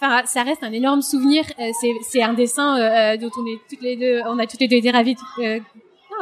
enfin 0.00 0.22
ça 0.26 0.42
reste 0.42 0.62
un 0.62 0.72
énorme 0.72 1.02
souvenir. 1.02 1.44
Euh, 1.58 1.70
c'est 1.80 1.92
c'est 2.08 2.22
un 2.22 2.32
dessin 2.34 2.78
euh, 2.78 3.14
euh, 3.14 3.16
dont 3.16 3.30
on 3.38 3.46
est 3.46 3.58
toutes 3.68 3.82
les 3.82 3.96
deux, 3.96 4.20
on 4.26 4.38
a 4.38 4.46
toutes 4.46 4.60
les 4.60 4.68
deux 4.68 4.76
été 4.76 4.90
ravis. 4.90 5.16
Euh, 5.40 5.58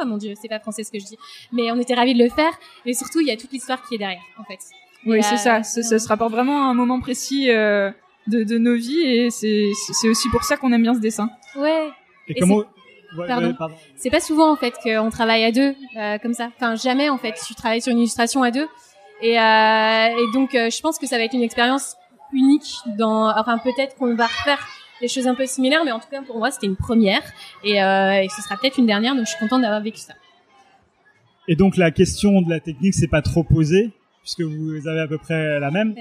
oh 0.01 0.05
mon 0.05 0.17
dieu, 0.17 0.33
c'est 0.41 0.47
pas 0.49 0.59
français 0.59 0.83
ce 0.83 0.91
que 0.91 0.99
je 0.99 1.05
dis, 1.05 1.17
mais 1.51 1.71
on 1.71 1.79
était 1.79 1.93
ravis 1.95 2.13
de 2.13 2.23
le 2.23 2.29
faire. 2.29 2.51
Mais 2.85 2.93
surtout 2.93 3.19
il 3.21 3.27
y 3.27 3.31
a 3.31 3.37
toute 3.37 3.51
l'histoire 3.51 3.81
qui 3.87 3.95
est 3.95 3.99
derrière 3.99 4.21
en 4.39 4.43
fait. 4.43 4.59
oui, 5.05 5.21
c'est 5.23 5.37
ça. 5.37 5.63
Ça, 5.63 5.81
ça 5.83 5.99
se 5.99 6.07
rapporte 6.07 6.31
vraiment 6.31 6.67
à 6.67 6.71
un 6.71 6.73
moment 6.73 6.99
précis 6.99 7.49
euh, 7.51 7.89
de, 8.27 8.43
de 8.43 8.57
nos 8.57 8.75
vies 8.75 9.01
et 9.01 9.29
c'est 9.29 9.71
c'est 9.93 10.09
aussi 10.09 10.29
pour 10.29 10.43
ça 10.43 10.57
qu'on 10.57 10.71
aime 10.73 10.83
bien 10.83 10.93
ce 10.93 10.99
dessin. 10.99 11.29
Ouais. 11.55 11.89
Et, 12.27 12.33
Et 12.37 12.39
comment 12.39 12.63
Ouais, 13.17 13.25
Pardon. 13.25 13.47
ouais, 13.47 13.53
pardon. 13.57 13.73
c'est 13.95 14.11
pas 14.11 14.19
souvent 14.19 14.51
en 14.51 14.55
fait 14.55 14.75
qu'on 14.83 15.09
travaille 15.09 15.43
à 15.43 15.51
deux 15.51 15.73
euh, 15.97 16.19
comme 16.19 16.35
ça. 16.35 16.49
Enfin 16.55 16.75
jamais 16.75 17.09
en 17.09 17.17
fait. 17.17 17.33
Tu 17.47 17.55
travailles 17.55 17.81
sur 17.81 17.91
une 17.91 17.97
illustration 17.97 18.43
à 18.43 18.51
deux 18.51 18.67
et, 19.23 19.39
euh, 19.39 20.07
et 20.15 20.31
donc 20.31 20.53
euh, 20.53 20.69
je 20.69 20.79
pense 20.79 20.99
que 20.99 21.07
ça 21.07 21.17
va 21.17 21.23
être 21.23 21.33
une 21.33 21.41
expérience 21.41 21.95
unique. 22.33 22.77
Dans 22.97 23.29
enfin 23.37 23.57
peut-être 23.57 23.95
qu'on 23.95 24.15
va 24.15 24.27
refaire 24.27 24.65
des 25.01 25.07
choses 25.07 25.27
un 25.27 25.35
peu 25.35 25.45
similaires, 25.45 25.83
mais 25.85 25.91
en 25.91 25.99
tout 25.99 26.09
cas 26.09 26.21
pour 26.21 26.37
moi 26.37 26.51
c'était 26.51 26.67
une 26.67 26.75
première 26.75 27.23
et, 27.63 27.81
euh, 27.81 28.21
et 28.21 28.27
ce 28.29 28.41
sera 28.41 28.57
peut-être 28.57 28.77
une 28.77 28.85
dernière. 28.85 29.15
Donc 29.15 29.25
je 29.25 29.31
suis 29.31 29.39
contente 29.39 29.61
d'avoir 29.61 29.81
vécu 29.81 29.99
ça. 29.99 30.13
Et 31.47 31.55
donc 31.55 31.77
la 31.77 31.91
question 31.91 32.41
de 32.41 32.49
la 32.49 32.59
technique, 32.59 32.93
c'est 32.93 33.07
pas 33.07 33.21
trop 33.21 33.43
posée 33.43 33.91
puisque 34.21 34.41
vous 34.41 34.87
avez 34.87 34.99
à 34.99 35.07
peu 35.07 35.17
près 35.17 35.59
la 35.59 35.71
même. 35.71 35.95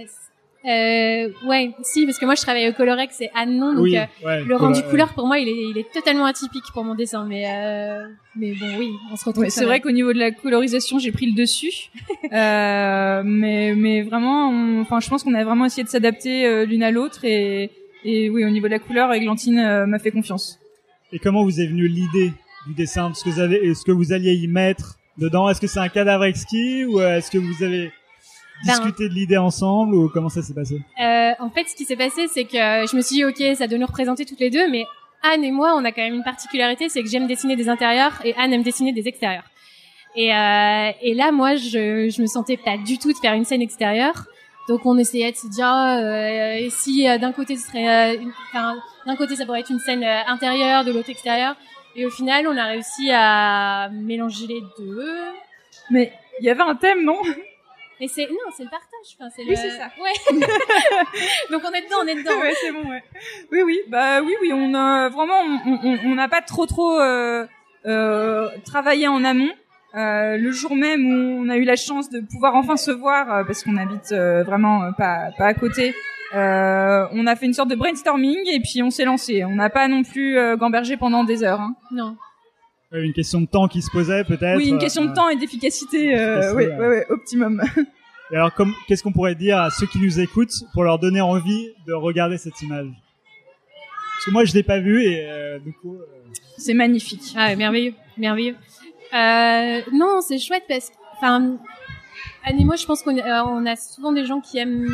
Euh, 0.68 1.30
ouais, 1.46 1.70
si 1.82 2.04
parce 2.04 2.18
que 2.18 2.26
moi 2.26 2.34
je 2.34 2.42
travaille 2.42 2.68
au 2.68 2.72
Colorex 2.74 3.20
et 3.22 3.30
Anne 3.34 3.56
non, 3.58 3.72
donc 3.72 3.84
oui, 3.84 3.96
euh, 3.96 4.04
ouais, 4.26 4.44
le 4.44 4.54
rendu 4.56 4.80
ouais. 4.80 4.86
couleur 4.90 5.14
pour 5.14 5.26
moi 5.26 5.38
il 5.38 5.48
est, 5.48 5.70
il 5.70 5.78
est 5.78 5.90
totalement 5.92 6.26
atypique 6.26 6.64
pour 6.74 6.84
mon 6.84 6.94
dessin, 6.94 7.24
mais 7.26 7.44
euh, 7.48 8.06
mais 8.36 8.52
bon 8.52 8.66
oui, 8.78 8.90
on 9.10 9.16
se 9.16 9.24
retrouve. 9.24 9.44
Ouais, 9.44 9.50
c'est 9.50 9.64
vrai 9.64 9.80
qu'au 9.80 9.90
niveau 9.92 10.12
de 10.12 10.18
la 10.18 10.30
colorisation, 10.30 10.98
j'ai 10.98 11.10
pris 11.10 11.26
le 11.26 11.32
dessus. 11.34 11.72
euh, 12.32 13.22
mais, 13.24 13.74
mais 13.74 14.02
vraiment, 14.02 14.50
on- 14.50 14.80
enfin, 14.82 15.00
je 15.00 15.08
pense 15.08 15.22
qu'on 15.24 15.34
a 15.34 15.42
vraiment 15.44 15.64
essayé 15.64 15.84
de 15.84 15.88
s'adapter 15.88 16.44
euh, 16.46 16.64
l'une 16.66 16.82
à 16.82 16.90
l'autre 16.90 17.24
et, 17.24 17.70
et 18.04 18.28
oui, 18.30 18.44
au 18.44 18.50
niveau 18.50 18.66
de 18.66 18.72
la 18.72 18.78
couleur, 18.78 19.12
Églantine 19.12 19.58
euh, 19.58 19.86
m'a 19.86 19.98
fait 19.98 20.10
confiance. 20.10 20.58
Et 21.12 21.18
comment 21.18 21.42
vous 21.44 21.60
est 21.60 21.66
venue 21.66 21.88
l'idée 21.88 22.32
du 22.66 22.74
dessin? 22.74 23.12
Ce 23.14 23.24
que 23.24 23.30
vous 23.30 23.40
avez, 23.40 23.56
est-ce 23.66 23.84
que 23.84 23.92
vous 23.92 24.12
alliez 24.12 24.34
y 24.34 24.46
mettre 24.48 24.98
dedans? 25.16 25.48
Est-ce 25.48 25.60
que 25.60 25.66
c'est 25.66 25.80
un 25.80 25.88
cadavre 25.88 26.24
exquis 26.24 26.84
ou 26.84 27.00
est-ce 27.00 27.30
que 27.30 27.38
vous 27.38 27.64
avez 27.64 27.90
Ben- 28.66 28.74
discuté 28.74 29.08
de 29.08 29.14
l'idée 29.14 29.36
ensemble 29.36 29.94
ou 29.94 30.08
comment 30.08 30.28
ça 30.28 30.42
s'est 30.42 30.54
passé? 30.54 30.80
Euh, 31.00 31.32
en 31.38 31.50
fait, 31.50 31.68
ce 31.68 31.76
qui 31.76 31.84
s'est 31.84 31.96
passé, 31.96 32.26
c'est 32.28 32.44
que 32.44 32.56
je 32.56 32.96
me 32.96 33.00
suis 33.02 33.16
dit, 33.16 33.24
ok, 33.24 33.56
ça 33.56 33.66
doit 33.66 33.78
nous 33.78 33.86
représenter 33.86 34.24
toutes 34.24 34.40
les 34.40 34.50
deux, 34.50 34.68
mais 34.70 34.84
Anne 35.22 35.44
et 35.44 35.50
moi, 35.50 35.74
on 35.76 35.84
a 35.84 35.92
quand 35.92 36.02
même 36.02 36.14
une 36.14 36.24
particularité, 36.24 36.88
c'est 36.88 37.02
que 37.02 37.08
j'aime 37.08 37.26
dessiner 37.26 37.56
des 37.56 37.68
intérieurs 37.68 38.20
et 38.24 38.34
Anne 38.36 38.52
aime 38.52 38.62
dessiner 38.62 38.92
des 38.92 39.08
extérieurs. 39.08 39.44
Et, 40.16 40.34
euh, 40.34 40.90
et 41.02 41.14
là, 41.14 41.30
moi, 41.32 41.56
je, 41.56 42.08
je 42.08 42.22
me 42.22 42.26
sentais 42.26 42.56
pas 42.56 42.76
du 42.76 42.98
tout 42.98 43.12
de 43.12 43.18
faire 43.18 43.34
une 43.34 43.44
scène 43.44 43.62
extérieure. 43.62 44.26
Donc, 44.68 44.84
on 44.84 44.98
essayait 44.98 45.32
de 45.32 45.36
se 45.36 45.46
dire, 45.48 45.66
ah, 45.66 45.98
euh, 45.98 46.54
et 46.56 46.70
si 46.70 47.08
euh, 47.08 47.18
d'un 47.18 47.32
côté, 47.32 47.56
ce 47.56 47.68
serait, 47.68 48.16
euh, 48.16 48.20
enfin, 48.48 48.76
d'un 49.06 49.16
côté, 49.16 49.36
ça 49.36 49.46
pourrait 49.46 49.60
être 49.60 49.70
une 49.70 49.78
scène 49.78 50.02
euh, 50.02 50.20
intérieure, 50.26 50.84
de 50.84 50.92
l'autre 50.92 51.10
extérieure. 51.10 51.56
Et 51.96 52.04
au 52.04 52.10
final, 52.10 52.46
on 52.46 52.56
a 52.56 52.64
réussi 52.66 53.10
à 53.12 53.88
mélanger 53.92 54.46
les 54.46 54.60
deux. 54.78 55.08
Mais 55.90 56.12
il 56.40 56.46
y 56.46 56.50
avait 56.50 56.62
un 56.62 56.74
thème, 56.74 57.04
non? 57.04 57.16
Et 58.00 58.08
c'est 58.08 58.26
non, 58.28 58.50
c'est 58.56 58.64
le 58.64 58.70
partage. 58.70 59.16
Enfin, 59.18 59.28
c'est 59.34 59.42
Oui, 59.42 59.50
le... 59.50 59.56
c'est 59.56 59.70
ça. 59.70 59.88
Ouais. 60.00 60.38
Donc 61.50 61.62
on 61.64 61.72
est 61.72 61.82
dedans, 61.82 61.96
on 62.02 62.06
est 62.06 62.14
dedans. 62.14 62.38
Ouais, 62.40 62.54
c'est 62.60 62.72
bon, 62.72 62.88
ouais. 62.88 63.02
Oui, 63.52 63.62
oui, 63.64 63.80
bah 63.88 64.20
oui, 64.22 64.34
oui, 64.40 64.52
on 64.52 64.74
a 64.74 65.08
vraiment, 65.08 65.40
on- 65.66 66.14
n'a 66.14 66.28
pas 66.28 66.40
trop, 66.40 66.66
trop 66.66 66.98
euh, 67.00 67.46
euh, 67.86 68.48
travaillé 68.64 69.08
en 69.08 69.24
amont. 69.24 69.50
Euh, 69.94 70.36
le 70.36 70.52
jour 70.52 70.76
même 70.76 71.06
où 71.06 71.42
on 71.44 71.48
a 71.48 71.56
eu 71.56 71.64
la 71.64 71.76
chance 71.76 72.10
de 72.10 72.20
pouvoir 72.20 72.54
enfin 72.56 72.76
se 72.76 72.90
voir, 72.90 73.32
euh, 73.34 73.44
parce 73.44 73.64
qu'on 73.64 73.76
habite 73.78 74.12
euh, 74.12 74.42
vraiment 74.44 74.82
euh, 74.84 74.90
pas, 74.92 75.30
pas 75.38 75.46
à 75.46 75.54
côté, 75.54 75.94
euh, 76.34 77.06
on 77.12 77.26
a 77.26 77.34
fait 77.36 77.46
une 77.46 77.54
sorte 77.54 77.70
de 77.70 77.74
brainstorming 77.74 78.36
et 78.50 78.60
puis 78.60 78.82
on 78.82 78.90
s'est 78.90 79.06
lancé. 79.06 79.44
On 79.44 79.54
n'a 79.56 79.70
pas 79.70 79.88
non 79.88 80.02
plus 80.02 80.36
euh, 80.36 80.56
gambergé 80.56 80.96
pendant 80.98 81.24
des 81.24 81.42
heures. 81.42 81.60
Hein. 81.62 81.74
Non. 81.90 82.16
Ouais, 82.92 83.04
Une 83.04 83.12
question 83.12 83.40
de 83.40 83.46
temps 83.46 83.68
qui 83.68 83.82
se 83.82 83.90
posait 83.90 84.24
peut-être 84.24 84.56
Oui, 84.56 84.68
une 84.68 84.76
euh, 84.76 84.78
question 84.78 85.04
de 85.04 85.10
euh, 85.10 85.14
temps 85.14 85.28
et 85.28 85.36
d'efficacité. 85.36 86.16
Euh, 86.18 86.54
oui, 86.54 86.64
ouais. 86.64 86.76
ouais, 86.76 86.88
ouais, 86.88 87.06
optimum. 87.10 87.62
Et 88.30 88.36
alors, 88.36 88.52
qu'est-ce 88.86 89.02
qu'on 89.02 89.12
pourrait 89.12 89.34
dire 89.34 89.58
à 89.58 89.70
ceux 89.70 89.86
qui 89.86 89.98
nous 89.98 90.20
écoutent 90.20 90.54
pour 90.72 90.84
leur 90.84 90.98
donner 90.98 91.20
envie 91.20 91.70
de 91.86 91.92
regarder 91.92 92.38
cette 92.38 92.60
image? 92.62 92.88
Parce 94.18 94.24
que 94.26 94.30
moi, 94.30 94.44
je 94.44 94.52
l'ai 94.54 94.62
pas 94.62 94.80
vue 94.80 95.02
et 95.04 95.26
euh, 95.30 95.58
du 95.58 95.72
coup, 95.72 95.94
euh, 95.94 96.04
C'est 96.56 96.74
magnifique. 96.74 97.34
Ah, 97.36 97.54
merveilleux, 97.56 97.94
merveilleux. 98.16 98.56
Euh, 99.14 99.80
non, 99.92 100.20
c'est 100.20 100.38
chouette 100.38 100.64
parce 100.68 100.90
que, 100.90 100.94
enfin, 101.16 101.56
Anne 102.44 102.60
et 102.60 102.64
moi, 102.64 102.76
je 102.76 102.84
pense 102.84 103.02
qu'on 103.02 103.16
euh, 103.16 103.42
on 103.46 103.64
a 103.64 103.76
souvent 103.76 104.12
des 104.12 104.24
gens 104.26 104.40
qui 104.40 104.58
aiment, 104.58 104.88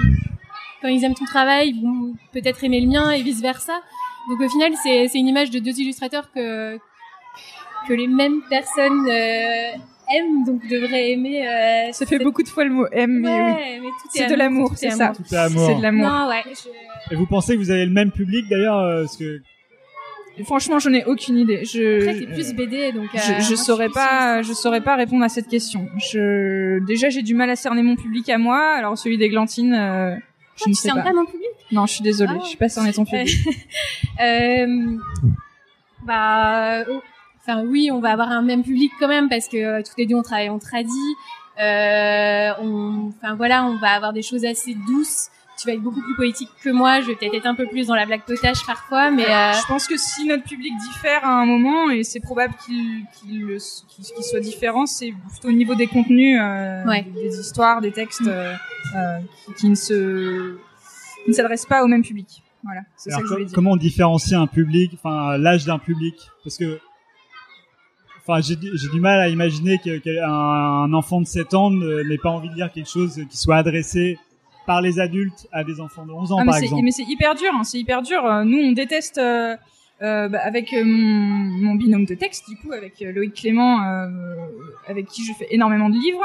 quand 0.82 0.88
ils 0.88 1.02
aiment 1.04 1.14
ton 1.14 1.24
travail, 1.24 1.70
ils 1.70 1.82
vont 1.82 2.14
peut-être 2.32 2.62
aimer 2.64 2.80
le 2.80 2.88
mien 2.88 3.10
et 3.10 3.22
vice 3.22 3.40
versa. 3.40 3.80
Donc 4.28 4.40
au 4.40 4.48
final, 4.48 4.72
c'est 4.82 5.18
une 5.18 5.26
image 5.26 5.50
de 5.50 5.58
deux 5.58 5.78
illustrateurs 5.80 6.30
que 6.32 6.78
que 7.86 7.92
les 7.94 8.06
mêmes 8.06 8.40
personnes 8.48 9.06
euh, 9.08 9.70
aiment, 10.14 10.44
donc 10.44 10.66
devraient 10.68 11.10
aimer. 11.12 11.46
Euh, 11.48 11.92
Ça 11.92 12.06
fait 12.06 12.18
beaucoup 12.18 12.42
de 12.42 12.48
fois 12.48 12.64
le 12.64 12.70
mot 12.70 12.86
M, 12.92 13.20
mais 13.20 13.28
oui. 13.28 13.34
Ouais, 13.34 13.80
mais 13.82 13.88
tout 13.88 14.08
est 14.14 14.18
C'est 14.18 14.26
de 14.26 14.32
amour, 14.32 14.38
l'amour, 14.38 14.68
tout 14.70 14.76
c'est 14.76 14.86
est 14.86 14.90
ça. 14.90 15.04
amour. 15.06 15.16
tout 15.16 15.34
est 15.34 15.36
amour. 15.38 15.66
C'est 15.68 15.74
de 15.76 15.82
l'amour. 15.82 16.08
Non, 16.08 16.28
ouais. 16.28 16.42
je- 16.46 17.14
Et 17.14 17.16
vous 17.16 17.26
pensez 17.26 17.54
que 17.54 17.58
vous 17.60 17.70
avez 17.70 17.84
le 17.86 17.92
même 17.92 18.10
public 18.10 18.46
d'ailleurs 18.48 18.78
euh, 18.78 19.02
Parce 19.02 19.16
que 19.16 19.40
Franchement, 20.44 20.80
j'en 20.80 20.92
ai 20.92 21.04
aucune 21.04 21.38
idée. 21.38 21.64
Je, 21.64 22.00
Après, 22.08 22.18
t'es 22.18 22.26
plus 22.26 22.54
BD, 22.54 22.90
donc. 22.90 23.04
euh, 23.14 23.18
je, 23.18 23.40
je 23.44 23.54
moi, 23.54 23.56
saurais 23.56 23.88
pas, 23.88 24.42
je 24.42 24.52
saurais 24.52 24.80
pas 24.80 24.96
répondre 24.96 25.22
à 25.22 25.28
cette 25.28 25.46
question. 25.46 25.86
Je, 26.10 26.84
déjà, 26.86 27.08
j'ai 27.08 27.22
du 27.22 27.34
mal 27.34 27.48
à 27.50 27.54
cerner 27.56 27.82
mon 27.84 27.94
public 27.94 28.28
à 28.30 28.36
moi. 28.36 28.58
Alors 28.76 28.98
celui 28.98 29.16
d'Églantine, 29.16 29.72
euh, 29.74 30.16
je 30.56 30.64
Ah, 30.66 30.68
ne 30.70 30.74
sais 30.74 30.88
pas. 30.90 31.02
pas 31.02 31.12
mon 31.12 31.24
public? 31.24 31.46
Non, 31.70 31.86
je 31.86 31.92
suis 31.92 32.02
désolée. 32.02 32.32
Ah. 32.34 32.40
Je 32.42 32.48
suis 32.48 32.56
pas 32.58 32.68
cerné 32.68 32.92
ton 32.92 33.04
public. 33.04 33.30
Euh, 34.22 34.96
bah, 36.04 36.84
oh, 36.90 37.00
enfin 37.46 37.62
oui, 37.66 37.90
on 37.92 38.00
va 38.00 38.10
avoir 38.12 38.30
un 38.30 38.42
même 38.42 38.62
public 38.62 38.90
quand 38.98 39.08
même 39.08 39.28
parce 39.28 39.48
que 39.48 39.56
euh, 39.56 39.82
toutes 39.84 39.98
les 39.98 40.06
deux 40.06 40.14
on 40.16 40.22
travaille 40.22 40.48
en 40.50 40.58
tradi. 40.58 40.90
Euh, 41.60 42.50
on, 42.60 43.12
enfin 43.16 43.34
voilà, 43.36 43.64
on 43.64 43.76
va 43.78 43.90
avoir 43.90 44.12
des 44.12 44.22
choses 44.22 44.44
assez 44.44 44.74
douces. 44.86 45.28
Tu 45.56 45.68
vas 45.68 45.74
être 45.74 45.82
beaucoup 45.82 46.00
plus 46.02 46.16
poétique 46.16 46.50
que 46.64 46.70
moi. 46.70 47.00
Je 47.00 47.06
vais 47.06 47.14
peut-être 47.14 47.34
être 47.34 47.46
un 47.46 47.54
peu 47.54 47.66
plus 47.66 47.86
dans 47.86 47.94
la 47.94 48.06
blague 48.06 48.22
potage 48.22 48.66
parfois, 48.66 49.12
mais 49.12 49.22
euh, 49.24 49.52
Je 49.52 49.66
pense 49.68 49.86
que 49.86 49.96
si 49.96 50.26
notre 50.26 50.42
public 50.42 50.72
diffère 50.92 51.24
à 51.24 51.28
un 51.40 51.46
moment, 51.46 51.90
et 51.90 52.02
c'est 52.02 52.18
probable 52.18 52.54
qu'il 52.66 53.04
qu'il 53.20 53.46
qu'il 53.88 54.24
soit 54.24 54.40
différent, 54.40 54.84
c'est 54.86 55.12
plutôt 55.30 55.48
au 55.48 55.52
niveau 55.52 55.76
des 55.76 55.86
contenus, 55.86 56.40
euh, 56.42 56.84
Ouais. 56.86 57.02
des, 57.02 57.28
des 57.28 57.38
histoires, 57.38 57.80
des 57.80 57.92
textes 57.92 58.26
euh, 58.26 58.52
euh, 58.96 59.18
qui, 59.46 59.54
qui 59.54 59.68
ne 59.68 59.76
se 59.76 60.56
qui 61.24 61.30
ne 61.30 61.34
s'adressent 61.34 61.66
pas 61.66 61.84
au 61.84 61.86
même 61.86 62.02
public. 62.02 62.42
Voilà, 62.64 62.80
c'est 62.96 63.10
ça 63.10 63.20
que 63.20 63.28
je 63.28 63.44
dire. 63.44 63.54
comment 63.54 63.72
on 63.72 63.76
différencie 63.76 64.32
un 64.40 64.48
public, 64.48 64.90
enfin 64.94 65.36
l'âge 65.38 65.66
d'un 65.66 65.78
public? 65.78 66.14
Parce 66.42 66.56
que 66.58 66.80
Enfin, 68.26 68.40
j'ai 68.40 68.56
du- 68.56 69.00
mal 69.00 69.20
à 69.20 69.28
imaginer 69.28 69.78
qu'un 69.78 70.00
un 70.24 70.92
enfant 70.94 71.20
de 71.20 71.26
7 71.26 71.52
ans 71.54 71.70
n'ait 71.70 72.18
pas 72.18 72.30
envie 72.30 72.48
de 72.48 72.54
lire 72.54 72.72
quelque 72.72 72.88
chose 72.88 73.20
qui 73.30 73.36
soit 73.36 73.56
adressé 73.56 74.18
par 74.66 74.80
les 74.80 74.98
adultes 74.98 75.46
à 75.52 75.62
des 75.62 75.78
enfants 75.80 76.06
de 76.06 76.12
11 76.12 76.32
ans, 76.32 76.38
Ah, 76.40 76.44
par 76.46 76.56
exemple. 76.56 76.82
mais 76.84 76.90
c'est 76.90 77.02
hyper 77.02 77.34
dur, 77.34 77.50
hein, 77.54 77.64
c'est 77.64 77.78
hyper 77.78 78.00
dur. 78.00 78.24
Euh, 78.24 78.44
Nous, 78.44 78.58
on 78.58 78.72
déteste 78.72 79.18
euh, 79.18 79.54
euh, 80.00 80.28
bah, 80.28 80.38
avec 80.42 80.72
mon, 80.72 80.82
mon 80.86 81.74
binôme 81.74 82.06
de 82.06 82.14
texte, 82.14 82.48
du 82.48 82.56
coup, 82.56 82.72
avec 82.72 82.98
Loïc 83.00 83.34
Clément, 83.34 83.82
euh, 83.82 84.08
avec 84.88 85.06
qui 85.08 85.22
je 85.26 85.32
fais 85.34 85.48
énormément 85.50 85.90
de 85.90 85.96
livres. 85.96 86.24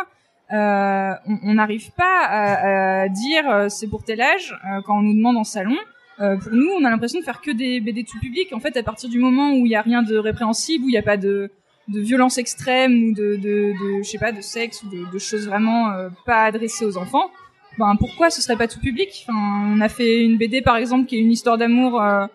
on 0.52 1.54
n'arrive 1.54 1.92
pas 1.98 2.24
à, 2.26 3.02
à 3.04 3.10
dire 3.10 3.66
c'est 3.70 3.88
pour 3.88 4.04
tel 4.04 4.22
âge 4.22 4.56
quand 4.86 5.00
on 5.00 5.02
nous 5.02 5.14
demande 5.16 5.38
en 5.38 5.44
salon. 5.44 5.76
Euh, 6.22 6.36
pour 6.38 6.52
nous, 6.52 6.68
on 6.80 6.84
a 6.86 6.90
l'impression 6.90 7.20
de 7.20 7.24
faire 7.26 7.40
que 7.42 7.52
des 7.52 7.80
BD 7.80 8.04
tout 8.04 8.20
public. 8.20 8.52
En 8.54 8.60
fait, 8.60 8.76
à 8.78 8.84
partir 8.84 9.10
du 9.10 9.20
moment 9.20 9.52
où 9.54 9.66
il 9.66 9.72
y 9.72 9.76
a 9.76 9.82
rien 9.82 10.02
de 10.04 10.18
répréhensible, 10.18 10.84
où 10.86 10.90
il 10.90 10.92
n'y 10.92 10.98
a 10.98 11.02
pas 11.04 11.16
de 11.18 11.50
de 11.90 12.00
violence 12.00 12.38
extrême 12.38 13.10
ou 13.10 13.14
de, 13.14 13.36
de, 13.36 13.74
je 14.04 14.10
sais 14.10 14.18
pas 14.18 14.32
de 14.32 14.42
sexe 14.42 14.84
ou 14.84 14.88
de, 14.90 15.20
choses 15.20 15.48
vraiment 15.48 15.92
euh, 15.92 16.10
pas 16.26 16.44
adressées 16.44 16.86
aux 16.86 16.98
enfants 16.98 17.30
ben 17.78 17.96
pourquoi 17.98 18.30
ce 18.30 18.42
serait 18.42 18.58
pas 18.58 18.68
tout 18.68 18.80
public? 18.80 19.26
On 19.30 19.80
a 19.80 19.88
fait 19.88 20.22
une 20.26 20.38
BD 20.38 20.62
par 20.62 20.76
exemple 20.76 21.06
qui 21.06 21.16
est 21.16 21.22
une 21.22 21.32
histoire 21.32 21.58
d'amour 21.58 22.02
euh, 22.02 22.26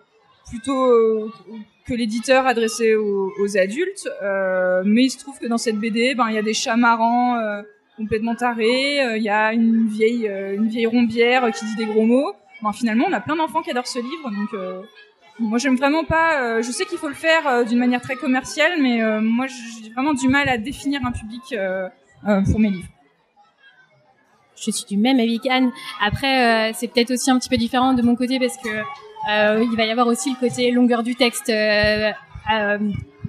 plutôt 0.49 0.85
euh, 0.85 1.31
que 1.85 1.93
l'éditeur 1.93 2.47
adressait 2.47 2.95
aux, 2.95 3.57
adultes. 3.57 4.09
Mais 4.85 5.03
il 5.03 5.09
se 5.11 5.19
trouve 5.19 5.37
que 5.37 5.45
dans 5.45 5.59
cette 5.59 5.75
BD, 5.75 6.15
ben 6.15 6.29
il 6.29 6.35
y 6.35 6.39
a 6.39 6.41
des 6.41 6.55
chats 6.55 6.77
marrants 6.77 7.37
complètement 7.95 8.33
tarés, 8.33 9.17
il 9.17 9.21
y 9.21 9.29
a 9.29 9.53
une 9.53 9.87
vieille 9.87 10.27
une 10.27 10.67
vieille 10.67 10.87
rombière 10.87 11.51
qui 11.51 11.63
dit 11.65 11.75
des 11.75 11.85
gros 11.85 12.05
mots. 12.05 12.33
Ben, 12.63 12.73
finalement, 12.73 13.05
on 13.07 13.13
a 13.13 13.19
plein 13.19 13.35
d'enfants 13.35 13.61
qui 13.61 13.69
adorent 13.69 13.85
ce 13.85 13.99
livre, 13.99 14.31
moi 15.39 15.57
j'aime 15.57 15.75
vraiment 15.75 16.03
pas. 16.03 16.41
euh, 16.41 16.61
je 16.61 16.71
sais 16.71 16.85
qu'il 16.85 16.97
faut 16.97 17.07
le 17.09 17.13
faire 17.13 17.45
euh, 17.47 17.63
d'une 17.63 17.79
manière 17.79 18.01
très 18.01 18.15
commerciale, 18.15 18.73
mais 18.81 19.01
euh, 19.03 19.19
moi 19.21 19.45
j'ai 19.47 19.89
vraiment 19.91 20.13
du 20.13 20.27
mal 20.27 20.47
à 20.49 20.57
définir 20.57 21.01
un 21.05 21.11
public 21.11 21.41
euh, 21.53 21.87
euh, 22.27 22.41
pour 22.49 22.59
mes 22.59 22.69
livres. 22.69 22.87
je 24.57 24.71
suis 24.71 24.85
du 24.85 24.97
même 24.97 25.19
avis 25.19 25.39
qu'Anne. 25.39 25.71
Après, 26.01 26.69
euh, 26.69 26.73
c'est 26.73 26.87
peut-être 26.87 27.11
aussi 27.11 27.29
un 27.29 27.37
petit 27.37 27.49
peu 27.49 27.57
différent 27.57 27.93
de 27.93 28.01
mon 28.01 28.15
côté 28.15 28.39
parce 28.39 28.57
que 28.57 28.69
il 29.27 29.75
va 29.75 29.85
y 29.85 29.91
avoir 29.91 30.07
aussi 30.07 30.29
le 30.31 30.35
côté 30.39 30.69
longueur 30.71 31.01
du 31.03 31.15
texte. 31.15 31.51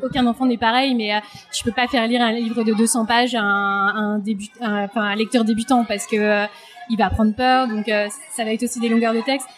Aucun 0.02 0.26
enfant 0.26 0.44
n'est 0.44 0.58
pareil, 0.58 0.94
mais 0.94 1.10
tu 1.54 1.64
peux 1.64 1.72
pas 1.72 1.86
faire 1.88 2.06
lire 2.06 2.20
un 2.20 2.32
livre 2.32 2.62
de 2.64 2.74
200 2.74 3.06
pages 3.06 3.34
à 3.34 3.40
un, 3.40 4.14
un, 4.14 4.18
début, 4.18 4.44
un- 4.60 4.84
enfin, 4.84 5.00
un 5.00 5.14
lecteur 5.16 5.42
débutant 5.44 5.84
parce 5.84 6.06
que 6.06 6.44
il 6.90 6.96
va 6.98 7.08
prendre 7.08 7.34
peur. 7.34 7.66
Donc, 7.66 7.86
ça 7.86 8.44
va 8.44 8.52
être 8.52 8.62
aussi 8.62 8.78
des 8.78 8.90
longueurs 8.90 9.14
de 9.14 9.22
texte. 9.22 9.48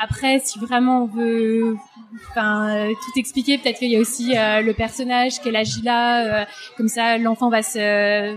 Après, 0.00 0.40
si 0.40 0.58
vraiment 0.58 1.04
on 1.04 1.06
veut, 1.06 1.76
enfin, 2.30 2.68
euh, 2.68 2.90
tout 2.90 3.18
expliquer, 3.18 3.58
peut-être 3.58 3.78
qu'il 3.78 3.90
y 3.90 3.96
a 3.96 4.00
aussi 4.00 4.36
euh, 4.36 4.60
le 4.60 4.74
personnage, 4.74 5.40
quel 5.42 5.56
âge 5.56 5.76
il 5.76 5.88
a, 5.88 6.42
euh, 6.42 6.44
comme 6.76 6.88
ça, 6.88 7.16
l'enfant 7.18 7.48
va 7.48 7.62
se 7.62 8.36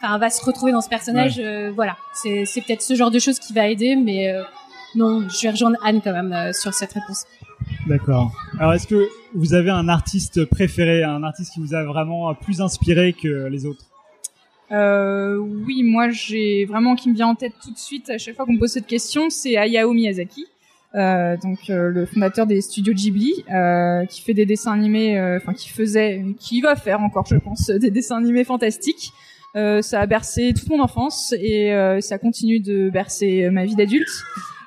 enfin 0.00 0.18
va 0.18 0.30
se 0.30 0.44
retrouver 0.44 0.72
dans 0.72 0.80
ce 0.80 0.88
personnage 0.88 1.38
euh, 1.38 1.72
voilà. 1.74 1.96
C'est 2.14 2.44
c'est 2.44 2.60
peut-être 2.60 2.82
ce 2.82 2.94
genre 2.94 3.10
de 3.10 3.18
choses 3.18 3.38
qui 3.38 3.52
va 3.52 3.68
aider 3.68 3.96
mais 3.96 4.32
euh, 4.32 4.42
non 4.94 5.28
je 5.28 5.42
vais 5.42 5.50
rejoindre 5.50 5.76
Anne 5.84 6.00
quand 6.02 6.12
même 6.12 6.32
euh, 6.32 6.52
sur 6.52 6.74
cette 6.74 6.92
réponse. 6.92 7.24
D'accord. 7.86 8.32
Alors, 8.60 8.74
est-ce 8.74 8.86
que 8.86 9.08
vous 9.34 9.54
avez 9.54 9.70
un 9.70 9.88
artiste 9.88 10.44
préféré, 10.44 11.02
un 11.02 11.22
artiste 11.22 11.54
qui 11.54 11.60
vous 11.60 11.74
a 11.74 11.82
vraiment 11.84 12.32
plus 12.34 12.60
inspiré 12.60 13.12
que 13.12 13.48
les 13.48 13.66
autres? 13.66 13.84
Euh, 14.70 15.36
oui, 15.36 15.82
moi 15.82 16.10
j'ai 16.10 16.66
vraiment 16.66 16.94
qui 16.94 17.08
me 17.08 17.14
vient 17.14 17.28
en 17.28 17.34
tête 17.34 17.54
tout 17.62 17.72
de 17.72 17.78
suite 17.78 18.10
à 18.10 18.18
chaque 18.18 18.36
fois 18.36 18.44
qu'on 18.44 18.52
me 18.52 18.58
pose 18.58 18.70
cette 18.70 18.86
question, 18.86 19.30
c'est 19.30 19.56
Hayao 19.56 19.92
Miyazaki, 19.92 20.46
euh, 20.94 21.36
donc 21.36 21.58
euh, 21.68 21.90
le 21.90 22.06
fondateur 22.06 22.46
des 22.46 22.60
studios 22.60 22.94
Ghibli, 22.94 23.44
euh, 23.52 24.06
qui 24.06 24.22
fait 24.22 24.34
des 24.34 24.46
dessins 24.46 24.72
animés, 24.72 25.18
euh, 25.18 25.36
enfin 25.36 25.52
qui 25.52 25.68
faisait, 25.68 26.24
qui 26.38 26.60
va 26.60 26.76
faire 26.76 27.00
encore, 27.00 27.26
je 27.26 27.36
pense, 27.36 27.66
des 27.70 27.90
dessins 27.90 28.16
animés 28.16 28.44
fantastiques. 28.44 29.12
Euh, 29.56 29.82
ça 29.82 30.00
a 30.00 30.06
bercé 30.06 30.52
toute 30.54 30.68
mon 30.68 30.80
enfance 30.80 31.34
et 31.38 31.72
ça 32.00 32.18
continue 32.18 32.60
de 32.60 32.90
bercer 32.90 33.48
ma 33.50 33.64
vie 33.64 33.74
d'adulte. 33.74 34.08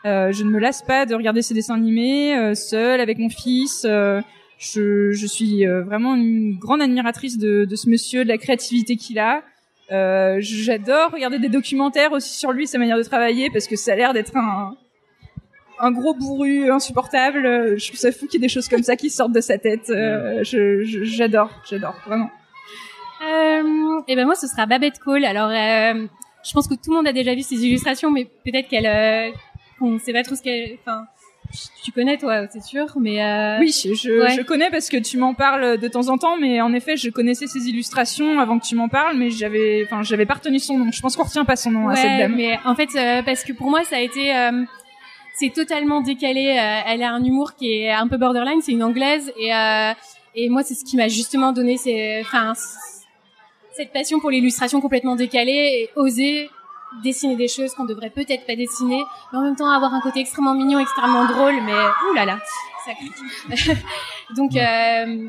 Je 0.04 0.44
ne 0.44 0.50
me 0.50 0.60
lasse 0.60 0.82
pas 0.82 1.06
de 1.06 1.16
regarder 1.16 1.42
ces 1.42 1.54
dessins 1.54 1.76
animés 1.76 2.56
seule 2.56 3.00
avec 3.00 3.18
mon 3.20 3.30
fils. 3.30 3.84
je, 3.84 5.12
je 5.12 5.28
suis 5.28 5.66
vraiment 5.66 6.16
une 6.16 6.58
grande 6.58 6.82
admiratrice 6.82 7.38
de, 7.38 7.66
de 7.66 7.76
ce 7.76 7.90
monsieur, 7.90 8.24
de 8.24 8.30
la 8.30 8.40
créativité 8.40 8.96
qu'il 8.96 9.20
a. 9.20 9.44
J'adore 10.40 11.12
regarder 11.12 11.38
des 11.38 11.50
documentaires 11.50 12.12
aussi 12.12 12.38
sur 12.38 12.52
lui, 12.52 12.66
sa 12.66 12.80
manière 12.80 12.98
de 12.98 13.04
travailler, 13.04 13.50
parce 13.52 13.68
que 13.68 13.76
ça 13.76 13.94
a 13.94 13.96
l'air 13.96 14.14
d'être 14.14 14.36
un, 14.36 14.76
un 15.82 15.92
gros 15.92 16.14
bourru 16.14 16.72
insupportable. 16.72 17.46
Euh, 17.46 17.78
Je 17.78 17.88
trouve 17.88 18.00
ça 18.00 18.12
fou 18.12 18.28
qu'il 18.28 18.40
y 18.40 18.44
ait 18.44 18.48
des 18.48 18.54
choses 18.54 18.68
comme 18.70 18.84
ça 18.84 18.96
qui 18.96 19.10
sortent 19.10 19.34
de 19.34 19.42
sa 19.42 19.58
tête. 19.58 19.90
Euh, 19.90 20.44
J'adore, 20.44 21.50
j'adore, 21.70 21.96
vraiment. 22.08 22.30
euh, 23.28 24.02
et 24.08 24.16
ben 24.16 24.26
moi 24.26 24.36
ce 24.36 24.48
sera 24.48 24.66
Babette 24.66 24.98
Cole 25.00 25.26
alors 25.26 25.50
euh, 25.50 26.08
je 26.44 26.52
pense 26.54 26.68
que 26.68 26.74
tout 26.74 26.90
le 26.90 26.96
monde 26.96 27.08
a 27.08 27.14
déjà 27.14 27.36
vu 27.36 27.42
ses 27.44 27.64
illustrations 27.66 28.10
mais 28.10 28.26
peut-être 28.26 28.68
qu'elle 28.68 28.88
euh, 28.88 29.30
qu'on 29.78 30.00
sait 30.00 30.12
pas 30.14 30.24
trop 30.24 30.34
ce 30.36 30.42
qu'elle 30.42 30.78
enfin 30.82 31.04
tu 31.84 31.92
connais 31.92 32.18
toi 32.18 32.48
c'est 32.50 32.64
sûr 32.64 32.86
mais 33.00 33.22
euh, 33.24 33.60
Oui, 33.60 33.72
je, 33.72 33.94
je, 33.94 34.10
Ouais. 34.24 34.36
je 34.36 34.42
connais 34.42 34.72
parce 34.72 34.90
que 34.90 34.98
tu 34.98 35.18
m'en 35.18 35.34
parles 35.36 35.78
de 35.78 35.88
temps 35.90 36.08
en 36.08 36.18
temps, 36.18 36.38
mais 36.38 36.62
en 36.62 36.74
effet, 36.74 36.96
je 36.96 37.10
connaissais 37.10 37.46
ses 37.46 37.68
illustrations 37.68 38.40
avant 38.40 38.58
que 38.58 38.66
tu 38.66 38.76
m'en 38.76 38.88
parles, 38.88 39.18
mais 39.18 39.30
j'avais, 39.32 39.84
enfin, 39.86 40.02
j'avais 40.02 40.26
pas 40.26 40.36
retenu 40.36 40.60
son 40.60 40.78
nom. 40.80 40.92
Je 40.92 41.02
pense 41.02 41.18
qu'on 41.18 41.24
retient 41.24 41.44
pas 41.44 41.58
son 41.58 41.72
nom 41.72 41.90
à 41.90 41.96
cette 41.98 42.18
dame. 42.20 42.36
mais 42.38 42.58
en 42.64 42.74
fait, 42.74 42.88
euh, 42.96 43.22
parce 43.24 43.44
que 43.44 43.52
pour 43.52 43.70
moi, 43.70 43.84
ça 43.84 43.98
a 43.98 44.00
été, 44.00 44.34
euh, 44.34 44.64
c'est 45.42 45.50
totalement 45.50 46.02
décalé. 46.02 46.46
euh, 46.58 46.82
elle 46.92 47.02
a 47.04 47.12
un 47.12 47.24
humour 47.24 47.56
qui 47.56 47.66
est 47.74 47.92
un 47.92 48.08
peu 48.08 48.18
borderline. 48.18 48.62
C'est 48.62 48.74
une 48.74 48.84
anglaise 48.84 49.34
et 49.38 49.54
euh, 49.54 49.94
et 50.34 50.50
moi, 50.50 50.64
c'est 50.64 50.76
ce 50.76 50.86
qui 50.86 50.96
m'a 50.96 51.10
justement 51.10 51.52
donné, 51.52 51.76
enfin, 52.22 52.54
cette 53.76 53.92
passion 53.92 54.20
pour 54.20 54.30
l'illustration 54.30 54.80
complètement 54.80 55.16
décalée 55.16 55.62
et 55.78 55.90
oser 55.98 56.50
dessiner 57.04 57.36
des 57.36 57.48
choses 57.48 57.74
qu'on 57.74 57.86
devrait 57.86 58.10
peut-être 58.10 58.46
pas 58.46 58.56
dessiner, 58.56 59.02
mais 59.32 59.40
en 59.40 59.42
même 59.42 59.56
temps 59.56 59.70
avoir 59.70 59.94
un 59.94 60.02
côté 60.02 60.20
extrêmement 60.20 60.54
mignon, 60.54 60.80
extrêmement 60.80 61.26
drôle. 61.26 61.56
Mais 61.66 61.74
ouh 61.74 62.14
là 62.14 62.26
là, 62.26 62.40
ça 62.86 62.94
clique. 62.94 63.78
Donc 64.38 64.56
euh, 64.56 65.28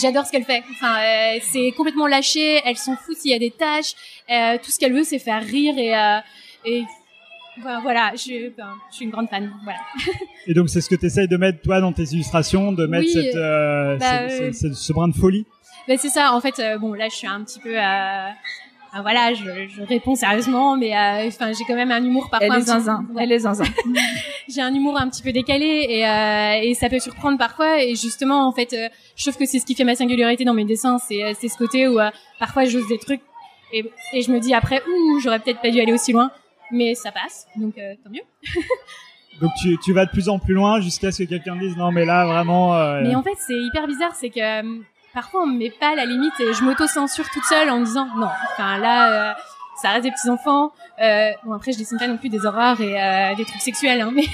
J'adore 0.00 0.26
ce 0.26 0.32
qu'elle 0.32 0.44
fait. 0.44 0.62
Enfin, 0.72 0.94
euh, 1.00 1.38
c'est 1.40 1.72
complètement 1.72 2.06
lâché. 2.06 2.60
Elle 2.64 2.76
s'en 2.76 2.94
fout 2.94 3.16
s'il 3.16 3.30
y 3.30 3.34
a 3.34 3.38
des 3.38 3.50
tâches. 3.50 3.94
Euh, 4.30 4.58
tout 4.62 4.70
ce 4.70 4.78
qu'elle 4.78 4.92
veut, 4.92 5.04
c'est 5.04 5.18
faire 5.18 5.42
rire 5.42 5.74
et, 5.78 5.94
et 6.70 6.84
enfin, 7.62 7.80
voilà. 7.80 8.10
Je, 8.14 8.18
suis 8.90 9.04
une 9.04 9.10
grande 9.10 9.28
fan. 9.28 9.52
Voilà. 9.64 9.78
Et 10.46 10.54
donc, 10.54 10.68
c'est 10.68 10.80
ce 10.80 10.88
que 10.88 10.94
tu 10.96 11.06
essayes 11.06 11.28
de 11.28 11.36
mettre, 11.36 11.60
toi, 11.62 11.80
dans 11.80 11.92
tes 11.92 12.04
illustrations, 12.04 12.72
de 12.72 12.86
mettre 12.86 13.04
Oui, 13.06 13.12
cette, 13.12 13.36
euh, 13.36 13.96
bah, 13.96 14.28
ce, 14.28 14.34
euh, 14.42 14.52
ce- 14.52 14.68
ce- 14.68 14.74
ce 14.74 14.92
brin 14.92 15.08
de 15.08 15.14
folie? 15.14 15.46
Ben, 15.88 15.96
c'est 15.98 16.08
ça. 16.10 16.32
En 16.32 16.40
fait, 16.40 16.58
euh, 16.58 16.78
bon, 16.78 16.92
là, 16.94 17.08
je 17.08 17.14
suis 17.16 17.26
un 17.26 17.42
petit 17.42 17.58
peu. 17.60 17.74
Euh, 17.76 18.28
voilà, 19.00 19.32
je, 19.32 19.44
je 19.74 19.82
réponds 19.82 20.14
sérieusement, 20.14 20.76
mais 20.76 20.94
euh, 20.94 21.26
enfin, 21.28 21.50
j'ai 21.52 21.64
quand 21.64 21.74
même 21.74 21.90
un 21.90 22.04
humour 22.04 22.28
parfois. 22.30 22.54
Elle 22.56 22.60
est 22.60 22.66
zinzin. 22.66 23.06
Ouais. 23.14 23.22
Elle 23.24 23.32
est 23.32 23.38
zinzin. 23.38 23.64
j'ai 24.48 24.60
un 24.60 24.74
humour 24.74 25.00
un 25.00 25.08
petit 25.08 25.22
peu 25.22 25.32
décalé 25.32 25.86
et, 25.88 26.06
euh, 26.06 26.60
et 26.62 26.74
ça 26.74 26.90
peut 26.90 26.98
surprendre 26.98 27.38
parfois 27.38 27.82
et 27.82 27.94
justement 27.94 28.46
en 28.46 28.52
fait 28.52 28.74
euh, 28.74 28.88
je 29.16 29.22
trouve 29.22 29.38
que 29.38 29.46
c'est 29.46 29.60
ce 29.60 29.64
qui 29.64 29.74
fait 29.74 29.84
ma 29.84 29.94
singularité 29.94 30.44
dans 30.44 30.52
mes 30.52 30.64
dessins 30.66 30.98
c'est 30.98 31.32
c'est 31.40 31.48
ce 31.48 31.56
côté 31.56 31.88
où 31.88 31.98
euh, 32.00 32.10
parfois 32.38 32.64
j'ose 32.66 32.86
des 32.88 32.98
trucs 32.98 33.22
et, 33.72 33.84
et 34.12 34.20
je 34.20 34.30
me 34.30 34.40
dis 34.40 34.52
après 34.52 34.82
ouh 34.86 35.20
j'aurais 35.20 35.38
peut-être 35.38 35.62
pas 35.62 35.70
dû 35.70 35.80
aller 35.80 35.92
aussi 35.92 36.12
loin 36.12 36.30
mais 36.72 36.94
ça 36.94 37.12
passe 37.12 37.46
donc 37.56 37.78
euh, 37.78 37.94
tant 38.02 38.10
mieux 38.10 38.22
Donc, 39.40 39.50
tu, 39.60 39.78
tu 39.82 39.94
vas 39.94 40.04
de 40.04 40.10
plus 40.10 40.28
en 40.28 40.38
plus 40.38 40.52
loin 40.52 40.80
jusqu'à 40.80 41.10
ce 41.10 41.22
que 41.22 41.28
quelqu'un 41.28 41.56
dise 41.56 41.74
non, 41.76 41.90
mais 41.90 42.04
là, 42.04 42.26
vraiment. 42.26 42.74
euh, 42.76 43.00
mais 43.02 43.14
en 43.14 43.22
fait 43.22 43.36
c'est 43.38 43.56
hyper 43.56 43.86
bizarre 43.86 44.14
c'est 44.14 44.30
que 44.30 44.40
euh, 44.40 44.82
parfois 45.14 45.42
on 45.42 45.46
me 45.46 45.58
met 45.58 45.70
pas 45.70 45.94
la 45.94 46.04
limite 46.04 46.38
et 46.40 46.52
je 46.52 46.62
m'auto-censure 46.62 47.28
toute 47.30 47.44
seule 47.44 47.70
en 47.70 47.80
me 47.80 47.84
disant 47.84 48.06
non 48.16 48.28
enfin 48.52 48.78
là 48.78 49.34
ça 49.82 49.90
reste 49.90 50.04
des 50.04 50.10
petits 50.10 50.30
enfants 50.30 50.72
euh, 51.00 51.30
bon 51.44 51.52
après 51.52 51.72
je 51.72 51.78
dessine 51.78 51.98
pas 51.98 52.06
non 52.06 52.16
plus 52.16 52.28
des 52.28 52.44
horreurs 52.46 52.80
et 52.80 53.00
euh, 53.02 53.34
des 53.34 53.44
trucs 53.44 53.60
sexuels 53.60 54.00
hein, 54.00 54.12
mais 54.14 54.26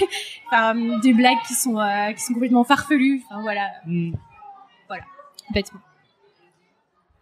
enfin 0.47 0.75
des 0.99 1.13
blagues 1.13 1.41
qui 1.47 1.55
sont 1.55 1.79
euh, 1.79 2.11
qui 2.13 2.21
sont 2.21 2.33
complètement 2.33 2.63
farfelues 2.63 3.21
enfin 3.29 3.41
voilà 3.41 3.67
hmm. 3.85 4.11
bêtement 5.53 5.79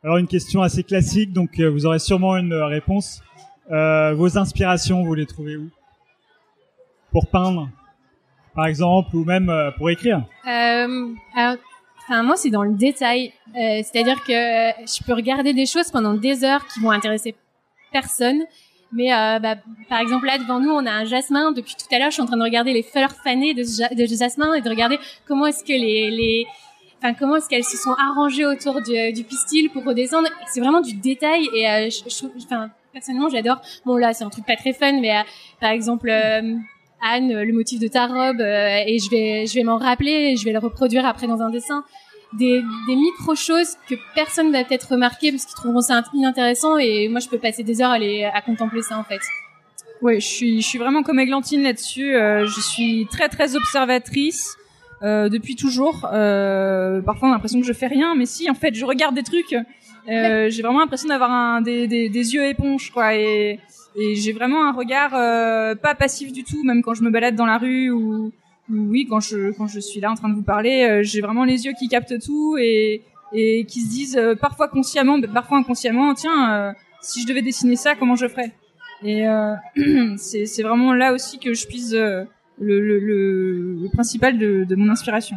Alors, 0.04 0.18
une 0.18 0.28
question 0.28 0.62
assez 0.62 0.84
classique, 0.84 1.32
donc 1.34 1.60
vous 1.60 1.86
aurez 1.86 2.00
sûrement 2.00 2.36
une 2.38 2.54
réponse. 2.54 3.24
Euh, 3.72 4.14
vos 4.14 4.38
inspirations, 4.38 5.04
vous 5.04 5.14
les 5.14 5.26
trouvez 5.26 5.58
où? 5.58 5.70
Pour 7.12 7.28
peindre, 7.28 7.70
par 8.56 8.68
exemple, 8.68 9.16
ou 9.16 9.24
même 9.26 9.50
euh, 9.50 9.72
pour 9.72 9.90
écrire? 9.90 10.24
Euh, 10.48 11.14
enfin, 11.36 12.24
moi, 12.24 12.36
c'est 12.38 12.50
dans 12.50 12.64
le 12.64 12.74
détail. 12.74 13.34
C'est-à-dire 13.54 14.24
que 14.24 14.32
je 14.32 15.04
peux 15.04 15.14
regarder 15.14 15.54
des 15.54 15.66
choses 15.66 15.90
pendant 15.92 16.14
des 16.14 16.44
heures 16.44 16.66
qui 16.68 16.80
vont 16.80 16.92
intéresser 16.92 17.36
personne. 17.92 18.44
Mais 18.94 19.10
bah, 19.10 19.56
par 19.90 20.00
exemple, 20.00 20.28
là, 20.28 20.38
devant 20.38 20.60
nous, 20.60 20.70
on 20.70 20.86
a 20.86 20.92
un 20.92 21.06
jasmin. 21.06 21.52
Depuis 21.52 21.76
tout 21.76 21.94
à 21.94 22.00
l'heure, 22.00 22.10
je 22.10 22.14
suis 22.14 22.22
en 22.22 22.26
train 22.26 22.38
de 22.38 22.44
regarder 22.44 22.72
les 22.72 22.84
fleurs 22.84 23.12
fanées 23.12 23.54
de, 23.54 23.64
ja- 23.64 23.94
de 23.94 24.06
jasmin 24.06 24.54
et 24.54 24.62
de 24.62 24.70
regarder 24.70 25.00
comment 25.28 25.46
est-ce 25.48 25.64
que 25.64 25.74
les... 25.74 26.46
Enfin, 27.00 27.14
comment 27.14 27.36
est-ce 27.36 27.48
qu'elles 27.48 27.64
se 27.64 27.78
sont 27.78 27.94
arrangées 27.94 28.46
autour 28.46 28.82
du, 28.82 29.24
pistil 29.24 29.70
pour 29.70 29.84
redescendre 29.84 30.30
C'est 30.48 30.62
vraiment 30.62 30.82
du 30.82 30.94
détail 30.94 31.48
et 31.54 31.90
je, 31.92 32.10
je 32.10 32.44
enfin, 32.44 32.70
personnellement, 32.98 33.30
j'adore. 33.30 33.62
Bon, 33.86 33.96
là, 33.96 34.14
c'est 34.14 34.24
un 34.24 34.30
truc 34.30 34.46
pas 34.46 34.56
très 34.56 34.74
fun, 34.74 35.00
mais 35.00 35.16
euh, 35.16 35.22
par 35.62 35.72
exemple, 35.72 36.10
euh, 36.10 36.56
Anne, 37.02 37.42
le 37.42 37.54
motif 37.54 37.80
de 37.80 37.88
ta 37.88 38.08
robe, 38.08 38.42
euh, 38.42 38.84
et 38.86 38.98
je 39.00 39.10
vais, 39.10 39.46
je 39.46 39.54
vais 39.54 39.64
m'en 39.64 39.78
rappeler, 39.78 40.32
et 40.32 40.36
je 40.36 40.44
vais 40.46 40.52
le 40.52 40.60
reproduire 40.60 41.06
après 41.06 41.28
dans 41.28 41.42
un 41.42 41.50
dessin. 41.50 41.84
Des, 42.34 42.62
des 42.88 42.96
micro 42.96 43.36
choses 43.36 43.76
que 43.90 43.96
personne 44.14 44.52
va 44.52 44.66
peut-être 44.66 44.92
remarquer 44.92 45.32
parce 45.32 45.46
qu'ils 45.46 45.56
trouveront 45.56 45.80
ça 45.80 46.04
inintéressant 46.14 46.78
et 46.78 47.08
moi 47.08 47.22
je 47.22 47.30
peux 47.30 47.38
passer 47.38 47.64
des 47.64 47.82
heures 47.82 47.92
à, 47.92 48.00
les, 48.00 48.26
à 48.26 48.42
contempler 48.42 48.82
ça 48.82 48.98
en 49.00 49.06
fait. 49.06 49.22
Ouais, 50.02 50.20
je 50.20 50.28
suis, 50.28 50.62
je 50.62 50.68
suis 50.68 50.78
vraiment 50.78 51.04
comme 51.04 51.20
Églantine 51.20 51.64
là-dessus. 51.64 52.14
Euh, 52.16 52.46
je 52.46 52.60
suis 52.60 53.08
très 53.10 53.30
très 53.30 53.56
observatrice 53.56 54.58
euh, 55.04 55.30
depuis 55.30 55.56
toujours. 55.56 56.06
Euh, 56.12 57.02
parfois 57.02 57.30
on 57.30 57.32
a 57.32 57.36
l'impression 57.36 57.62
que 57.62 57.66
je 57.66 57.72
fais 57.72 57.88
rien, 57.88 58.14
mais 58.14 58.26
si 58.26 58.50
en 58.50 58.56
fait 58.56 58.76
je 58.76 58.84
regarde 58.84 59.16
des 59.16 59.24
trucs. 59.24 59.56
Euh, 60.08 60.50
j'ai 60.50 60.62
vraiment 60.62 60.80
l'impression 60.80 61.10
d'avoir 61.10 61.32
un 61.32 61.62
des, 61.62 61.88
des, 61.88 62.08
des 62.10 62.34
yeux 62.34 62.46
éponges 62.46 62.92
quoi 62.92 63.14
et, 63.16 63.60
et 63.96 64.16
j'ai 64.16 64.32
vraiment 64.32 64.66
un 64.66 64.72
regard 64.72 65.14
euh, 65.14 65.76
pas 65.76 65.96
passif 65.96 66.32
du 66.32 66.44
tout, 66.44 66.64
même 66.64 66.82
quand 66.82 66.94
je 66.94 67.04
me 67.04 67.10
balade 67.10 67.36
dans 67.36 67.46
la 67.46 67.58
rue 67.58 67.90
ou, 67.92 68.32
ou 68.70 68.74
oui 68.74 69.06
quand 69.10 69.20
je 69.20 69.52
quand 69.52 69.68
je 69.68 69.80
suis 69.82 70.00
là 70.00 70.10
en 70.12 70.16
train 70.16 70.30
de 70.30 70.36
vous 70.36 70.44
parler, 70.44 70.84
euh, 70.84 71.04
j'ai 71.04 71.20
vraiment 71.20 71.44
les 71.44 71.66
yeux 71.66 71.74
qui 71.78 71.90
captent 71.90 72.20
tout 72.24 72.58
et 72.58 73.02
et 73.34 73.66
qui 73.66 73.82
se 73.82 73.90
disent 73.90 74.18
euh, 74.18 74.36
parfois 74.36 74.70
consciemment, 74.70 75.18
mais 75.18 75.28
parfois 75.28 75.58
inconsciemment, 75.58 76.14
tiens, 76.14 76.54
euh, 76.54 76.72
si 77.02 77.22
je 77.22 77.28
devais 77.28 77.42
dessiner 77.42 77.76
ça, 77.76 77.96
comment 77.96 78.16
je 78.16 78.28
ferais? 78.28 78.54
Et 79.04 79.28
euh, 79.28 79.54
c'est 80.18 80.46
c'est 80.46 80.64
vraiment 80.64 80.94
là 80.94 81.12
aussi 81.14 81.38
que 81.38 81.54
je 81.54 81.68
puise 81.68 81.94
euh, 81.94 82.24
le, 82.60 82.80
le, 82.80 83.00
le, 83.00 83.74
le 83.84 83.90
principal 83.90 84.38
de, 84.38 84.64
de 84.64 84.76
mon 84.76 84.90
inspiration. 84.90 85.36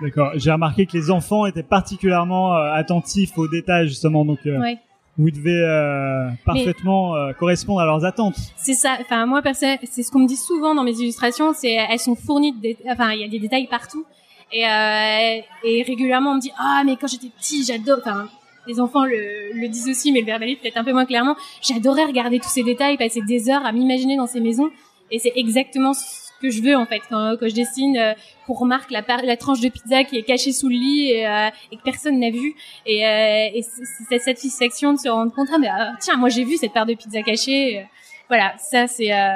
D'accord. 0.00 0.32
J'ai 0.36 0.50
remarqué 0.50 0.86
que 0.86 0.96
les 0.96 1.10
enfants 1.10 1.46
étaient 1.46 1.62
particulièrement 1.62 2.54
euh, 2.54 2.72
attentifs 2.72 3.36
aux 3.36 3.48
détails 3.48 3.88
justement, 3.88 4.24
donc 4.24 4.38
euh, 4.46 4.58
Ouais. 4.58 4.78
vous 5.18 5.30
devez 5.30 5.62
euh, 5.62 6.28
parfaitement 6.44 7.14
euh, 7.16 7.32
correspondre 7.32 7.80
à 7.80 7.84
leurs 7.84 8.04
attentes. 8.04 8.36
C'est 8.56 8.74
ça. 8.74 8.96
Enfin, 9.00 9.26
moi, 9.26 9.42
perso- 9.42 9.66
c'est 9.84 10.02
ce 10.02 10.10
qu'on 10.10 10.20
me 10.20 10.26
dit 10.28 10.36
souvent 10.36 10.74
dans 10.74 10.84
mes 10.84 10.98
illustrations. 10.98 11.52
C'est 11.54 11.72
elles 11.74 11.98
sont 11.98 12.14
fournies 12.16 12.52
de, 12.52 12.60
dé- 12.60 12.78
enfin, 12.88 13.12
il 13.12 13.20
y 13.20 13.24
a 13.24 13.28
des 13.28 13.38
détails 13.38 13.66
partout. 13.66 14.04
Et, 14.52 14.66
euh, 14.66 15.40
et 15.64 15.82
régulièrement, 15.82 16.30
on 16.32 16.34
me 16.36 16.40
dit 16.40 16.52
ah 16.58 16.82
mais 16.84 16.96
quand 16.96 17.06
j'étais 17.06 17.28
petit, 17.28 17.64
j'adore. 17.64 17.98
Enfin, 18.00 18.28
les 18.66 18.78
enfants 18.80 19.04
le, 19.04 19.52
le 19.54 19.68
disent 19.68 19.88
aussi, 19.88 20.12
mais 20.12 20.20
le 20.20 20.26
verbalise 20.26 20.58
peut-être 20.62 20.76
un 20.76 20.84
peu 20.84 20.92
moins 20.92 21.06
clairement. 21.06 21.36
J'adorais 21.62 22.04
regarder 22.04 22.38
tous 22.40 22.48
ces 22.48 22.62
détails, 22.62 22.96
passer 22.96 23.20
des 23.22 23.48
heures 23.50 23.64
à 23.64 23.72
m'imaginer 23.72 24.16
dans 24.16 24.26
ces 24.26 24.40
maisons. 24.40 24.70
Et 25.10 25.18
c'est 25.18 25.32
exactement 25.34 25.92
ce 25.92 26.02
que 26.40 26.50
je 26.50 26.62
veux 26.62 26.76
en 26.76 26.86
fait 26.86 27.00
quand, 27.08 27.36
quand 27.38 27.48
je 27.48 27.54
dessine. 27.54 27.96
euh, 27.96 28.12
qu'on 28.46 28.54
remarque 28.54 28.90
la, 28.90 29.02
la 29.22 29.36
tranche 29.36 29.60
de 29.60 29.68
pizza 29.68 30.02
qui 30.02 30.16
est 30.16 30.22
cachée 30.22 30.50
sous 30.52 30.68
le 30.68 30.74
lit 30.74 31.10
et, 31.12 31.26
euh, 31.28 31.48
et 31.70 31.76
que 31.76 31.82
personne 31.82 32.18
n'a 32.18 32.30
vu. 32.30 32.54
Et, 32.86 33.06
euh, 33.06 33.48
et 33.54 33.62
cette 34.08 34.22
satisfaction 34.22 34.92
de 34.94 34.98
se 34.98 35.08
rendre 35.08 35.32
compte 35.32 35.48
ah 35.52 35.58
mais 35.58 35.68
ah, 35.70 35.92
tiens 36.00 36.16
moi 36.16 36.28
j'ai 36.30 36.42
vu 36.44 36.56
cette 36.56 36.72
part 36.72 36.86
de 36.86 36.94
pizza 36.94 37.22
cachée. 37.22 37.86
Voilà, 38.28 38.54
ça 38.58 38.86
c'est 38.86 39.12
euh, 39.12 39.28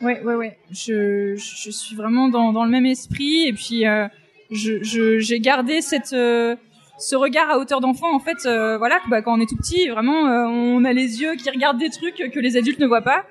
Ouais, 0.00 0.20
ouais, 0.22 0.34
ouais. 0.34 0.58
Je, 0.70 1.34
je 1.36 1.70
suis 1.70 1.94
vraiment 1.96 2.28
dans, 2.28 2.52
dans 2.52 2.64
le 2.64 2.70
même 2.70 2.86
esprit 2.86 3.46
et 3.48 3.52
puis 3.52 3.86
euh, 3.86 4.06
je, 4.50 4.82
je, 4.82 5.18
j'ai 5.20 5.38
gardé 5.40 5.80
cette 5.80 6.12
euh, 6.12 6.56
ce 6.98 7.16
regard 7.16 7.50
à 7.50 7.58
hauteur 7.58 7.80
d'enfant 7.80 8.14
en 8.14 8.18
fait. 8.20 8.42
voilà, 8.44 9.00
bah, 9.08 9.22
quand 9.22 9.36
on 9.36 9.40
est 9.40 9.48
tout 9.48 9.56
petit, 9.56 9.88
vraiment, 9.88 10.20
on 10.22 10.84
a 10.84 10.92
les 10.92 11.20
yeux 11.20 11.34
qui 11.34 11.50
regardent 11.50 11.78
des 11.78 11.90
trucs 11.90 12.16
que 12.32 12.38
les 12.40 12.56
adultes 12.56 12.78
ne 12.78 12.86
voient 12.86 13.02
pas. 13.02 13.24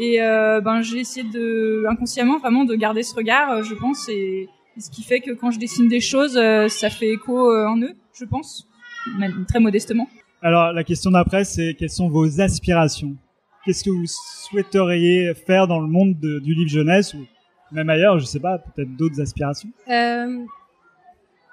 Et 0.00 0.20
euh, 0.20 0.60
ben 0.60 0.82
j'ai 0.82 0.98
essayé 1.00 1.26
de 1.28 1.84
inconsciemment 1.88 2.38
vraiment 2.38 2.64
de 2.64 2.74
garder 2.74 3.02
ce 3.02 3.14
regard, 3.14 3.50
euh, 3.50 3.62
je 3.62 3.74
pense, 3.74 4.08
et, 4.08 4.48
et 4.76 4.80
ce 4.80 4.90
qui 4.90 5.02
fait 5.02 5.20
que 5.20 5.30
quand 5.32 5.50
je 5.50 5.58
dessine 5.58 5.88
des 5.88 6.00
choses, 6.00 6.36
euh, 6.36 6.68
ça 6.68 6.90
fait 6.90 7.10
écho 7.12 7.50
euh, 7.50 7.66
en 7.66 7.80
eux, 7.80 7.94
je 8.12 8.24
pense, 8.26 8.68
même 9.18 9.46
très 9.48 9.58
modestement. 9.60 10.06
Alors 10.42 10.72
la 10.72 10.84
question 10.84 11.10
d'après, 11.10 11.44
c'est 11.44 11.74
quelles 11.78 11.90
sont 11.90 12.08
vos 12.10 12.40
aspirations? 12.40 13.16
Qu'est-ce 13.64 13.82
que 13.84 13.90
vous 13.90 14.04
souhaiteriez 14.06 15.32
faire 15.34 15.66
dans 15.66 15.80
le 15.80 15.88
monde 15.88 16.18
de- 16.20 16.38
du 16.40 16.54
livre 16.54 16.70
jeunesse 16.70 17.14
ou 17.14 17.24
même 17.72 17.88
ailleurs, 17.88 18.18
je 18.18 18.26
sais 18.26 18.38
pas, 18.38 18.58
peut-être 18.58 18.94
d'autres 18.96 19.20
aspirations? 19.20 19.70
Euh, 19.88 20.44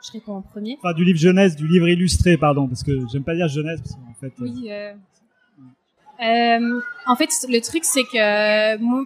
je 0.05 0.11
réponds 0.11 0.33
en 0.35 0.41
premier. 0.41 0.75
Enfin, 0.79 0.93
du 0.93 1.05
livre 1.05 1.17
jeunesse, 1.17 1.55
du 1.55 1.65
livre 1.67 1.87
illustré, 1.87 2.35
pardon, 2.37 2.67
parce 2.67 2.83
que 2.83 2.91
j'aime 3.11 3.23
pas 3.23 3.35
dire 3.35 3.47
jeunesse, 3.47 3.79
parce 3.81 3.95
qu'en 3.95 4.13
fait, 4.19 4.33
Oui. 4.41 4.67
Euh, 4.69 4.93
euh, 6.21 6.79
en 7.07 7.15
fait, 7.15 7.29
le 7.49 7.59
truc, 7.59 7.83
c'est 7.85 8.03
que 8.03 8.77
moi, 8.77 9.03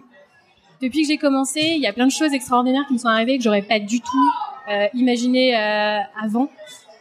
depuis 0.80 1.02
que 1.02 1.08
j'ai 1.08 1.18
commencé, 1.18 1.60
il 1.60 1.80
y 1.80 1.86
a 1.86 1.92
plein 1.92 2.06
de 2.06 2.12
choses 2.12 2.32
extraordinaires 2.32 2.84
qui 2.86 2.94
me 2.94 2.98
sont 2.98 3.08
arrivées 3.08 3.38
que 3.38 3.44
j'aurais 3.44 3.62
pas 3.62 3.80
du 3.80 4.00
tout 4.00 4.32
euh, 4.70 4.86
imaginé 4.94 5.56
euh, 5.56 5.98
avant. 6.22 6.48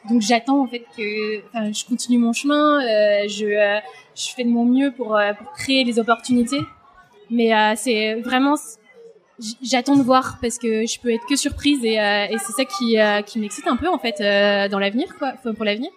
Donc 0.10 0.22
j'attends 0.22 0.62
en 0.62 0.68
fait 0.68 0.86
que, 0.96 1.46
enfin, 1.48 1.72
je 1.74 1.84
continue 1.86 2.18
mon 2.18 2.32
chemin, 2.32 2.82
euh, 2.82 3.28
je, 3.28 3.46
euh, 3.46 3.80
je 4.16 4.30
fais 4.34 4.44
de 4.46 4.50
mon 4.50 4.64
mieux 4.66 4.92
pour, 4.92 5.18
euh, 5.18 5.34
pour 5.34 5.52
créer 5.52 5.84
les 5.84 6.00
opportunités. 6.00 6.62
Mais 7.30 7.54
euh, 7.54 7.74
c'est 7.76 8.16
vraiment, 8.22 8.56
j'attends 9.62 9.98
de 9.98 10.04
voir 10.04 10.38
parce 10.42 10.58
que 10.58 10.86
je 10.86 11.00
peux 11.00 11.14
être 11.14 11.26
que 11.28 11.36
surprise 11.36 11.84
et, 11.84 12.00
euh, 12.00 12.26
et 12.30 12.38
c'est 12.38 12.54
ça 12.54 12.64
qui, 12.64 12.98
euh, 12.98 13.22
qui 13.22 13.38
m'excite 13.40 13.68
un 13.68 13.76
peu 13.76 13.90
en 13.90 14.00
fait 14.00 14.22
euh, 14.22 14.70
dans 14.70 14.80
l'avenir, 14.80 15.08
quoi, 15.20 15.34
pour 15.54 15.66
l'avenir. 15.66 15.92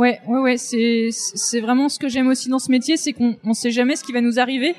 Ouais, 0.00 0.18
ouais, 0.26 0.40
ouais, 0.40 0.56
c'est 0.56 1.10
c'est 1.12 1.60
vraiment 1.60 1.90
ce 1.90 1.98
que 1.98 2.08
j'aime 2.08 2.28
aussi 2.28 2.48
dans 2.48 2.58
ce 2.58 2.70
métier, 2.70 2.96
c'est 2.96 3.12
qu'on 3.12 3.36
on 3.44 3.52
sait 3.52 3.70
jamais 3.70 3.96
ce 3.96 4.02
qui 4.02 4.12
va 4.12 4.22
nous 4.22 4.38
arriver. 4.40 4.74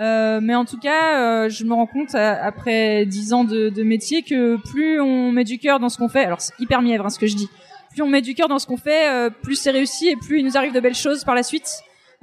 Euh, 0.00 0.40
mais 0.42 0.56
en 0.56 0.64
tout 0.64 0.80
cas, 0.80 1.44
euh, 1.44 1.48
je 1.48 1.62
me 1.64 1.72
rends 1.72 1.86
compte 1.86 2.16
à- 2.16 2.44
après 2.44 3.06
dix 3.06 3.32
ans 3.32 3.44
de, 3.44 3.70
métier 3.84 4.22
que 4.22 4.56
plus 4.56 5.00
on 5.00 5.30
met 5.30 5.44
du 5.44 5.58
cœur 5.58 5.78
dans 5.78 5.88
ce 5.88 5.96
qu'on 5.98 6.08
fait, 6.08 6.24
alors 6.24 6.40
c'est 6.40 6.52
hyper 6.58 6.82
mièvre 6.82 7.06
hein, 7.06 7.10
ce 7.10 7.20
que 7.20 7.28
je 7.28 7.36
dis, 7.36 7.48
plus 7.92 8.02
on 8.02 8.08
met 8.08 8.22
du 8.22 8.34
cœur 8.34 8.48
dans 8.48 8.58
ce 8.58 8.66
qu'on 8.66 8.76
fait, 8.76 9.08
euh, 9.08 9.30
plus 9.30 9.54
c'est 9.54 9.70
réussi 9.70 10.08
et 10.08 10.16
plus 10.16 10.40
il 10.40 10.44
nous 10.44 10.56
arrive 10.56 10.72
de 10.72 10.80
belles 10.80 10.96
choses 10.96 11.22
par 11.22 11.36
la 11.36 11.44
suite. 11.44 11.68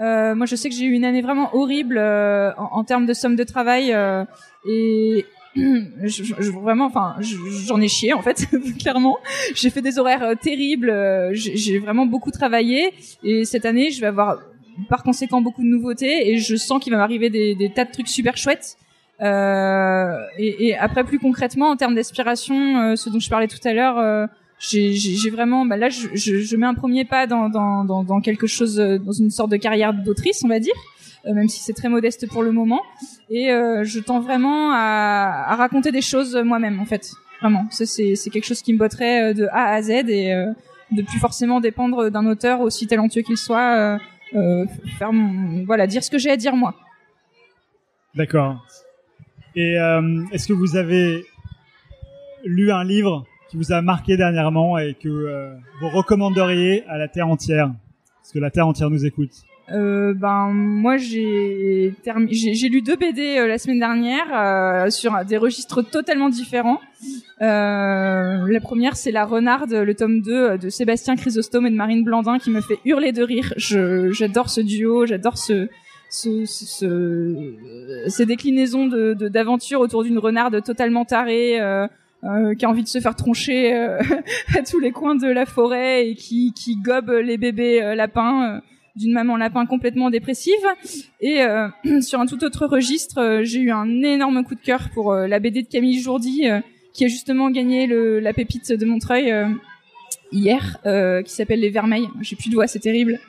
Euh, 0.01 0.35
moi, 0.35 0.45
je 0.45 0.57
sais 0.57 0.67
que 0.67 0.75
j'ai 0.75 0.83
eu 0.83 0.91
une 0.91 1.05
année 1.05 1.21
vraiment 1.21 1.49
horrible 1.55 1.97
euh, 1.97 2.51
en, 2.57 2.79
en 2.79 2.83
termes 2.83 3.05
de 3.05 3.13
somme 3.13 3.37
de 3.37 3.45
travail 3.45 3.93
euh, 3.93 4.25
et 4.67 5.25
je, 5.55 6.23
je- 6.23 6.51
vraiment, 6.51 6.85
enfin, 6.85 7.15
je- 7.19 7.35
j'en 7.67 7.79
ai 7.81 7.87
chié 7.87 8.13
en 8.13 8.21
fait, 8.21 8.47
clairement. 8.79 9.17
J'ai 9.55 9.69
fait 9.69 9.81
des 9.81 9.99
horaires 9.99 10.23
euh, 10.23 10.35
terribles. 10.35 10.89
euh, 10.89 11.29
j'ai 11.33 11.79
vraiment 11.79 12.05
beaucoup 12.05 12.31
travaillé 12.31 12.91
et 13.23 13.45
cette 13.45 13.65
année, 13.65 13.91
je 13.91 14.01
vais 14.01 14.07
avoir 14.07 14.39
par 14.89 15.03
conséquent 15.03 15.41
beaucoup 15.41 15.61
de 15.61 15.67
nouveautés 15.67 16.29
et 16.31 16.37
je 16.39 16.55
sens 16.55 16.81
qu'il 16.83 16.91
va 16.91 16.97
m'arriver 16.97 17.29
des, 17.29 17.53
des 17.55 17.71
tas 17.71 17.85
de 17.85 17.91
trucs 17.91 18.07
super 18.07 18.35
chouettes. 18.37 18.77
Euh, 19.21 20.17
et, 20.37 20.67
et 20.67 20.75
après, 20.77 21.03
plus 21.03 21.19
concrètement, 21.19 21.69
en 21.69 21.75
termes 21.77 21.95
d'aspiration, 21.95 22.81
euh, 22.81 22.95
ce 22.95 23.09
dont 23.09 23.19
je 23.19 23.29
parlais 23.29 23.47
tout 23.47 23.59
à 23.65 23.73
l'heure, 23.73 23.97
euh, 23.99 24.25
j'ai 24.59 25.29
vraiment, 25.29 25.65
bah 25.65 25.77
là, 25.77 25.89
je, 25.89 26.07
je, 26.13 26.39
je 26.39 26.55
mets 26.57 26.65
un 26.65 26.73
premier 26.73 27.05
pas 27.05 27.27
dans, 27.27 27.49
dans, 27.49 27.83
dans, 28.03 28.21
quelque 28.21 28.47
chose, 28.47 28.79
euh, 28.79 28.97
dans 28.97 29.11
une 29.11 29.29
sorte 29.29 29.51
de 29.51 29.57
carrière 29.57 29.93
d'autrice, 29.93 30.41
on 30.43 30.47
va 30.47 30.59
dire, 30.59 30.73
même 31.25 31.47
si 31.47 31.61
c'est 31.61 31.73
très 31.73 31.89
modeste 31.89 32.27
pour 32.27 32.43
le 32.43 32.51
moment. 32.51 32.81
Et 33.29 33.51
euh, 33.51 33.83
je 33.83 33.99
tends 33.99 34.19
vraiment 34.19 34.71
à, 34.73 35.55
raconter 35.55 35.91
des 35.91 36.01
choses 36.01 36.35
moi-même, 36.35 36.79
en 36.79 36.85
fait. 36.85 37.11
Vraiment, 37.39 37.65
ça 37.71 37.85
c'est 37.85 38.29
quelque 38.31 38.45
chose 38.45 38.61
qui 38.61 38.73
me 38.73 38.77
botterait 38.77 39.31
euh, 39.31 39.33
de 39.33 39.47
A 39.51 39.73
à 39.73 39.81
Z 39.81 39.89
et 39.89 40.33
euh, 40.33 40.51
de 40.91 41.01
plus 41.01 41.19
forcément 41.19 41.59
dépendre 41.59 42.09
d'un 42.09 42.25
auteur 42.25 42.61
aussi 42.61 42.87
talentueux 42.87 43.21
qu'il 43.21 43.37
soit. 43.37 43.77
Euh, 43.77 43.97
euh, 44.35 44.65
voilà, 45.65 45.87
dire 45.87 46.03
ce 46.03 46.09
que 46.09 46.17
j'ai 46.17 46.31
à 46.31 46.37
dire 46.37 46.55
moi. 46.55 46.75
D'accord. 48.15 48.65
Et 49.55 49.79
euh, 49.79 50.23
est-ce 50.31 50.47
que 50.47 50.53
vous 50.53 50.75
avez 50.75 51.25
lu 52.43 52.71
un 52.71 52.83
livre 52.83 53.25
qui 53.49 53.57
vous 53.57 53.71
a 53.71 53.81
marqué 53.81 54.17
dernièrement 54.17 54.77
et 54.77 54.95
que 54.95 55.09
euh, 55.09 55.55
vous 55.79 55.89
recommanderiez 55.89 56.83
à 56.87 56.97
la 56.97 57.07
Terre 57.07 57.27
entière? 57.27 57.71
Parce 58.21 58.31
que 58.31 58.39
la 58.39 58.51
Terre 58.51 58.67
entière 58.67 58.89
nous 58.89 59.05
écoute. 59.05 59.31
Euh, 59.71 60.13
ben 60.13 60.49
moi 60.53 60.97
j'ai 60.97 61.93
termi- 62.03 62.27
j'ai 62.33 62.67
lu 62.67 62.81
deux 62.81 62.97
BD 62.97 63.37
euh, 63.37 63.47
la 63.47 63.57
semaine 63.57 63.79
dernière 63.79 64.25
euh, 64.33 64.89
sur 64.89 65.13
des 65.25 65.37
registres 65.37 65.81
totalement 65.81 66.27
différents. 66.27 66.81
Euh, 67.41 68.45
la 68.47 68.59
première 68.59 68.95
c'est 68.97 69.11
La 69.11 69.25
Renarde, 69.25 69.73
le 69.73 69.95
tome 69.95 70.21
2 70.21 70.31
euh, 70.33 70.57
de 70.57 70.69
Sébastien 70.69 71.15
Chrysostome 71.15 71.65
et 71.67 71.69
de 71.71 71.75
Marine 71.75 72.03
Blandin 72.03 72.39
qui 72.39 72.49
me 72.51 72.61
fait 72.61 72.77
hurler 72.85 73.11
de 73.13 73.23
rire. 73.23 73.53
Je 73.57 74.11
j'adore 74.11 74.49
ce 74.49 74.59
duo, 74.61 75.05
j'adore 75.05 75.37
ce 75.37 75.69
ce, 76.09 76.45
ce, 76.45 76.65
ce- 76.65 77.55
ces 78.09 78.25
déclinaisons 78.25 78.87
de 78.87 79.13
de- 79.13 79.27
d'aventures 79.29 79.79
autour 79.79 80.03
d'une 80.03 80.19
renarde 80.19 80.61
totalement 80.63 81.05
tarée. 81.05 81.59
Euh, 81.61 81.87
euh, 82.25 82.53
qui 82.55 82.63
a 82.63 82.69
envie 82.69 82.83
de 82.83 82.87
se 82.87 83.01
faire 83.01 83.17
troncher 83.17 83.75
euh, 83.75 83.99
à 84.57 84.61
tous 84.61 84.79
les 84.79 84.91
coins 84.91 85.15
de 85.15 85.27
la 85.27 85.45
forêt 85.45 86.07
et 86.07 86.15
qui, 86.15 86.53
qui 86.53 86.77
gobe 86.77 87.09
les 87.09 87.37
bébés 87.37 87.83
euh, 87.83 87.95
lapins. 87.95 88.61
D'une 88.95 89.13
maman 89.13 89.37
lapin 89.37 89.65
complètement 89.65 90.09
dépressive. 90.09 90.53
Et 91.21 91.41
euh, 91.41 91.67
sur 92.01 92.19
un 92.19 92.25
tout 92.25 92.43
autre 92.43 92.67
registre, 92.67 93.19
euh, 93.19 93.43
j'ai 93.43 93.59
eu 93.59 93.71
un 93.71 94.01
énorme 94.01 94.43
coup 94.43 94.55
de 94.55 94.61
cœur 94.61 94.89
pour 94.93 95.13
euh, 95.13 95.27
la 95.27 95.39
BD 95.39 95.63
de 95.63 95.67
Camille 95.67 95.99
Jourdi, 95.99 96.49
euh, 96.49 96.59
qui 96.93 97.05
a 97.05 97.07
justement 97.07 97.49
gagné 97.49 97.87
la 97.87 98.33
pépite 98.33 98.71
de 98.71 98.85
Montreuil 98.85 99.33
hier, 100.31 100.77
qui 101.25 101.33
s'appelle 101.33 101.59
Les 101.59 101.71
Vermeils. 101.71 102.07
J'ai 102.21 102.35
plus 102.35 102.49
de 102.51 102.53
voix, 102.53 102.67
c'est 102.67 102.77
terrible. 102.77 103.19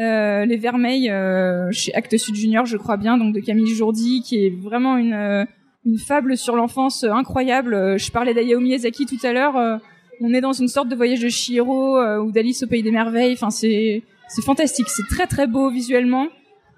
Euh, 0.00 0.44
les 0.44 0.56
Vermeils 0.56 1.10
euh, 1.10 1.70
chez 1.72 1.92
Actes 1.94 2.16
Sud 2.16 2.36
Junior, 2.36 2.64
je 2.66 2.76
crois 2.76 2.96
bien, 2.96 3.18
donc 3.18 3.34
de 3.34 3.40
Camille 3.40 3.74
Jourdi, 3.74 4.22
qui 4.22 4.46
est 4.46 4.50
vraiment 4.50 4.96
une 4.96 5.12
euh, 5.12 5.44
une 5.84 5.98
fable 5.98 6.36
sur 6.36 6.54
l'enfance 6.54 7.02
incroyable. 7.04 7.98
Je 7.98 8.10
parlais 8.10 8.34
d'Hayao 8.34 8.60
Miyazaki 8.60 9.06
tout 9.06 9.26
à 9.26 9.32
l'heure. 9.32 9.80
on 10.20 10.34
est 10.34 10.40
dans 10.40 10.52
une 10.52 10.68
sorte 10.68 10.88
de 10.88 10.94
voyage 10.94 11.20
de 11.20 11.28
euh, 11.58 12.20
ou 12.20 12.30
d'Alice 12.30 12.62
au 12.62 12.66
pays 12.66 12.82
des 12.82 12.90
merveilles. 12.90 13.32
Enfin, 13.32 13.50
c'est 13.50 14.02
c'est 14.28 14.42
fantastique, 14.44 14.88
c'est 14.88 15.06
très 15.08 15.26
très 15.26 15.46
beau 15.46 15.70
visuellement 15.70 16.28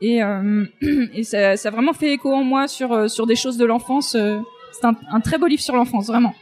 et, 0.00 0.22
euh, 0.22 0.64
et 1.14 1.24
ça, 1.24 1.56
ça 1.56 1.68
a 1.68 1.70
vraiment 1.72 1.92
fait 1.92 2.12
écho 2.12 2.32
en 2.32 2.42
moi 2.44 2.68
sur 2.68 2.92
euh, 2.92 3.08
sur 3.08 3.26
des 3.26 3.36
choses 3.36 3.56
de 3.58 3.64
l'enfance. 3.66 4.14
euh, 4.14 4.38
C'est 4.72 4.86
un, 4.86 4.94
un 5.10 5.20
très 5.20 5.36
beau 5.38 5.46
livre 5.46 5.62
sur 5.62 5.76
l'enfance, 5.76 6.06
vraiment. 6.06 6.34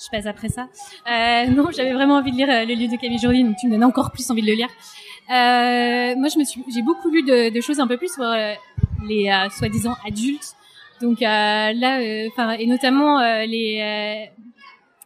Je 0.00 0.08
passe 0.10 0.26
après 0.26 0.48
ça. 0.48 0.68
Euh, 1.10 1.46
non, 1.56 1.70
j'avais 1.76 1.92
vraiment 1.92 2.16
envie 2.16 2.30
de 2.30 2.36
lire 2.36 2.48
euh, 2.50 2.64
Le 2.64 2.74
lieu 2.74 2.86
de 2.88 2.96
Camille 2.96 3.18
Jourdi, 3.18 3.42
donc 3.42 3.56
tu 3.60 3.66
me 3.66 3.72
donnes 3.72 3.84
encore 3.84 4.12
plus 4.12 4.30
envie 4.30 4.42
de 4.42 4.46
le 4.46 4.54
lire. 4.54 4.68
Euh, 5.30 6.14
moi, 6.16 6.28
je 6.32 6.38
me 6.38 6.44
suis, 6.44 6.64
j'ai 6.72 6.82
beaucoup 6.82 7.10
lu 7.10 7.22
de, 7.22 7.52
de 7.52 7.60
choses 7.60 7.80
un 7.80 7.86
peu 7.86 7.96
plus 7.98 8.12
sur 8.14 8.24
les 9.06 9.30
soi-disant 9.58 9.96
adultes. 10.06 10.54
Donc 11.02 11.20
là, 11.20 11.72
enfin, 12.28 12.52
et 12.52 12.66
notamment 12.66 13.20
les 13.44 14.30